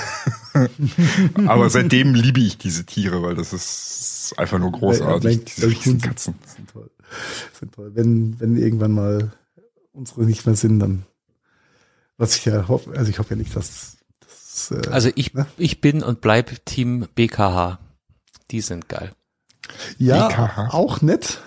[1.46, 5.44] Aber seitdem liebe ich diese Tiere, weil das ist einfach nur großartig.
[5.44, 6.34] diese Riesenkatzen.
[6.46, 6.90] Sind toll.
[7.58, 7.90] Sind toll.
[7.94, 9.32] Wenn, wenn irgendwann mal
[9.98, 11.04] unsere nicht mehr sind, dann
[12.16, 13.98] was ich ja hoffe, also ich hoffe ja nicht, dass.
[14.20, 15.46] dass äh, also ich, ne?
[15.56, 17.78] ich bin und bleib Team BKH.
[18.50, 19.12] Die sind geil.
[19.98, 20.68] Ja, BKH.
[20.72, 21.40] auch nett.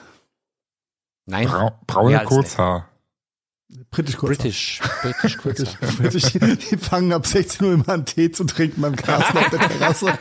[1.26, 1.48] Nein.
[1.48, 2.88] Brau braune Kurzhaar.
[3.90, 4.38] Britisch Kurzhaar.
[4.38, 5.91] British, British Kurzhaar.
[5.98, 9.60] British, die fangen ab 16 Uhr immer an Tee zu trinken beim Carsten auf der
[9.60, 10.18] Terrasse.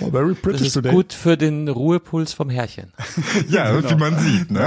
[0.00, 0.92] Oh, very British das ist today.
[0.92, 2.92] gut für den Ruhepuls vom Herrchen.
[3.48, 3.90] ja, genau.
[3.90, 4.50] wie man sieht.
[4.50, 4.60] Ne?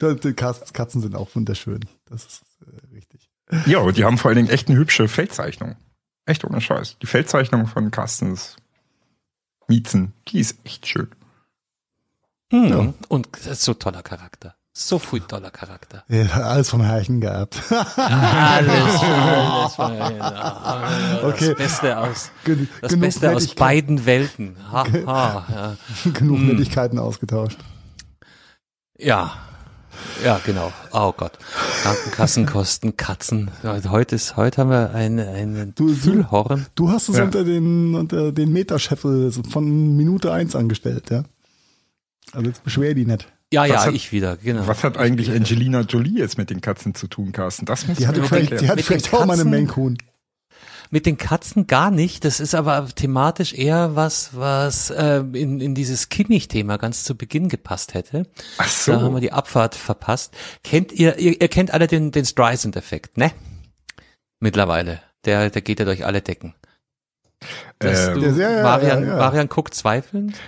[0.00, 1.80] Ja, die, die Katzen sind auch wunderschön.
[2.06, 3.30] Das ist äh, richtig.
[3.66, 5.76] Ja, und die haben vor allen Dingen echt eine hübsche Feldzeichnung.
[6.24, 6.98] Echt ohne Scheiß.
[7.02, 8.56] Die Feldzeichnung von Carstens
[9.68, 11.08] Miezen, die ist echt schön.
[12.50, 12.68] Mhm.
[12.68, 12.94] Ja.
[13.08, 14.54] Und so toller Charakter.
[14.74, 16.02] So viel toller Charakter.
[16.08, 17.60] Ja, alles vom Herrchen gehabt.
[17.70, 21.24] alles, alles vom Herrchen.
[21.26, 21.48] Okay.
[21.48, 22.30] Das Beste aus,
[22.80, 24.56] das Beste aus beiden Welten.
[24.72, 25.76] Ha, ha, ja.
[26.12, 26.46] Genug hm.
[26.48, 27.58] Nettigkeiten ausgetauscht.
[28.98, 29.32] Ja.
[30.24, 30.72] Ja, genau.
[30.90, 31.38] Oh Gott.
[31.82, 33.50] Krankenkassenkosten, Katzen.
[33.90, 36.66] Heute ist, heute haben wir einen, einen du, Füllhorn.
[36.74, 37.24] Du hast es ja.
[37.24, 41.24] unter den, unter den Metascheffel von Minute eins angestellt, ja?
[42.32, 43.28] Also jetzt beschwer die nicht.
[43.52, 44.66] Ja, was ja, hat, ich wieder, genau.
[44.66, 47.66] Was hat eigentlich Angelina Jolie jetzt mit den Katzen zu tun, Carsten?
[47.66, 49.96] Das muss die hatte vielleicht, die hatte vielleicht auch mal eine Maine
[50.90, 52.24] Mit den Katzen gar nicht.
[52.24, 57.50] Das ist aber thematisch eher was, was äh, in, in dieses Kimmich-Thema ganz zu Beginn
[57.50, 58.26] gepasst hätte.
[58.56, 58.92] Ach so.
[58.92, 60.34] Da haben wir die Abfahrt verpasst.
[60.64, 63.32] Kennt ihr, ihr, ihr kennt alle den, den Streisand-Effekt, ne?
[64.40, 65.02] Mittlerweile.
[65.26, 66.54] Der, der geht ja durch alle Decken.
[67.78, 69.16] Dass äh, du, ja, Marian, ja, ja.
[69.16, 70.38] Marian guckt zweifelnd.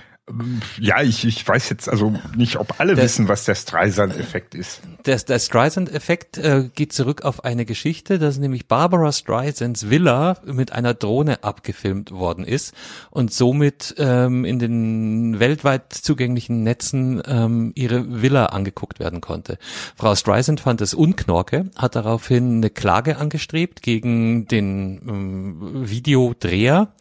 [0.79, 4.81] Ja, ich, ich weiß jetzt also nicht, ob alle der, wissen, was der Streisand-Effekt ist.
[5.05, 10.73] Der, der Streisand-Effekt äh, geht zurück auf eine Geschichte, dass nämlich Barbara Streisands Villa mit
[10.73, 12.75] einer Drohne abgefilmt worden ist
[13.11, 19.59] und somit ähm, in den weltweit zugänglichen Netzen ähm, ihre Villa angeguckt werden konnte.
[19.95, 26.95] Frau Streisand fand es unknorke, hat daraufhin eine Klage angestrebt gegen den ähm, Videodreher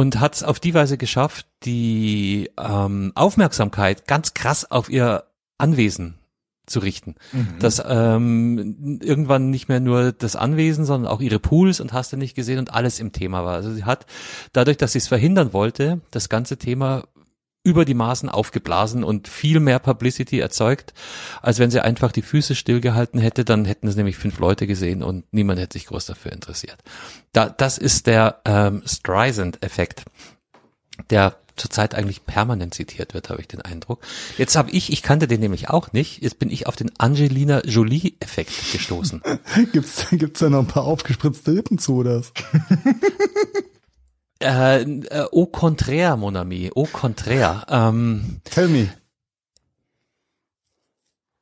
[0.00, 5.24] und hat es auf die Weise geschafft, die ähm, Aufmerksamkeit ganz krass auf ihr
[5.58, 6.14] Anwesen
[6.64, 7.16] zu richten.
[7.32, 7.58] Mhm.
[7.58, 12.16] Dass ähm, irgendwann nicht mehr nur das Anwesen, sondern auch ihre Pools und hast du
[12.16, 13.56] nicht gesehen und alles im Thema war.
[13.56, 14.06] Also sie hat
[14.54, 17.04] dadurch, dass sie es verhindern wollte, das ganze Thema
[17.62, 20.94] über die Maßen aufgeblasen und viel mehr Publicity erzeugt,
[21.42, 25.02] als wenn sie einfach die Füße stillgehalten hätte, dann hätten es nämlich fünf Leute gesehen
[25.02, 26.78] und niemand hätte sich groß dafür interessiert.
[27.32, 30.04] Da, das ist der ähm, Streisand-Effekt,
[31.10, 34.00] der zurzeit eigentlich permanent zitiert wird, habe ich den Eindruck.
[34.38, 37.60] Jetzt habe ich, ich kannte den nämlich auch nicht, jetzt bin ich auf den Angelina
[37.64, 39.20] Jolie-Effekt gestoßen.
[39.72, 42.22] gibt's, gibt's da noch ein paar aufgespritzte Rippen zu, oder?
[44.42, 47.66] Äh, äh, au contraire, mon ami, au contraire.
[47.70, 48.88] Ähm, Tell me.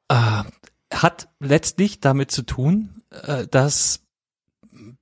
[0.09, 0.45] Äh,
[0.93, 4.01] hat letztlich damit zu tun, äh, dass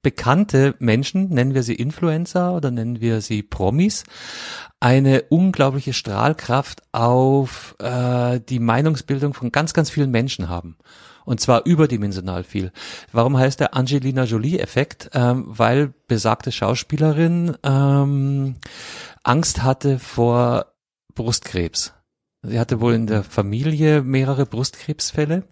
[0.02, 4.04] bekannte Menschen, nennen wir sie Influencer oder nennen wir sie Promis,
[4.78, 10.76] eine unglaubliche Strahlkraft auf äh, die Meinungsbildung von ganz, ganz vielen Menschen haben.
[11.26, 12.72] Und zwar überdimensional viel.
[13.12, 15.10] Warum heißt der Angelina Jolie-Effekt?
[15.12, 18.54] Ähm, weil besagte Schauspielerin ähm,
[19.24, 20.72] Angst hatte vor
[21.14, 21.92] Brustkrebs.
[22.42, 25.42] Sie hatte wohl in der Familie mehrere Brustkrebsfälle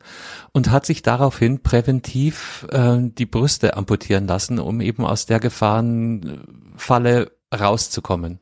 [0.52, 7.32] und hat sich daraufhin präventiv äh, die Brüste amputieren lassen, um eben aus der Gefahrenfalle
[7.52, 8.38] rauszukommen.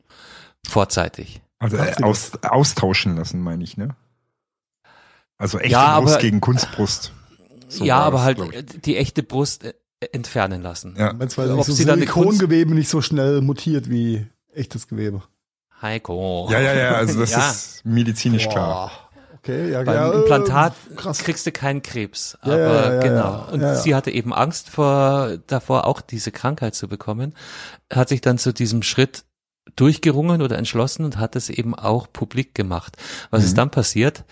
[0.67, 1.41] Vorzeitig.
[1.57, 3.95] Also äh, aus, austauschen lassen, meine ich, ne?
[5.39, 7.11] Also echte ja, Brust gegen Kunstbrust.
[7.73, 9.73] So ja, aber halt die echte Brust äh,
[10.11, 10.95] entfernen lassen.
[10.97, 11.13] Ja.
[11.13, 15.23] Meinst, weil Ob so sie dann Silikongewebe nicht so schnell mutiert wie echtes Gewebe.
[15.81, 16.47] Heiko.
[16.51, 17.49] Ja, ja, ja, also das ja.
[17.49, 18.53] ist medizinisch Boah.
[18.53, 18.91] klar.
[19.39, 21.19] Okay, ja, Beim ja, Implantat krass.
[21.19, 22.37] kriegst du keinen Krebs.
[22.39, 23.47] Aber ja, ja, genau.
[23.51, 27.33] Und sie hatte eben Angst vor, davor auch diese Krankheit zu bekommen,
[27.91, 29.25] hat sich dann zu diesem Schritt
[29.75, 32.95] durchgerungen oder entschlossen und hat es eben auch publik gemacht.
[33.31, 33.47] Was mhm.
[33.47, 34.23] ist dann passiert?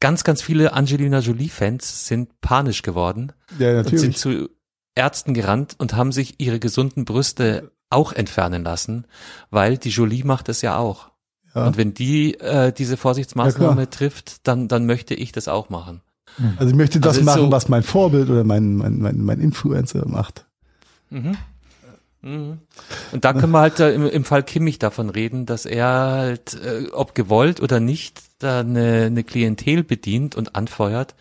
[0.00, 3.92] Ganz, ganz viele Angelina Jolie-Fans sind panisch geworden ja, natürlich.
[3.92, 4.48] und sind zu
[4.94, 9.06] Ärzten gerannt und haben sich ihre gesunden Brüste auch entfernen lassen,
[9.50, 11.10] weil die Jolie macht es ja auch.
[11.54, 11.66] Ja.
[11.66, 16.02] Und wenn die äh, diese Vorsichtsmaßnahme ja, trifft, dann, dann möchte ich das auch machen.
[16.58, 19.40] Also ich möchte das also machen, so was mein Vorbild oder mein, mein, mein, mein
[19.40, 20.46] Influencer macht.
[21.10, 21.36] Mhm.
[22.20, 22.58] Mhm.
[23.12, 26.54] Und da können wir halt äh, im, im Fall Kimmich davon reden, dass er halt,
[26.54, 31.14] äh, ob gewollt oder nicht, da eine, eine Klientel bedient und anfeuert,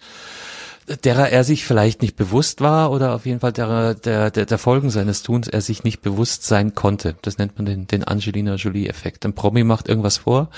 [1.03, 4.57] derer er sich vielleicht nicht bewusst war oder auf jeden Fall der, der, der, der
[4.57, 7.15] Folgen seines Tuns er sich nicht bewusst sein konnte.
[7.23, 9.25] Das nennt man den, den Angelina Jolie-Effekt.
[9.25, 10.49] Ein Promi macht irgendwas vor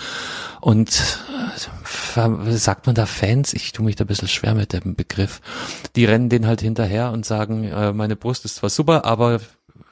[0.61, 1.18] und
[2.15, 3.53] äh, sagt man da Fans?
[3.53, 5.41] Ich tue mich da ein bisschen schwer mit dem Begriff.
[5.95, 9.40] Die rennen den halt hinterher und sagen, äh, meine Brust ist zwar super, aber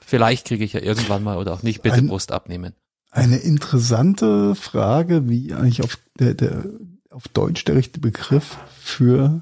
[0.06, 2.74] vielleicht kriege ich ja irgendwann mal oder auch nicht, bitte Ein, Brust abnehmen.
[3.18, 6.66] Eine interessante Frage, wie eigentlich auf der, der
[7.10, 9.42] auf Deutsch der richtige Begriff für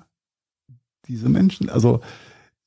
[1.10, 1.70] diese Menschen.
[1.70, 2.00] Also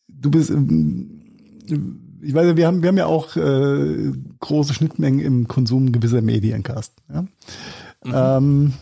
[0.07, 5.93] du bist, ich weiß, wir haben wir haben ja auch äh, große Schnittmengen im Konsum
[5.93, 7.01] gewisser Medien, Carsten.
[7.11, 8.13] Ja, mhm.
[8.13, 8.73] ähm,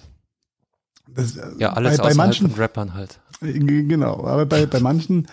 [1.06, 3.20] das, ja alles bei, bei manchen Rappern halt.
[3.40, 5.28] Genau, aber bei bei manchen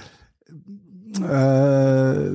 [1.23, 2.29] äh,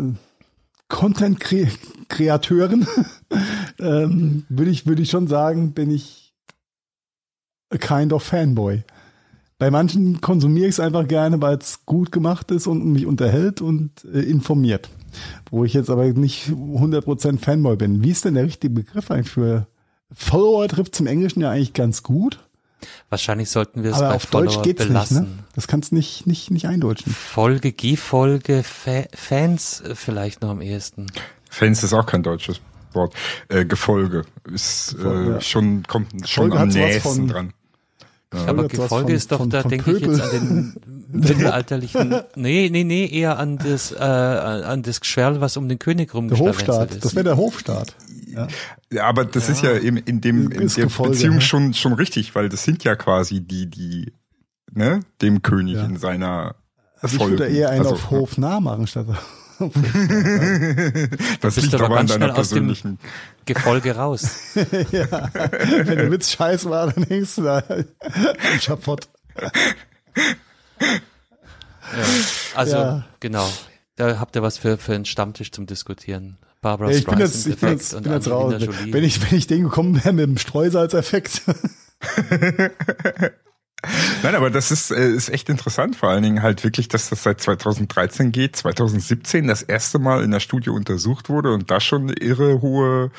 [0.89, 2.87] Content-Kreateuren,
[3.79, 6.35] ähm, würde ich, würde ich schon sagen, bin ich
[7.71, 8.83] a kind of Fanboy.
[9.59, 13.61] Bei manchen konsumiere ich es einfach gerne, weil es gut gemacht ist und mich unterhält
[13.61, 14.89] und äh, informiert.
[15.51, 18.03] Wo ich jetzt aber nicht 100% Fanboy bin.
[18.03, 19.67] Wie ist denn der richtige Begriff eigentlich für
[20.13, 22.48] Follower trifft zum Englischen ja eigentlich ganz gut.
[23.11, 25.21] Wahrscheinlich sollten wir es Aber bei auf Follower Deutsch geht's belassen.
[25.21, 25.45] Nicht, ne?
[25.55, 27.13] Das kannst nicht nicht nicht eindeutschen.
[27.13, 31.07] Folge, G-Folge, Fa Fans äh, vielleicht noch am ehesten.
[31.51, 32.61] Fans ist auch kein deutsches
[32.93, 33.15] Wort.
[33.49, 35.41] Äh, Gefolge ist äh, ja.
[35.41, 37.53] schon kommt schon Folge am nächsten dran.
[38.33, 38.47] Ja.
[38.47, 40.77] Aber Gefolge ist doch, von, da denke ich jetzt an den
[41.11, 46.13] mittelalterlichen, nee, nee, nee, eher an das, äh, an das Geschwerl, was um den König
[46.13, 47.05] rumgeschlagen ist.
[47.07, 47.95] Das wäre der Hofstaat.
[48.33, 48.49] Ja.
[48.93, 49.53] ja, aber das ja.
[49.53, 51.41] ist ja in, in dem in der Gefolge, Beziehung ne?
[51.41, 54.13] schon schon richtig, weil das sind ja quasi die die
[54.71, 55.85] ne dem König ja.
[55.85, 56.57] in seiner
[57.01, 59.07] also ich würde eher einen also, auf Hof nah machen statt
[61.41, 62.99] das liegt aber an deiner persönlichen
[63.45, 64.55] Gefolge raus.
[64.93, 69.09] ja, wenn der Witz scheiß war, dann hängst du da am Schapott.
[70.81, 72.05] Ja,
[72.55, 73.05] also ja.
[73.19, 73.49] genau,
[73.97, 76.39] da habt ihr was für, für einen Stammtisch zum Diskutieren.
[76.61, 78.55] Barbara ja, ich bin jetzt, ich bin jetzt, bin jetzt raus.
[78.59, 81.43] Wenn ich, wenn ich den gekommen wäre mit dem Streusalzeffekt.
[84.25, 87.23] Nein, aber das ist, äh, ist echt interessant, vor allen Dingen halt wirklich, dass das
[87.23, 92.03] seit 2013 geht, 2017 das erste Mal in der Studie untersucht wurde und da schon
[92.03, 93.13] eine irre hohe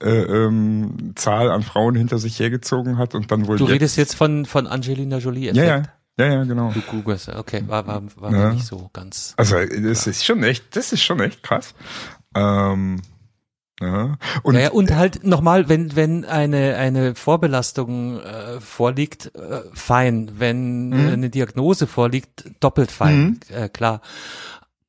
[0.00, 3.58] äh, ähm, Zahl an Frauen hinter sich hergezogen hat und dann wohl.
[3.58, 5.50] Du jetzt redest jetzt von, von Angelina Jolie.
[5.50, 5.56] -Effekt.
[5.56, 5.82] Ja, ja.
[6.16, 6.70] Ja, ja, genau.
[6.70, 8.52] Du googelst, okay, war, war, war ja.
[8.52, 9.34] nicht so ganz.
[9.36, 11.74] Also, das ist schon echt, das ist schon echt krass.
[12.34, 13.02] Ähm,
[13.80, 14.16] ja.
[14.42, 20.32] Und, naja, und halt nochmal, wenn, wenn eine, eine Vorbelastung äh, vorliegt, äh, fein.
[20.38, 21.08] Wenn mhm.
[21.08, 23.54] eine Diagnose vorliegt, doppelt fein, mhm.
[23.54, 24.00] äh, klar.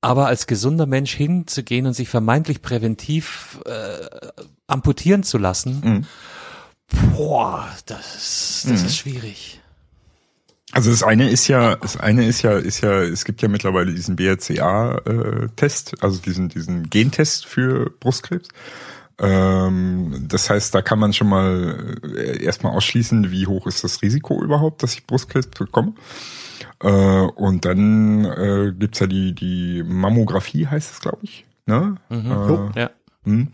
[0.02, 4.28] Aber als gesunder Mensch hinzugehen und sich vermeintlich präventiv äh,
[4.68, 6.06] amputieren zu lassen, mhm.
[7.16, 8.88] boah, das, das mhm.
[8.88, 9.62] ist schwierig.
[10.76, 13.94] Also das eine ist ja, das eine ist ja, ist ja, es gibt ja mittlerweile
[13.94, 18.50] diesen BRCA-Test, äh, also diesen, diesen Gentest für Brustkrebs.
[19.18, 24.02] Ähm, das heißt, da kann man schon mal äh, erstmal ausschließen, wie hoch ist das
[24.02, 25.94] Risiko überhaupt, dass ich Brustkrebs bekomme.
[26.84, 31.46] Äh, und dann gibt's ja die, die Mammographie, heißt es, glaube ich.
[31.68, 31.96] Ne?
[32.10, 32.72] Mhm.
[32.76, 32.90] Äh, ja.
[33.24, 33.48] Hm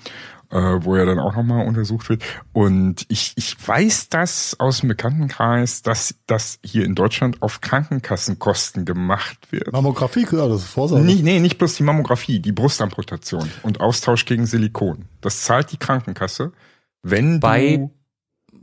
[0.52, 2.24] äh, wo er dann auch nochmal untersucht wird.
[2.54, 8.86] Und ich, ich weiß das aus dem Bekanntenkreis, dass das hier in Deutschland auf Krankenkassenkosten
[8.86, 9.72] gemacht wird.
[9.72, 11.06] Mammographie, ja, das ist Vorsorge.
[11.06, 15.06] Nee, nee, nicht bloß die Mammographie, die Brustamputation und Austausch gegen Silikon.
[15.22, 16.52] Das zahlt die Krankenkasse,
[17.02, 17.92] wenn Bei du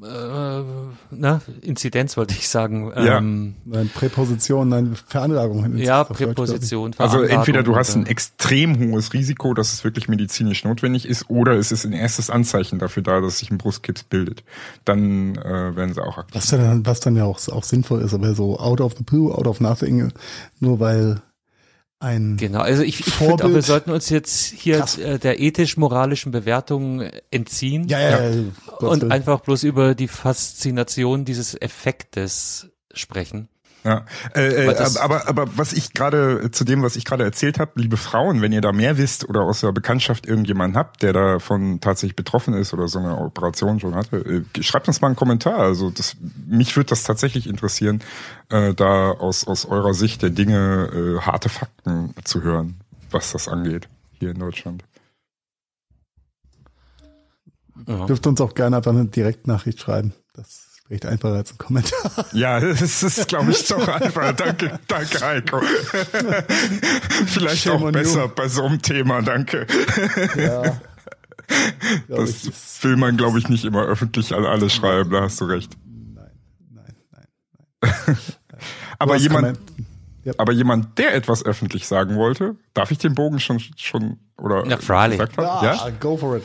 [0.00, 2.92] na, Inzidenz wollte ich sagen.
[2.94, 3.18] Ja.
[3.18, 5.76] Ähm, nein, Präposition, nein, Veranlagung.
[5.76, 6.94] Ja, Präposition.
[6.98, 11.54] Also entweder du hast ein extrem hohes Risiko, dass es wirklich medizinisch notwendig ist, oder
[11.54, 14.44] es ist ein erstes Anzeichen dafür da, dass sich ein Brustkrebs bildet.
[14.84, 16.36] Dann äh, werden sie auch aktiv.
[16.36, 19.34] Was dann, was dann ja auch, auch sinnvoll ist, aber so out of the blue,
[19.34, 20.12] out of nothing,
[20.60, 21.22] nur weil
[22.00, 26.30] ein Genau, also ich, ich finde auch, wir sollten uns jetzt hier äh, der ethisch-moralischen
[26.30, 27.00] Bewertung
[27.30, 28.42] entziehen ja, ja, ja.
[28.78, 33.48] und einfach bloß über die Faszination dieses Effektes sprechen.
[33.84, 37.72] Ja, äh, äh, aber, aber was ich gerade zu dem, was ich gerade erzählt habe,
[37.76, 41.80] liebe Frauen, wenn ihr da mehr wisst oder aus der Bekanntschaft irgendjemanden habt, der davon
[41.80, 44.16] tatsächlich betroffen ist oder so eine Operation schon hatte,
[44.56, 45.58] äh, schreibt uns mal einen Kommentar.
[45.58, 48.02] Also das, mich würde das tatsächlich interessieren,
[48.50, 52.80] äh, da aus aus eurer Sicht der Dinge äh, harte Fakten zu hören,
[53.10, 53.88] was das angeht
[54.18, 54.82] hier in Deutschland.
[57.86, 58.06] Ja.
[58.06, 60.12] Dürft uns auch gerne einfach eine Direktnachricht schreiben.
[60.34, 62.10] Das Recht einfacher als ein Kommentar.
[62.32, 64.32] Ja, das ist, glaube ich, doch einfacher.
[64.32, 65.60] Danke, danke, Heiko.
[67.26, 68.30] Vielleicht Shame auch besser you.
[68.34, 69.66] bei so einem Thema, danke.
[70.36, 70.80] Ja.
[72.08, 75.46] Das ich, will man, glaube ich, nicht immer öffentlich an alle schreiben, da hast du
[75.46, 75.76] recht.
[76.14, 76.30] Nein,
[76.74, 77.26] nein, nein,
[78.06, 78.18] nein.
[78.98, 79.58] aber jemand,
[80.24, 80.34] yep.
[80.38, 84.66] aber jemand, der etwas öffentlich sagen wollte, darf ich den Bogen schon, schon, oder?
[84.66, 85.20] Ja, freilich.
[85.36, 86.44] Ja, ja, go for it.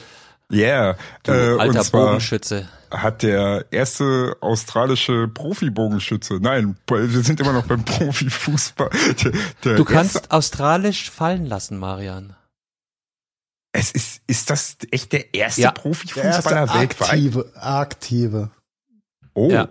[0.54, 0.98] Yeah.
[1.24, 7.84] Du äh, alter Bogenschütze hat der erste australische Profibogenschütze, nein, wir sind immer noch beim
[7.86, 8.90] Profifußball.
[9.24, 9.32] Der,
[9.64, 12.36] der du kannst erste, australisch fallen lassen, Marian.
[13.72, 15.72] Es ist, ist das echt der erste ja.
[15.72, 17.10] Profifußballer der weltweit?
[17.10, 18.52] Aktive, aktive.
[19.34, 19.50] Oh.
[19.50, 19.70] Ja.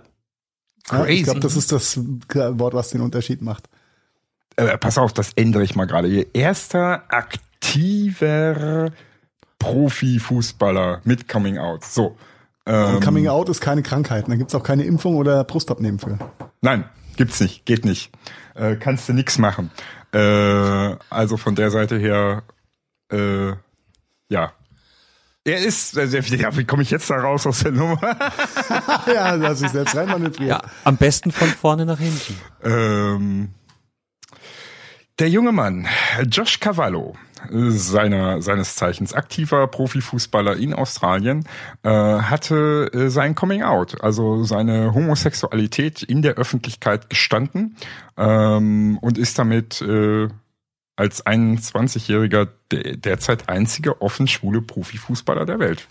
[0.88, 1.12] Crazy.
[1.12, 3.68] ich glaube, das ist das Wort, was den Unterschied macht.
[4.56, 6.08] Äh, pass auf, das ändere ich mal gerade.
[6.32, 8.90] Erster aktiver
[9.62, 11.84] Profifußballer mit Coming Out.
[11.84, 12.16] So.
[12.66, 14.28] Ähm, Coming Out ist keine Krankheit.
[14.28, 16.18] Da gibt's auch keine Impfung oder Brustabnehmen für.
[16.60, 16.84] Nein,
[17.16, 17.64] gibt's nicht.
[17.64, 18.12] Geht nicht.
[18.54, 19.70] Äh, kannst du nix machen.
[20.12, 22.42] Äh, also von der Seite her,
[23.10, 23.52] äh,
[24.28, 24.52] ja.
[25.44, 27.98] Er ist, äh, ja, wie komme ich jetzt da raus aus der Nummer?
[29.12, 30.48] ja, lass ich selbst rein manövrieren.
[30.48, 32.36] Ja, am besten von vorne nach hinten.
[32.62, 33.54] Ähm,
[35.18, 35.88] der junge Mann,
[36.30, 37.16] Josh Cavallo,
[37.50, 41.44] seiner, seines Zeichens aktiver Profifußballer in Australien,
[41.82, 47.76] äh, hatte äh, sein Coming Out, also seine Homosexualität in der Öffentlichkeit gestanden
[48.16, 50.28] ähm, und ist damit äh,
[50.96, 55.88] als 21-jähriger de derzeit einzige offen schwule Profifußballer der Welt.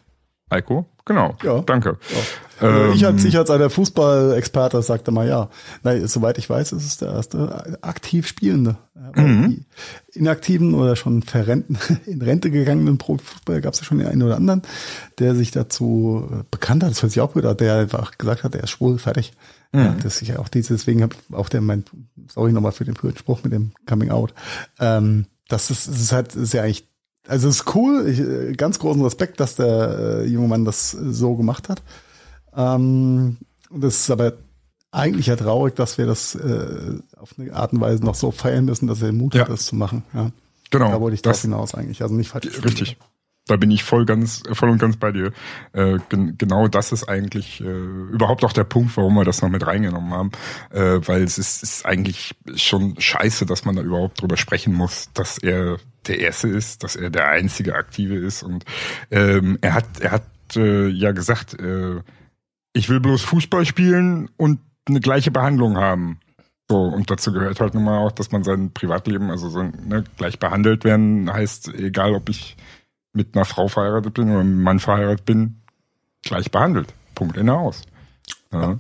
[0.52, 1.36] Heiko, genau.
[1.44, 1.62] Ja.
[1.62, 1.98] Danke.
[2.10, 5.50] Also ähm, ich als ich als alter Fußballexperte sagte mal ja.
[5.84, 8.78] Nein, soweit ich weiß, ist es der erste aktiv Spielende.
[9.16, 9.66] Mhm.
[10.14, 14.24] Die inaktiven oder schon verrenten, in Rente gegangenen Profifußballer gab es ja schon den einen
[14.24, 14.62] oder anderen,
[15.20, 16.92] der sich dazu bekannt hat.
[16.92, 19.34] Das hört sich auch gut an, der einfach gesagt hat, er ist schwul, fertig.
[19.72, 19.80] Mhm.
[19.80, 21.84] Ja, das ist auch dieses, deswegen habe auch der mein,
[22.28, 24.34] sorry nochmal für den frühen Spruch mit dem Coming Out.
[24.80, 26.88] Ähm, das ist, das ist halt sehr eigentlich
[27.28, 30.92] also es ist cool, ich, äh, ganz großen Respekt, dass der äh, junge Mann das
[30.92, 31.82] so gemacht hat.
[32.56, 33.38] Ähm,
[33.70, 34.34] das ist aber
[34.92, 38.66] eigentlich ja traurig, dass wir das äh, auf eine Art und Weise noch so feiern
[38.66, 39.42] müssen, dass er Mut ja.
[39.42, 40.04] hat, das zu machen.
[40.14, 40.32] Ja.
[40.70, 40.92] Genau.
[40.92, 42.02] Da wollte ich das hinaus eigentlich.
[42.02, 42.48] Also nicht falsch.
[42.64, 42.98] Richtig.
[43.48, 45.34] Da bin ich voll ganz, voll und ganz bei dir.
[45.74, 49.50] Äh, gen genau das ist eigentlich äh, überhaupt auch der Punkt, warum wir das noch
[49.50, 50.32] mit reingenommen haben,
[50.70, 55.10] äh, weil es ist, ist eigentlich schon scheiße, dass man da überhaupt drüber sprechen muss,
[55.14, 58.64] dass er der Erste ist, dass er der einzige Aktive ist und
[59.10, 60.24] ähm, er hat, er hat
[60.56, 62.02] äh, ja gesagt, äh,
[62.74, 66.20] ich will bloß Fußball spielen und eine gleiche Behandlung haben.
[66.70, 70.04] So, und dazu gehört halt nun mal auch, dass man sein Privatleben, also so ne,
[70.18, 72.56] gleich behandelt werden, heißt, egal ob ich
[73.14, 75.62] mit einer Frau verheiratet bin oder mit einem Mann verheiratet bin,
[76.24, 76.94] gleich behandelt.
[77.14, 77.82] Punkt Ende aus.
[78.54, 78.78] Ja.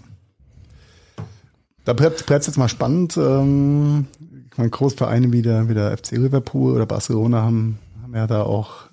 [1.83, 3.17] Da bleibt es jetzt mal spannend.
[3.17, 4.07] Ähm,
[4.51, 8.43] ich meine, Großvereine wie der, wie der FC Liverpool oder Barcelona haben, haben ja da
[8.43, 8.89] auch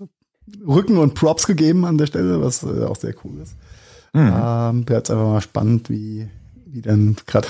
[0.66, 3.55] Rücken und Props gegeben an der Stelle, was äh, auch sehr cool ist.
[4.13, 4.33] Mhm.
[4.35, 6.29] Ähm, bleibt einfach mal spannend, wie,
[6.67, 7.49] wie dann gerade,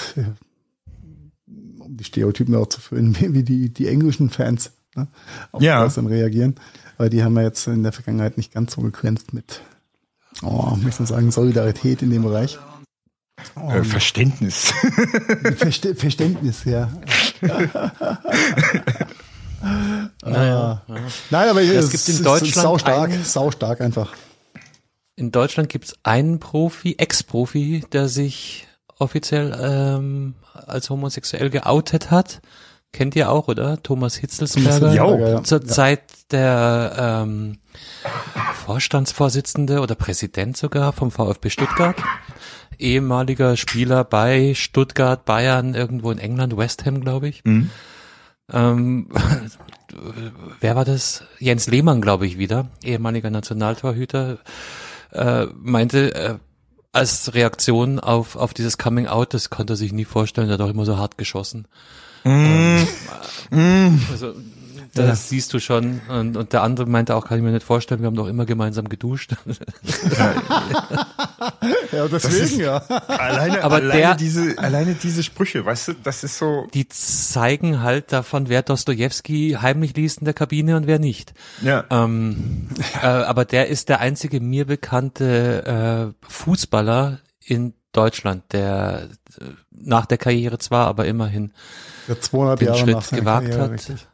[1.47, 5.09] um die Stereotypen auch zu füllen, wie, die, die englischen Fans ne,
[5.53, 5.83] auf ja.
[5.85, 6.57] das dann reagieren.
[6.97, 9.61] Aber die haben wir jetzt in der Vergangenheit nicht ganz so begrenzt mit,
[10.43, 12.59] oh, möchte ich sagen, Solidarität in dem Bereich.
[13.55, 14.73] Oh, äh, Verständnis.
[15.57, 16.91] Verste Verständnis, ja.
[20.23, 20.97] naja, ah.
[21.31, 24.13] Nein, aber es, gibt in Deutschland sau stark, einen, sau stark einfach.
[25.19, 28.69] In Deutschland gibt es einen Profi, Ex-Profi, der sich
[29.01, 32.41] offiziell ähm, als homosexuell geoutet hat.
[32.93, 33.83] Kennt ihr auch, oder?
[33.83, 34.95] Thomas Hitzelsberger.
[34.95, 35.43] Ja.
[35.43, 35.67] Zur ja.
[35.67, 37.59] Zeit der ähm,
[38.65, 41.97] Vorstandsvorsitzende oder Präsident sogar vom VfB Stuttgart.
[42.79, 47.45] Ehemaliger Spieler bei Stuttgart, Bayern, irgendwo in England, West Ham, glaube ich.
[47.45, 47.71] Mhm.
[48.53, 49.09] Ähm,
[50.61, 51.25] wer war das?
[51.41, 54.39] Jens Lehmann, glaube ich, wieder, ehemaliger Nationaltorhüter,
[55.13, 56.35] äh, meinte, äh,
[56.93, 60.61] als Reaktion auf, auf dieses Coming Out, das konnte er sich nie vorstellen, er hat
[60.61, 61.67] auch immer so hart geschossen.
[62.25, 62.29] Mm.
[62.29, 62.87] Ähm,
[63.51, 64.01] mm.
[64.11, 64.35] Also,
[65.03, 65.29] das ja.
[65.29, 66.01] siehst du schon.
[66.09, 68.47] Und, und der andere meinte auch, kann ich mir nicht vorstellen, wir haben doch immer
[68.47, 69.33] gemeinsam geduscht.
[71.93, 72.79] ja, deswegen ist, ja.
[72.79, 76.67] Alleine, Aber alleine der, diese, alleine diese Sprüche, weißt du, das ist so.
[76.75, 81.35] Die zeigen halt davon, wer Dostoevsky heimlich liest in der Kabine und wer nicht.
[81.63, 81.85] Ja.
[81.91, 82.69] Ähm,
[83.03, 89.09] äh, aber der ist der einzige mir bekannte äh, Fußballer in Deutschland, der
[89.41, 91.53] äh, nach der Karriere zwar, aber immerhin
[92.07, 93.71] der 200 den Jahre Schritt gewagt Karriere, hat.
[93.73, 94.07] Richtig.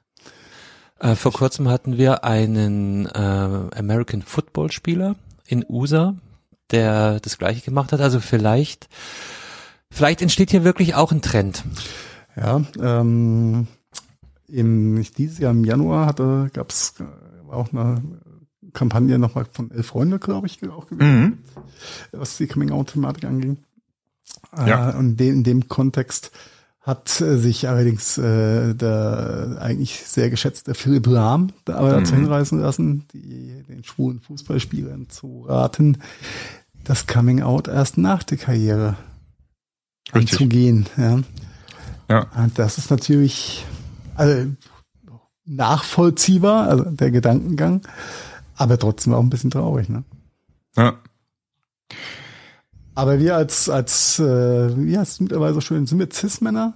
[1.05, 3.09] Äh, vor kurzem hatten wir einen äh,
[3.77, 5.17] American Football Spieler
[5.47, 6.15] in USA,
[6.71, 8.01] der das gleiche gemacht hat.
[8.01, 8.89] Also vielleicht,
[9.91, 11.63] vielleicht entsteht hier wirklich auch ein Trend.
[12.37, 13.69] Ja, ähm,
[14.49, 18.03] im, dieses Jahr im Januar hatte, gab es äh, auch eine
[18.73, 21.39] Kampagne nochmal von Elf Freunde, glaube ich, auch gewesen, mhm.
[22.13, 23.59] was die Coming-out-Thematik anging.
[24.57, 24.93] Ja.
[24.93, 26.31] Äh, und in dem Kontext
[26.85, 32.21] hat äh, sich allerdings äh, der eigentlich sehr geschätzte Philipp Lahm da aber dazu mhm.
[32.21, 35.99] hinreißen lassen, die, den schwulen Fußballspielern zu raten,
[36.85, 38.97] das Coming Out erst nach der Karriere
[40.15, 40.35] Richtig.
[40.35, 40.87] anzugehen.
[40.99, 41.21] Ja.
[42.11, 42.27] ja.
[42.37, 43.65] Und das ist natürlich
[44.15, 44.51] also,
[45.47, 47.81] nachvollziehbar, also der Gedankengang,
[48.57, 49.89] aber trotzdem auch ein bisschen traurig.
[49.89, 50.05] Ne?
[50.77, 50.99] Ja.
[52.95, 56.75] Aber wir als, als äh, wie heißt es mittlerweile so schön, sind wir Cis-Männer?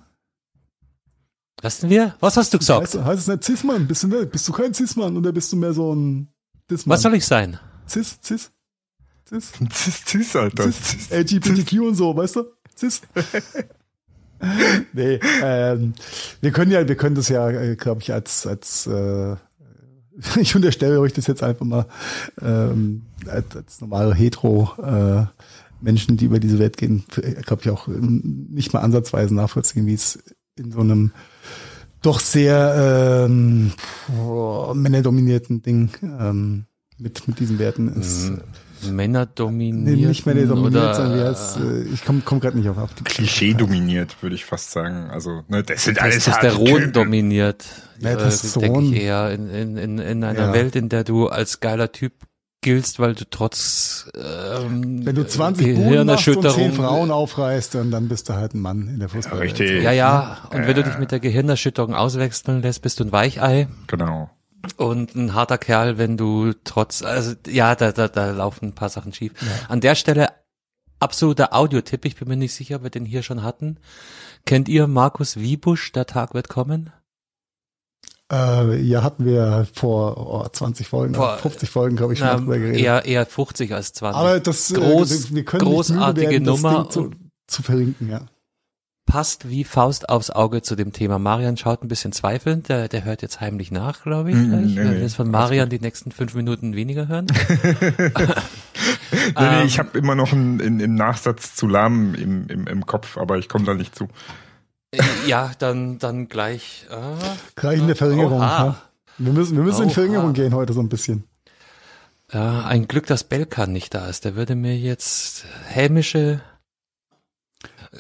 [1.63, 2.15] Was sind wir?
[2.21, 2.83] Was hast du gesagt?
[2.83, 3.87] Heißt, heißt es nicht Cis-Mann?
[3.87, 6.29] Bist du, bist du kein Cis-Mann oder bist du mehr so ein
[6.71, 6.95] Cis-Mann?
[6.95, 7.59] Was soll ich sein?
[7.89, 8.51] Cis, Cis?
[9.29, 9.53] Cis?
[9.73, 10.73] Cis, Cis, Alter.
[10.73, 11.81] Cis, LGBTQ Cis.
[11.81, 12.45] und so, weißt du?
[12.77, 13.01] Cis?
[14.93, 15.95] nee, ähm,
[16.41, 19.37] wir können ja, wir können das ja, äh, glaube ich, als, als äh,
[20.41, 21.87] ich unterstelle euch das jetzt einfach mal
[22.41, 25.27] ähm, als, als normale Hetero äh,
[25.81, 27.05] Menschen, die über diese Welt gehen,
[27.47, 30.19] glaube ich auch nicht mal ansatzweise nachvollziehen, wie es
[30.57, 31.13] in so einem
[32.03, 33.73] doch sehr ähm,
[34.75, 36.67] männerdominierten Ding ähm,
[36.99, 38.33] mit, mit diesen Werten ist.
[38.91, 39.99] Männer dominiert.
[39.99, 42.79] Nee, nicht Männer dominiert, sondern jetzt, äh, ich komme komm, gerade nicht auf.
[42.79, 45.11] auf Klischee dominiert, würde ich fast sagen.
[45.11, 47.65] Also, ne, das sind alles Testosteron dominiert.
[47.99, 48.85] Ja, Testosteron.
[48.85, 50.53] Denke ich eher in, in, in, in einer ja.
[50.53, 52.13] Welt, in der du als geiler Typ
[52.61, 58.09] giltst, weil du trotz ähm, wenn du 20 Gehirnerschütterung und 10 Frauen aufreißt, dann, dann
[58.09, 59.39] bist du halt ein Mann in der Fußball.
[59.39, 59.83] Ja, richtig.
[59.83, 60.39] Ja, ja.
[60.51, 63.69] Und wenn du dich mit der Gehirnerschütterung auswechseln lässt, bist du ein Weichei.
[63.87, 64.31] Genau.
[64.77, 68.89] Und ein harter Kerl, wenn du trotz, also ja, da, da, da laufen ein paar
[68.89, 69.33] Sachen schief.
[69.41, 69.49] Ja.
[69.69, 70.29] An der Stelle
[70.99, 73.79] absoluter Audiotipp, ich bin mir nicht sicher, ob wir den hier schon hatten.
[74.47, 76.91] Kennt ihr Markus Wiebusch, der Tag wird kommen?
[78.31, 82.37] Äh, ja, hatten wir vor oh, 20 Folgen, vor, 50 Folgen, glaube ich, schon na,
[82.37, 82.81] drüber geredet.
[82.81, 84.21] Eher, eher 50 als 20.
[84.21, 86.91] Aber das, äh, Groß, wir können großartige werden, Nummer.
[86.91, 87.11] Zu,
[87.47, 88.21] zu verlinken, ja.
[89.07, 91.19] Passt wie Faust aufs Auge zu dem Thema.
[91.19, 94.37] Marian schaut ein bisschen zweifelnd, der, der hört jetzt heimlich nach, glaube ich.
[94.37, 97.29] Mm, nee, wir nee, jetzt von Marian die nächsten fünf Minuten weniger hören.
[97.63, 102.85] nee, nee, ich habe immer noch einen, einen, einen Nachsatz zu Lahm im, im, im
[102.85, 104.09] Kopf, aber ich komme da nicht zu.
[105.27, 106.87] Ja, dann, dann gleich.
[106.91, 106.95] Äh,
[107.57, 108.41] gleich in der Verringerung.
[108.41, 108.83] Ja.
[109.19, 111.25] Wir müssen, wir müssen in Verringerung gehen heute so ein bisschen.
[112.33, 114.25] Ja, ein Glück, dass Belkan nicht da ist.
[114.25, 116.41] Der würde mir jetzt hämische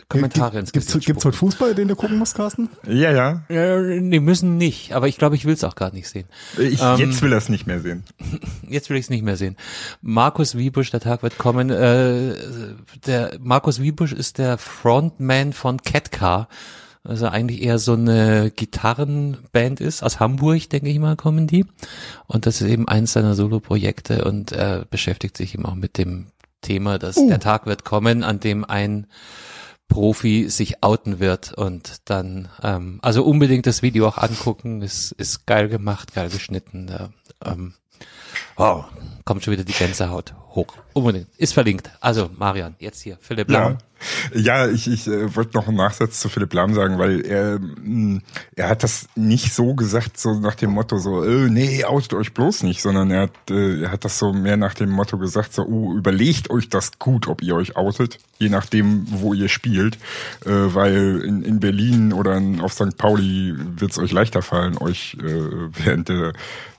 [0.08, 2.68] Kommentare ins Gesicht Gibt's, gibt's heute Fußball, den du gucken musst, Carsten?
[2.86, 3.42] Ja, ja.
[3.48, 4.92] ja nee, müssen nicht.
[4.92, 6.26] Aber ich glaube, ich will es auch gar nicht sehen.
[6.58, 8.04] Ich, ähm, jetzt will er es nicht mehr sehen.
[8.68, 9.56] Jetzt will ich es nicht mehr sehen.
[10.02, 11.70] Markus Wiebusch, der Tag wird kommen.
[11.70, 12.34] Äh,
[13.06, 16.48] der Markus Wiebusch ist der Frontman von Catcar.
[17.02, 20.02] Also eigentlich eher so eine Gitarrenband ist.
[20.02, 21.64] Aus Hamburg, denke ich mal, kommen die.
[22.26, 26.26] Und das ist eben eins seiner Solo-Projekte und er beschäftigt sich eben auch mit dem
[26.60, 27.28] Thema, dass uh.
[27.28, 29.06] der Tag wird kommen, an dem ein
[29.88, 35.46] Profi sich outen wird und dann, ähm, also unbedingt das Video auch angucken, ist, ist
[35.46, 36.88] geil gemacht, geil geschnitten.
[36.88, 37.08] Äh,
[37.44, 37.74] ähm,
[38.58, 38.84] wow,
[39.24, 40.74] kommt schon wieder die Gänsehaut hoch.
[40.92, 41.28] Unbedingt.
[41.36, 41.90] Ist verlinkt.
[42.00, 43.78] Also, Marian, jetzt hier, Philipp Lahm.
[44.34, 47.58] Ja, ja ich, ich äh, wollte noch einen Nachsatz zu Philipp Lahm sagen, weil er,
[47.58, 48.22] mh, hm,
[48.56, 52.34] er hat das nicht so gesagt, so nach dem Motto, so, äh, nee, outet euch
[52.34, 55.52] bloß nicht, sondern er hat, äh, er hat das so mehr nach dem Motto gesagt,
[55.52, 59.96] so, uh, überlegt euch das gut, ob ihr euch outet, je nachdem, wo ihr spielt,
[60.46, 62.96] äh, weil in, in Berlin oder in, auf St.
[62.96, 65.24] Pauli wird es euch leichter fallen, euch äh,
[65.84, 66.32] während der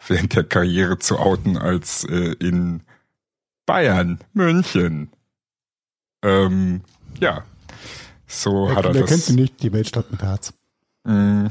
[0.09, 2.81] während der Karriere zu outen als äh, in
[3.65, 5.09] Bayern, München.
[6.23, 6.81] Ähm,
[7.19, 7.43] ja,
[8.27, 9.09] so wer, hat er wer das.
[9.09, 10.53] Kennt sie nicht, die Weltstadt mit Herz.
[11.03, 11.45] Mm.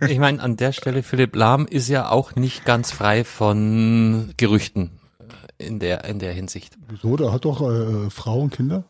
[0.08, 4.90] ich meine, an der Stelle, Philipp Lahm ist ja auch nicht ganz frei von Gerüchten
[5.58, 6.76] in der, in der Hinsicht.
[6.88, 7.16] Wieso?
[7.16, 8.84] Der hat doch äh, Frau und Kinder.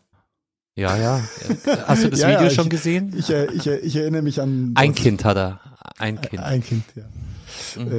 [0.75, 1.21] Ja, ja.
[1.87, 3.13] Hast du das ja, Video ja, schon gesehen?
[3.17, 4.71] Ich, ich, ich, erinnere mich an.
[4.75, 5.59] Ein Kind hat er.
[5.97, 6.41] Ein Kind.
[6.41, 7.03] Ein Kind, ja.
[7.83, 7.91] Mhm.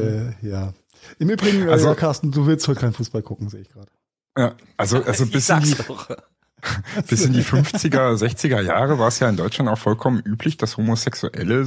[0.42, 0.72] Äh, ja.
[1.18, 3.90] Im Übrigen, äh, also, Carsten, du willst heute keinen Fußball gucken, sehe ich gerade.
[4.36, 5.74] Ja, also, also bis in die,
[7.08, 10.76] bis in die 50er, 60er Jahre war es ja in Deutschland auch vollkommen üblich, dass
[10.76, 11.66] Homosexuelle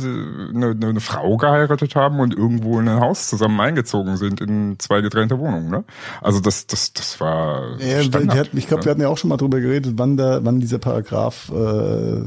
[0.54, 5.02] eine, eine Frau geheiratet haben und irgendwo in ein Haus zusammen eingezogen sind in zwei
[5.02, 5.70] getrennte Wohnungen.
[5.70, 5.84] Ne?
[6.22, 7.80] Also das, das, das war.
[7.80, 8.86] Ja, Standard, ich glaube, ne?
[8.86, 12.22] wir hatten ja auch schon mal drüber geredet, wann der, wann dieser Paragraph äh,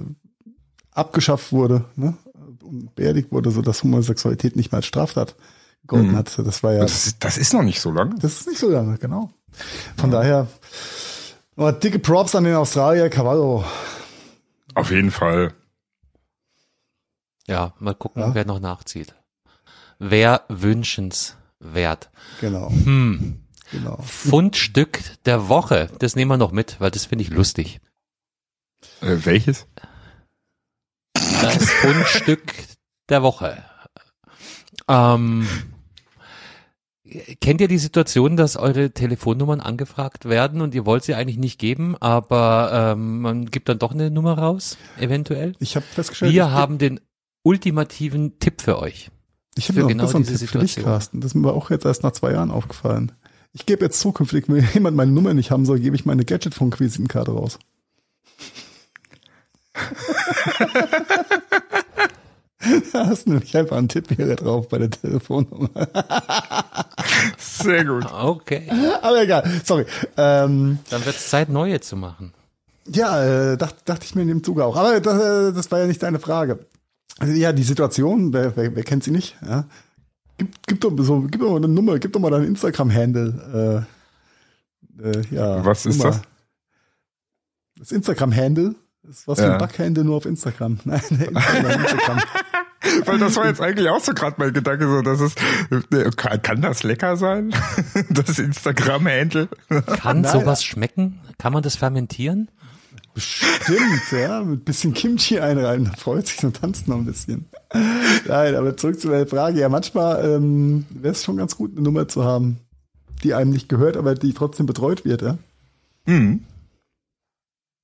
[0.93, 2.15] abgeschafft wurde, ne?
[2.63, 5.37] und beerdigt wurde, so dass Homosexualität nicht mehr als Straftat
[5.83, 6.17] gegolten mhm.
[6.17, 6.39] hat.
[6.39, 6.81] Das war ja.
[6.81, 8.17] Das ist, das ist noch nicht so lange.
[8.21, 9.31] Das ist nicht so lange, genau.
[9.97, 10.19] Von ja.
[10.19, 10.47] daher,
[11.59, 13.65] aber dicke Props an den Australier Cavallo.
[14.75, 15.55] Auf jeden Fall.
[17.47, 18.35] Ja, mal gucken, ja.
[18.35, 19.15] wer noch nachzieht.
[19.99, 22.11] Wer wünschenswert.
[22.41, 22.71] Genau.
[22.71, 23.45] Hm.
[23.73, 24.01] Genau.
[24.03, 25.91] Fundstück der Woche.
[25.99, 27.81] Das nehmen wir noch mit, weil das finde ich lustig.
[29.01, 29.67] Äh, welches?
[31.15, 32.55] Das Fundstück
[33.09, 33.65] der Woche.
[34.87, 35.47] Ähm,
[37.41, 41.59] kennt ihr die Situation, dass eure Telefonnummern angefragt werden und ihr wollt sie eigentlich nicht
[41.59, 45.55] geben, aber ähm, man gibt dann doch eine Nummer raus, eventuell?
[45.59, 46.33] Ich habe festgestellt.
[46.33, 47.01] Wir haben den
[47.43, 49.11] ultimativen Tipp für euch.
[49.57, 51.21] Ich habe noch genau einen Tipp für dich, Carsten.
[51.21, 53.13] Das ist mir auch jetzt erst nach zwei Jahren aufgefallen.
[53.53, 57.33] Ich gebe jetzt zukünftig, wenn jemand meine Nummer nicht haben soll, gebe ich meine Gadget-Funk-Visitenkarte
[57.33, 57.59] raus.
[62.93, 65.71] Da hast du nämlich einfach einen Tipp hier drauf bei der Telefonnummer.
[67.39, 68.07] Sehr gut.
[68.13, 68.69] Okay.
[69.03, 69.87] Aber egal, sorry.
[70.17, 72.33] Ähm, Dann wird es Zeit, neue zu machen.
[72.87, 73.23] Ja,
[73.53, 74.77] äh, dachte, dachte ich mir in dem Zuge auch.
[74.77, 76.67] Aber das, äh, das war ja nicht deine Frage.
[77.19, 79.37] Also, ja, die Situation, wer, wer, wer kennt sie nicht?
[79.45, 79.65] Ja?
[80.39, 83.87] Gib, gib, doch so, gib doch mal eine Nummer, gib doch mal deinen Instagram-Handle.
[85.03, 86.11] Äh, äh, ja, Was ist Nummer.
[86.11, 86.23] das?
[87.79, 88.75] Das Instagram-Handle
[89.09, 89.47] das ist was ja.
[89.47, 90.79] für ein Backhandle nur auf Instagram.
[90.85, 92.21] Nein, Instagram.
[93.05, 95.35] Weil das war jetzt eigentlich auch so gerade mein Gedanke, so dass es
[96.17, 97.55] kann, kann das lecker sein?
[98.11, 99.49] Das Instagram-Handle.
[100.01, 100.33] Kann Nein.
[100.33, 101.21] sowas schmecken?
[101.39, 102.51] Kann man das fermentieren?
[103.15, 104.43] Bestimmt, ja.
[104.43, 107.47] Mit bisschen Kimchi einreiben, da freut sich und tanzt noch ein bisschen.
[108.27, 109.61] Nein, aber zurück zu der Frage.
[109.61, 112.59] Ja, manchmal ähm, wäre es schon ganz gut, eine Nummer zu haben.
[113.25, 115.39] die einem nicht gehört, aber die trotzdem betreut wird, ja?
[116.07, 116.45] Mhm.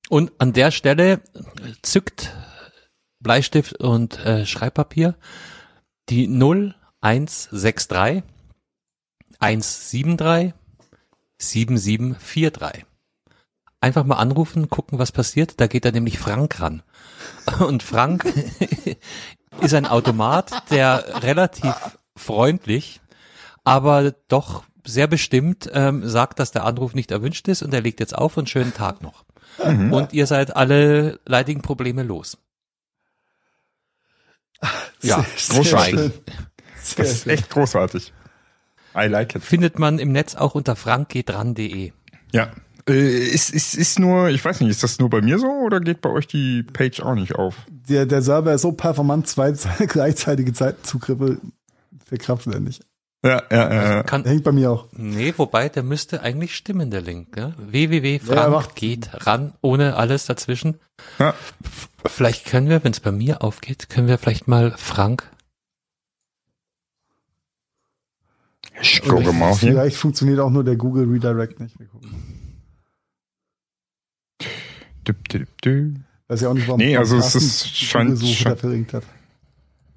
[0.09, 1.19] Und an der Stelle
[1.81, 2.31] zückt
[3.25, 5.15] Bleistift und äh, Schreibpapier
[6.09, 8.21] die 0163
[9.39, 10.53] 173
[11.39, 12.85] 7743.
[13.81, 15.59] Einfach mal anrufen, gucken, was passiert.
[15.59, 16.83] Da geht da nämlich Frank ran.
[17.59, 18.25] Und Frank
[19.61, 21.73] ist ein Automat, der relativ
[22.15, 23.01] freundlich,
[23.63, 27.99] aber doch sehr bestimmt ähm, sagt, dass der Anruf nicht erwünscht ist und er legt
[27.99, 29.25] jetzt auf und schönen Tag noch.
[29.63, 29.91] Mhm.
[29.91, 32.37] Und ihr seid alle leidigen Probleme los.
[35.01, 36.11] Ja, großartig.
[36.97, 38.13] Das ist echt großartig.
[38.95, 39.43] I like it.
[39.43, 41.91] Findet man im Netz auch unter frankgehtran.de.
[42.31, 42.51] Ja.
[42.87, 45.79] Äh, ist, ist, ist nur, ich weiß nicht, ist das nur bei mir so oder
[45.79, 47.55] geht bei euch die Page auch nicht auf?
[47.67, 49.51] Der, der Server ist so performant, zwei
[49.87, 51.39] gleichzeitige Zeitenzugriffe
[52.05, 52.85] verkraftet er nicht.
[53.25, 53.81] Ja, ja, ja.
[53.81, 54.87] Also kann, Hängt bei mir auch.
[54.91, 57.35] Nee, wobei, der müsste eigentlich stimmen, der Link.
[57.35, 57.55] Ne?
[57.57, 60.79] www.frank ja, geht ran, ohne alles dazwischen.
[61.17, 61.33] Ja.
[62.05, 65.31] Vielleicht können wir, wenn es bei mir aufgeht, können wir vielleicht mal Frank.
[68.79, 69.55] Ich gucke mal.
[69.55, 71.79] Vielleicht funktioniert auch nur der Google Redirect nicht.
[71.79, 72.11] Wir gucken.
[75.07, 75.95] Düp, düp, düp.
[76.27, 79.03] Weiß ja auch nicht, warum nee, also es ist, scheint, scheint, hat.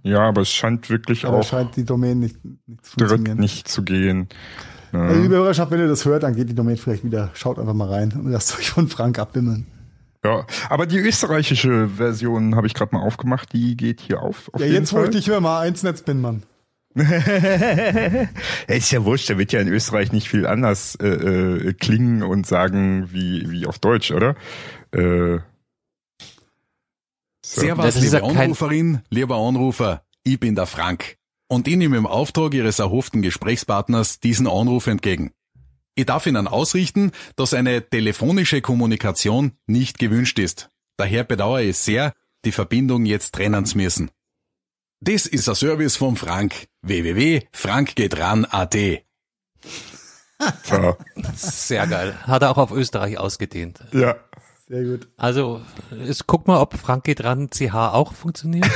[0.08, 1.44] Ja, aber es scheint wirklich aber auch.
[1.44, 4.28] scheint die Domain nicht, nicht zu direkt nicht zu gehen.
[4.92, 5.02] Ja.
[5.02, 7.30] Also, liebe Hörerschaft, wenn ihr das hört, dann geht die Domain vielleicht wieder.
[7.34, 9.66] Schaut einfach mal rein und lasst euch von Frank abwimmeln.
[10.24, 14.50] Ja, aber die österreichische Version habe ich gerade mal aufgemacht, die geht hier auf.
[14.52, 15.02] auf ja, jetzt Fall.
[15.02, 16.42] wo ich dich höre, mal eins Netz bin, Mann.
[18.66, 22.46] ist ja wurscht, da wird ja in Österreich nicht viel anders äh, äh, klingen und
[22.46, 24.34] sagen wie, wie auf Deutsch, oder?
[24.90, 25.38] Äh,
[27.48, 27.60] so.
[27.62, 31.16] Servus, liebe Anruferin, lieber Anrufer, ich bin der Frank
[31.48, 35.32] und ich nehme im Auftrag Ihres erhofften Gesprächspartners diesen Anruf entgegen.
[35.94, 40.68] Ich darf Ihnen ausrichten, dass eine telefonische Kommunikation nicht gewünscht ist.
[40.96, 42.12] Daher bedauere ich sehr,
[42.44, 44.10] die Verbindung jetzt trennen zu müssen.
[45.00, 46.68] Das ist ein Service von Frank.
[46.82, 48.76] www.frankgehtran.at
[50.62, 50.96] so.
[51.34, 52.16] Sehr geil.
[52.22, 53.80] Hat er auch auf Österreich ausgedehnt.
[53.92, 54.16] Ja.
[54.68, 55.08] Sehr gut.
[55.16, 58.66] Also, ist, guck mal, ob Frank geht ran CH auch funktioniert.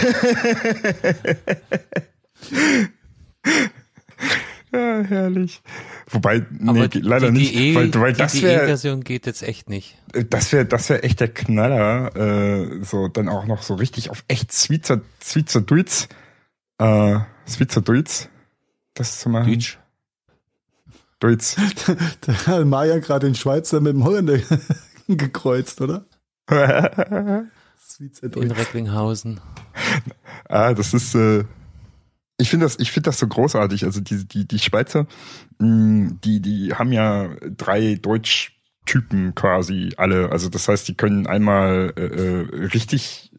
[4.72, 5.60] ja, herrlich.
[6.08, 8.62] Wobei, nee, die, leider die, nicht, die weil, weil das wäre.
[8.62, 9.98] Die version geht jetzt echt nicht.
[10.30, 14.24] Das wäre, das wäre echt der Knaller, äh, so dann auch noch so richtig auf
[14.28, 16.08] echt Switzer, Switzer Duits,
[16.78, 18.30] äh, Switzer Duits,
[18.94, 19.52] das zu machen.
[19.52, 19.78] Deutsch.
[21.20, 21.56] Duits.
[22.22, 24.38] Da hat Maya gerade den Schweizer mit dem Holländer
[25.08, 26.06] gekreuzt, oder?
[27.98, 29.40] In Recklinghausen.
[30.48, 31.44] Ah, das ist, äh,
[32.36, 33.84] ich finde das, ich finde das so großartig.
[33.84, 35.06] Also die, die, die Schweizer,
[35.58, 40.30] mh, mm, die, die haben ja drei Deutschtypen quasi alle.
[40.30, 43.32] Also das heißt, die können einmal äh, äh richtig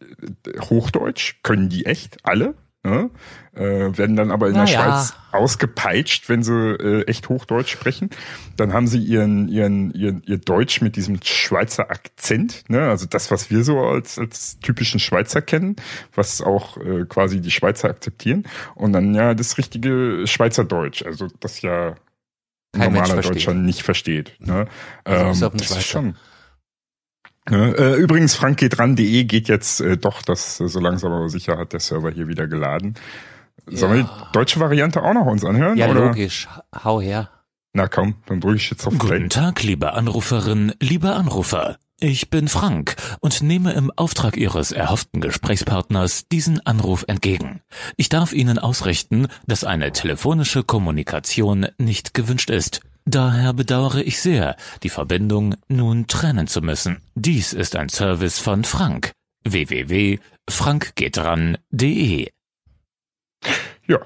[0.60, 2.56] Hochdeutsch, können die echt alle.
[2.86, 3.10] Ne?
[3.56, 4.84] Äh, werden dann aber in Na der ja.
[4.84, 8.10] Schweiz ausgepeitscht, wenn sie äh, echt Hochdeutsch sprechen.
[8.58, 12.90] Dann haben sie ihren, ihren, ihren, ihr Deutsch mit diesem Schweizer Akzent, ne?
[12.90, 15.78] also das, was wir so als, als typischen Schweizer kennen,
[16.14, 18.44] was auch äh, quasi die Schweizer akzeptieren.
[18.76, 21.96] Und dann ja das richtige Schweizer Deutsch, also das ja
[22.74, 24.34] Kein normaler Deutscher nicht versteht.
[24.40, 24.68] Ne?
[25.06, 26.16] Also ähm, das ist schon
[27.50, 32.12] übrigens, frankgehtran.de geht jetzt äh, doch, das äh, so langsam aber sicher hat der Server
[32.12, 32.96] hier wieder geladen.
[33.68, 33.98] Sollen ja.
[33.98, 35.78] wir die deutsche Variante auch noch uns anhören?
[35.78, 36.08] Ja, oder?
[36.08, 36.48] logisch.
[36.84, 37.30] Hau her.
[37.74, 39.18] Na komm, dann drücke ich jetzt auf Play.
[39.18, 41.78] Guten Tag, liebe Anruferin, lieber Anrufer.
[42.00, 47.62] Ich bin Frank und nehme im Auftrag Ihres erhofften Gesprächspartners diesen Anruf entgegen.
[47.98, 52.82] Ich darf Ihnen ausrichten, dass eine telefonische Kommunikation nicht gewünscht ist.
[53.06, 57.02] Daher bedauere ich sehr, die Verbindung nun trennen zu müssen.
[57.16, 59.12] Dies ist ein Service von Frank.
[59.44, 62.30] www.frankgehtran.de
[63.88, 64.00] Ja.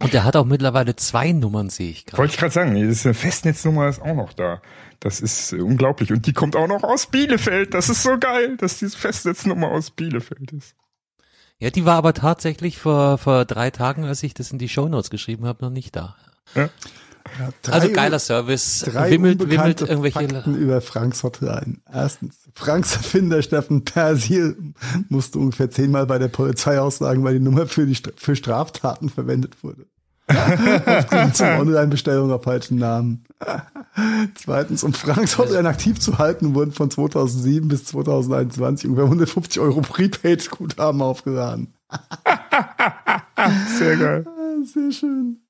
[0.00, 2.18] Und der hat auch mittlerweile zwei Nummern, sehe ich gerade.
[2.18, 4.62] Wollte ich gerade sagen, ist eine Festnetznummer ist auch noch da.
[5.00, 6.12] Das ist unglaublich.
[6.12, 7.74] Und die kommt auch noch aus Bielefeld.
[7.74, 10.74] Das ist so geil, dass diese Festnetznummer aus Bielefeld ist.
[11.60, 15.10] Ja, die war aber tatsächlich vor, vor drei Tagen, als ich das in die Shownotes
[15.10, 16.16] geschrieben habe, noch nicht da.
[16.54, 16.68] Ja.
[17.38, 18.84] Ja, also geiler Service.
[18.90, 21.78] Drei wimmelt, wimmelt irgendwelche Fakten über Franks Hotline.
[21.92, 24.56] Erstens, Franks Erfinder Steffen Persil
[25.08, 29.62] musste ungefähr zehnmal bei der Polizei aussagen, weil die Nummer für, die, für Straftaten verwendet
[29.62, 29.86] wurde.
[31.32, 33.24] zum Online-Bestellung auf falschen Namen.
[34.34, 39.80] Zweitens, um Franks Hotline aktiv zu halten, wurden von 2007 bis 2021 ungefähr 150 Euro
[39.80, 41.74] Prepaid-Guthaben aufgeladen.
[43.78, 44.26] Sehr geil.
[44.64, 45.40] Sehr schön.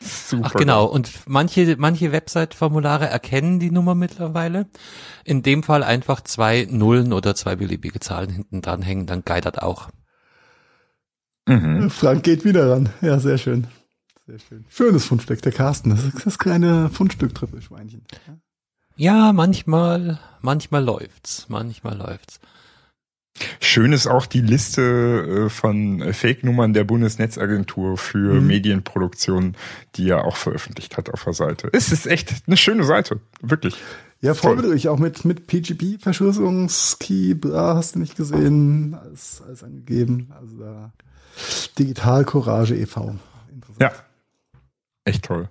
[0.00, 0.46] Super.
[0.46, 4.66] Ach genau, und manche, manche Website-Formulare erkennen die Nummer mittlerweile.
[5.24, 9.60] In dem Fall einfach zwei Nullen oder zwei beliebige Zahlen hinten dran hängen, dann geitert
[9.60, 9.88] auch.
[11.46, 11.90] Mhm.
[11.90, 12.90] Frank geht wieder ran.
[13.00, 13.66] Ja, sehr schön.
[14.26, 14.64] Sehr schön.
[14.68, 15.90] Schönes Fundstück, der Carsten.
[15.90, 18.04] Das ist das kleine Fundstück-Trüffelschweinchen.
[18.94, 21.46] Ja, manchmal, manchmal läuft's.
[21.48, 22.38] Manchmal läuft's.
[23.60, 28.46] Schön ist auch die Liste äh, von Fake-Nummern der Bundesnetzagentur für mhm.
[28.46, 29.56] Medienproduktion,
[29.96, 31.68] die er auch veröffentlicht hat auf der Seite.
[31.72, 33.76] Es ist echt eine schöne Seite, wirklich.
[34.20, 40.32] Ja, vorbildlich, auch mit, mit PGP, Verschlüsselungskey, bla, hast du nicht gesehen, alles, alles angegeben.
[40.40, 40.92] Also da
[41.78, 43.14] Digital Courage e.V.
[43.80, 43.92] Ja,
[45.04, 45.48] echt toll.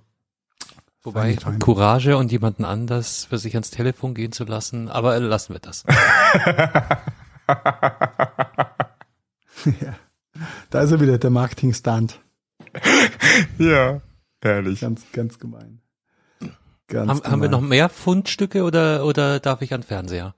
[1.02, 5.60] Wobei Courage und jemanden anders für sich ans Telefon gehen zu lassen, aber lassen wir
[5.60, 5.84] das.
[9.80, 9.94] ja.
[10.70, 12.20] Da ist er wieder, der Marketing-Stunt.
[13.58, 14.00] ja,
[14.42, 14.80] herrlich.
[14.80, 15.80] Ganz, ganz gemein.
[16.86, 17.32] Ganz haben, gemein.
[17.32, 20.34] haben wir noch mehr Fundstücke oder, oder darf ich an Fernseher?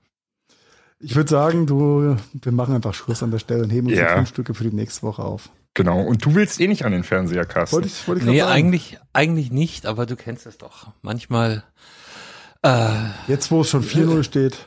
[0.99, 4.09] Ich würde sagen, du, wir machen einfach Schluss an der Stelle und heben uns ja.
[4.09, 5.49] die Fundstücke für die nächste Woche auf.
[5.73, 7.75] Genau, und du willst eh nicht an den Fernseher, Carsten.
[7.75, 8.51] Wollte ich, wollte ich nee, sagen.
[8.51, 10.87] eigentlich, eigentlich nicht, aber du kennst es doch.
[11.01, 11.63] Manchmal.
[12.61, 12.89] Äh,
[13.27, 14.65] Jetzt, wo es schon 4-0 steht.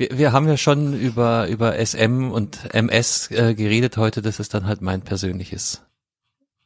[0.00, 4.22] Wir, wir haben ja schon über, über SM und MS äh, geredet heute.
[4.22, 5.82] Das ist dann halt mein persönliches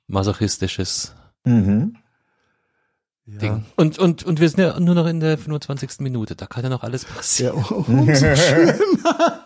[0.06, 1.97] masochistisches mhm.
[3.27, 3.52] Ding.
[3.52, 3.62] Ja.
[3.74, 5.98] Und, und, und wir sind ja nur noch in der 25.
[5.98, 6.36] Minute.
[6.36, 7.56] Da kann ja noch alles passieren.
[7.59, 9.44] Ja, umso schlimmer.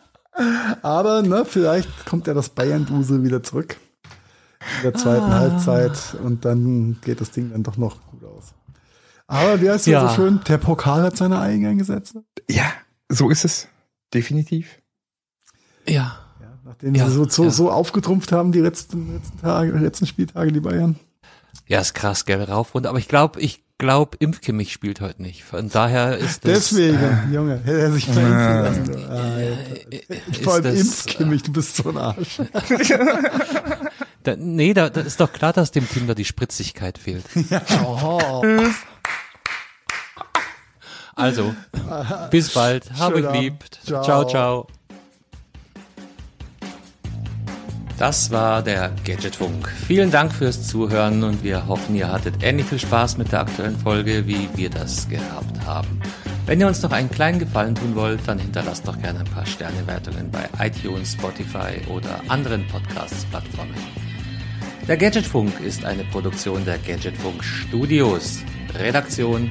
[0.83, 3.79] Aber ne, vielleicht kommt ja das Bayern-Dusel wieder zurück.
[4.77, 5.39] In der zweiten ah.
[5.39, 6.15] Halbzeit.
[6.23, 8.53] Und dann geht das Ding dann doch noch gut aus.
[9.27, 10.07] Aber wie heißt es ja.
[10.09, 10.41] so schön?
[10.47, 12.23] Der Pokal hat seine eigenen Gesetze.
[12.51, 12.71] Ja,
[13.09, 13.67] so ist es.
[14.13, 14.81] Definitiv.
[15.87, 16.19] Ja.
[16.41, 17.51] ja nachdem ja, sie so, so, ja.
[17.51, 20.97] so aufgetrumpft haben, die letzten, letzten Tage, letzten Spieltage, die Bayern.
[21.67, 22.89] Ja, ist krass, gell, rauf runter.
[22.89, 25.45] Aber ich glaube, ich glaube, Impfkimmich spielt heute nicht.
[25.45, 26.71] Von daher ist das.
[26.71, 29.11] Deswegen, äh, Junge, hätte er sich mal impfen lassen.
[29.11, 32.41] Äh, Vor allem Impfkimmich, du bist so ein Arsch.
[34.25, 37.25] da, nee, da, da ist doch klar, dass dem Team da die Spritzigkeit fehlt.
[37.51, 37.63] Ja.
[37.85, 38.43] Oh.
[41.19, 41.53] Also,
[42.31, 42.85] bis bald.
[42.97, 43.81] Habe geliebt.
[43.85, 44.05] Ciao.
[44.05, 44.67] ciao, ciao.
[47.99, 49.69] Das war der Gadgetfunk.
[49.89, 53.77] Vielen Dank fürs Zuhören und wir hoffen, ihr hattet ähnlich viel Spaß mit der aktuellen
[53.77, 56.01] Folge, wie wir das gehabt haben.
[56.47, 59.45] Wenn ihr uns noch einen kleinen Gefallen tun wollt, dann hinterlasst doch gerne ein paar
[59.45, 63.75] Sternewertungen bei iTunes, Spotify oder anderen Podcasts-Plattformen.
[64.87, 68.39] Der Gadgetfunk ist eine Produktion der Gadgetfunk Studios.
[68.79, 69.51] Redaktion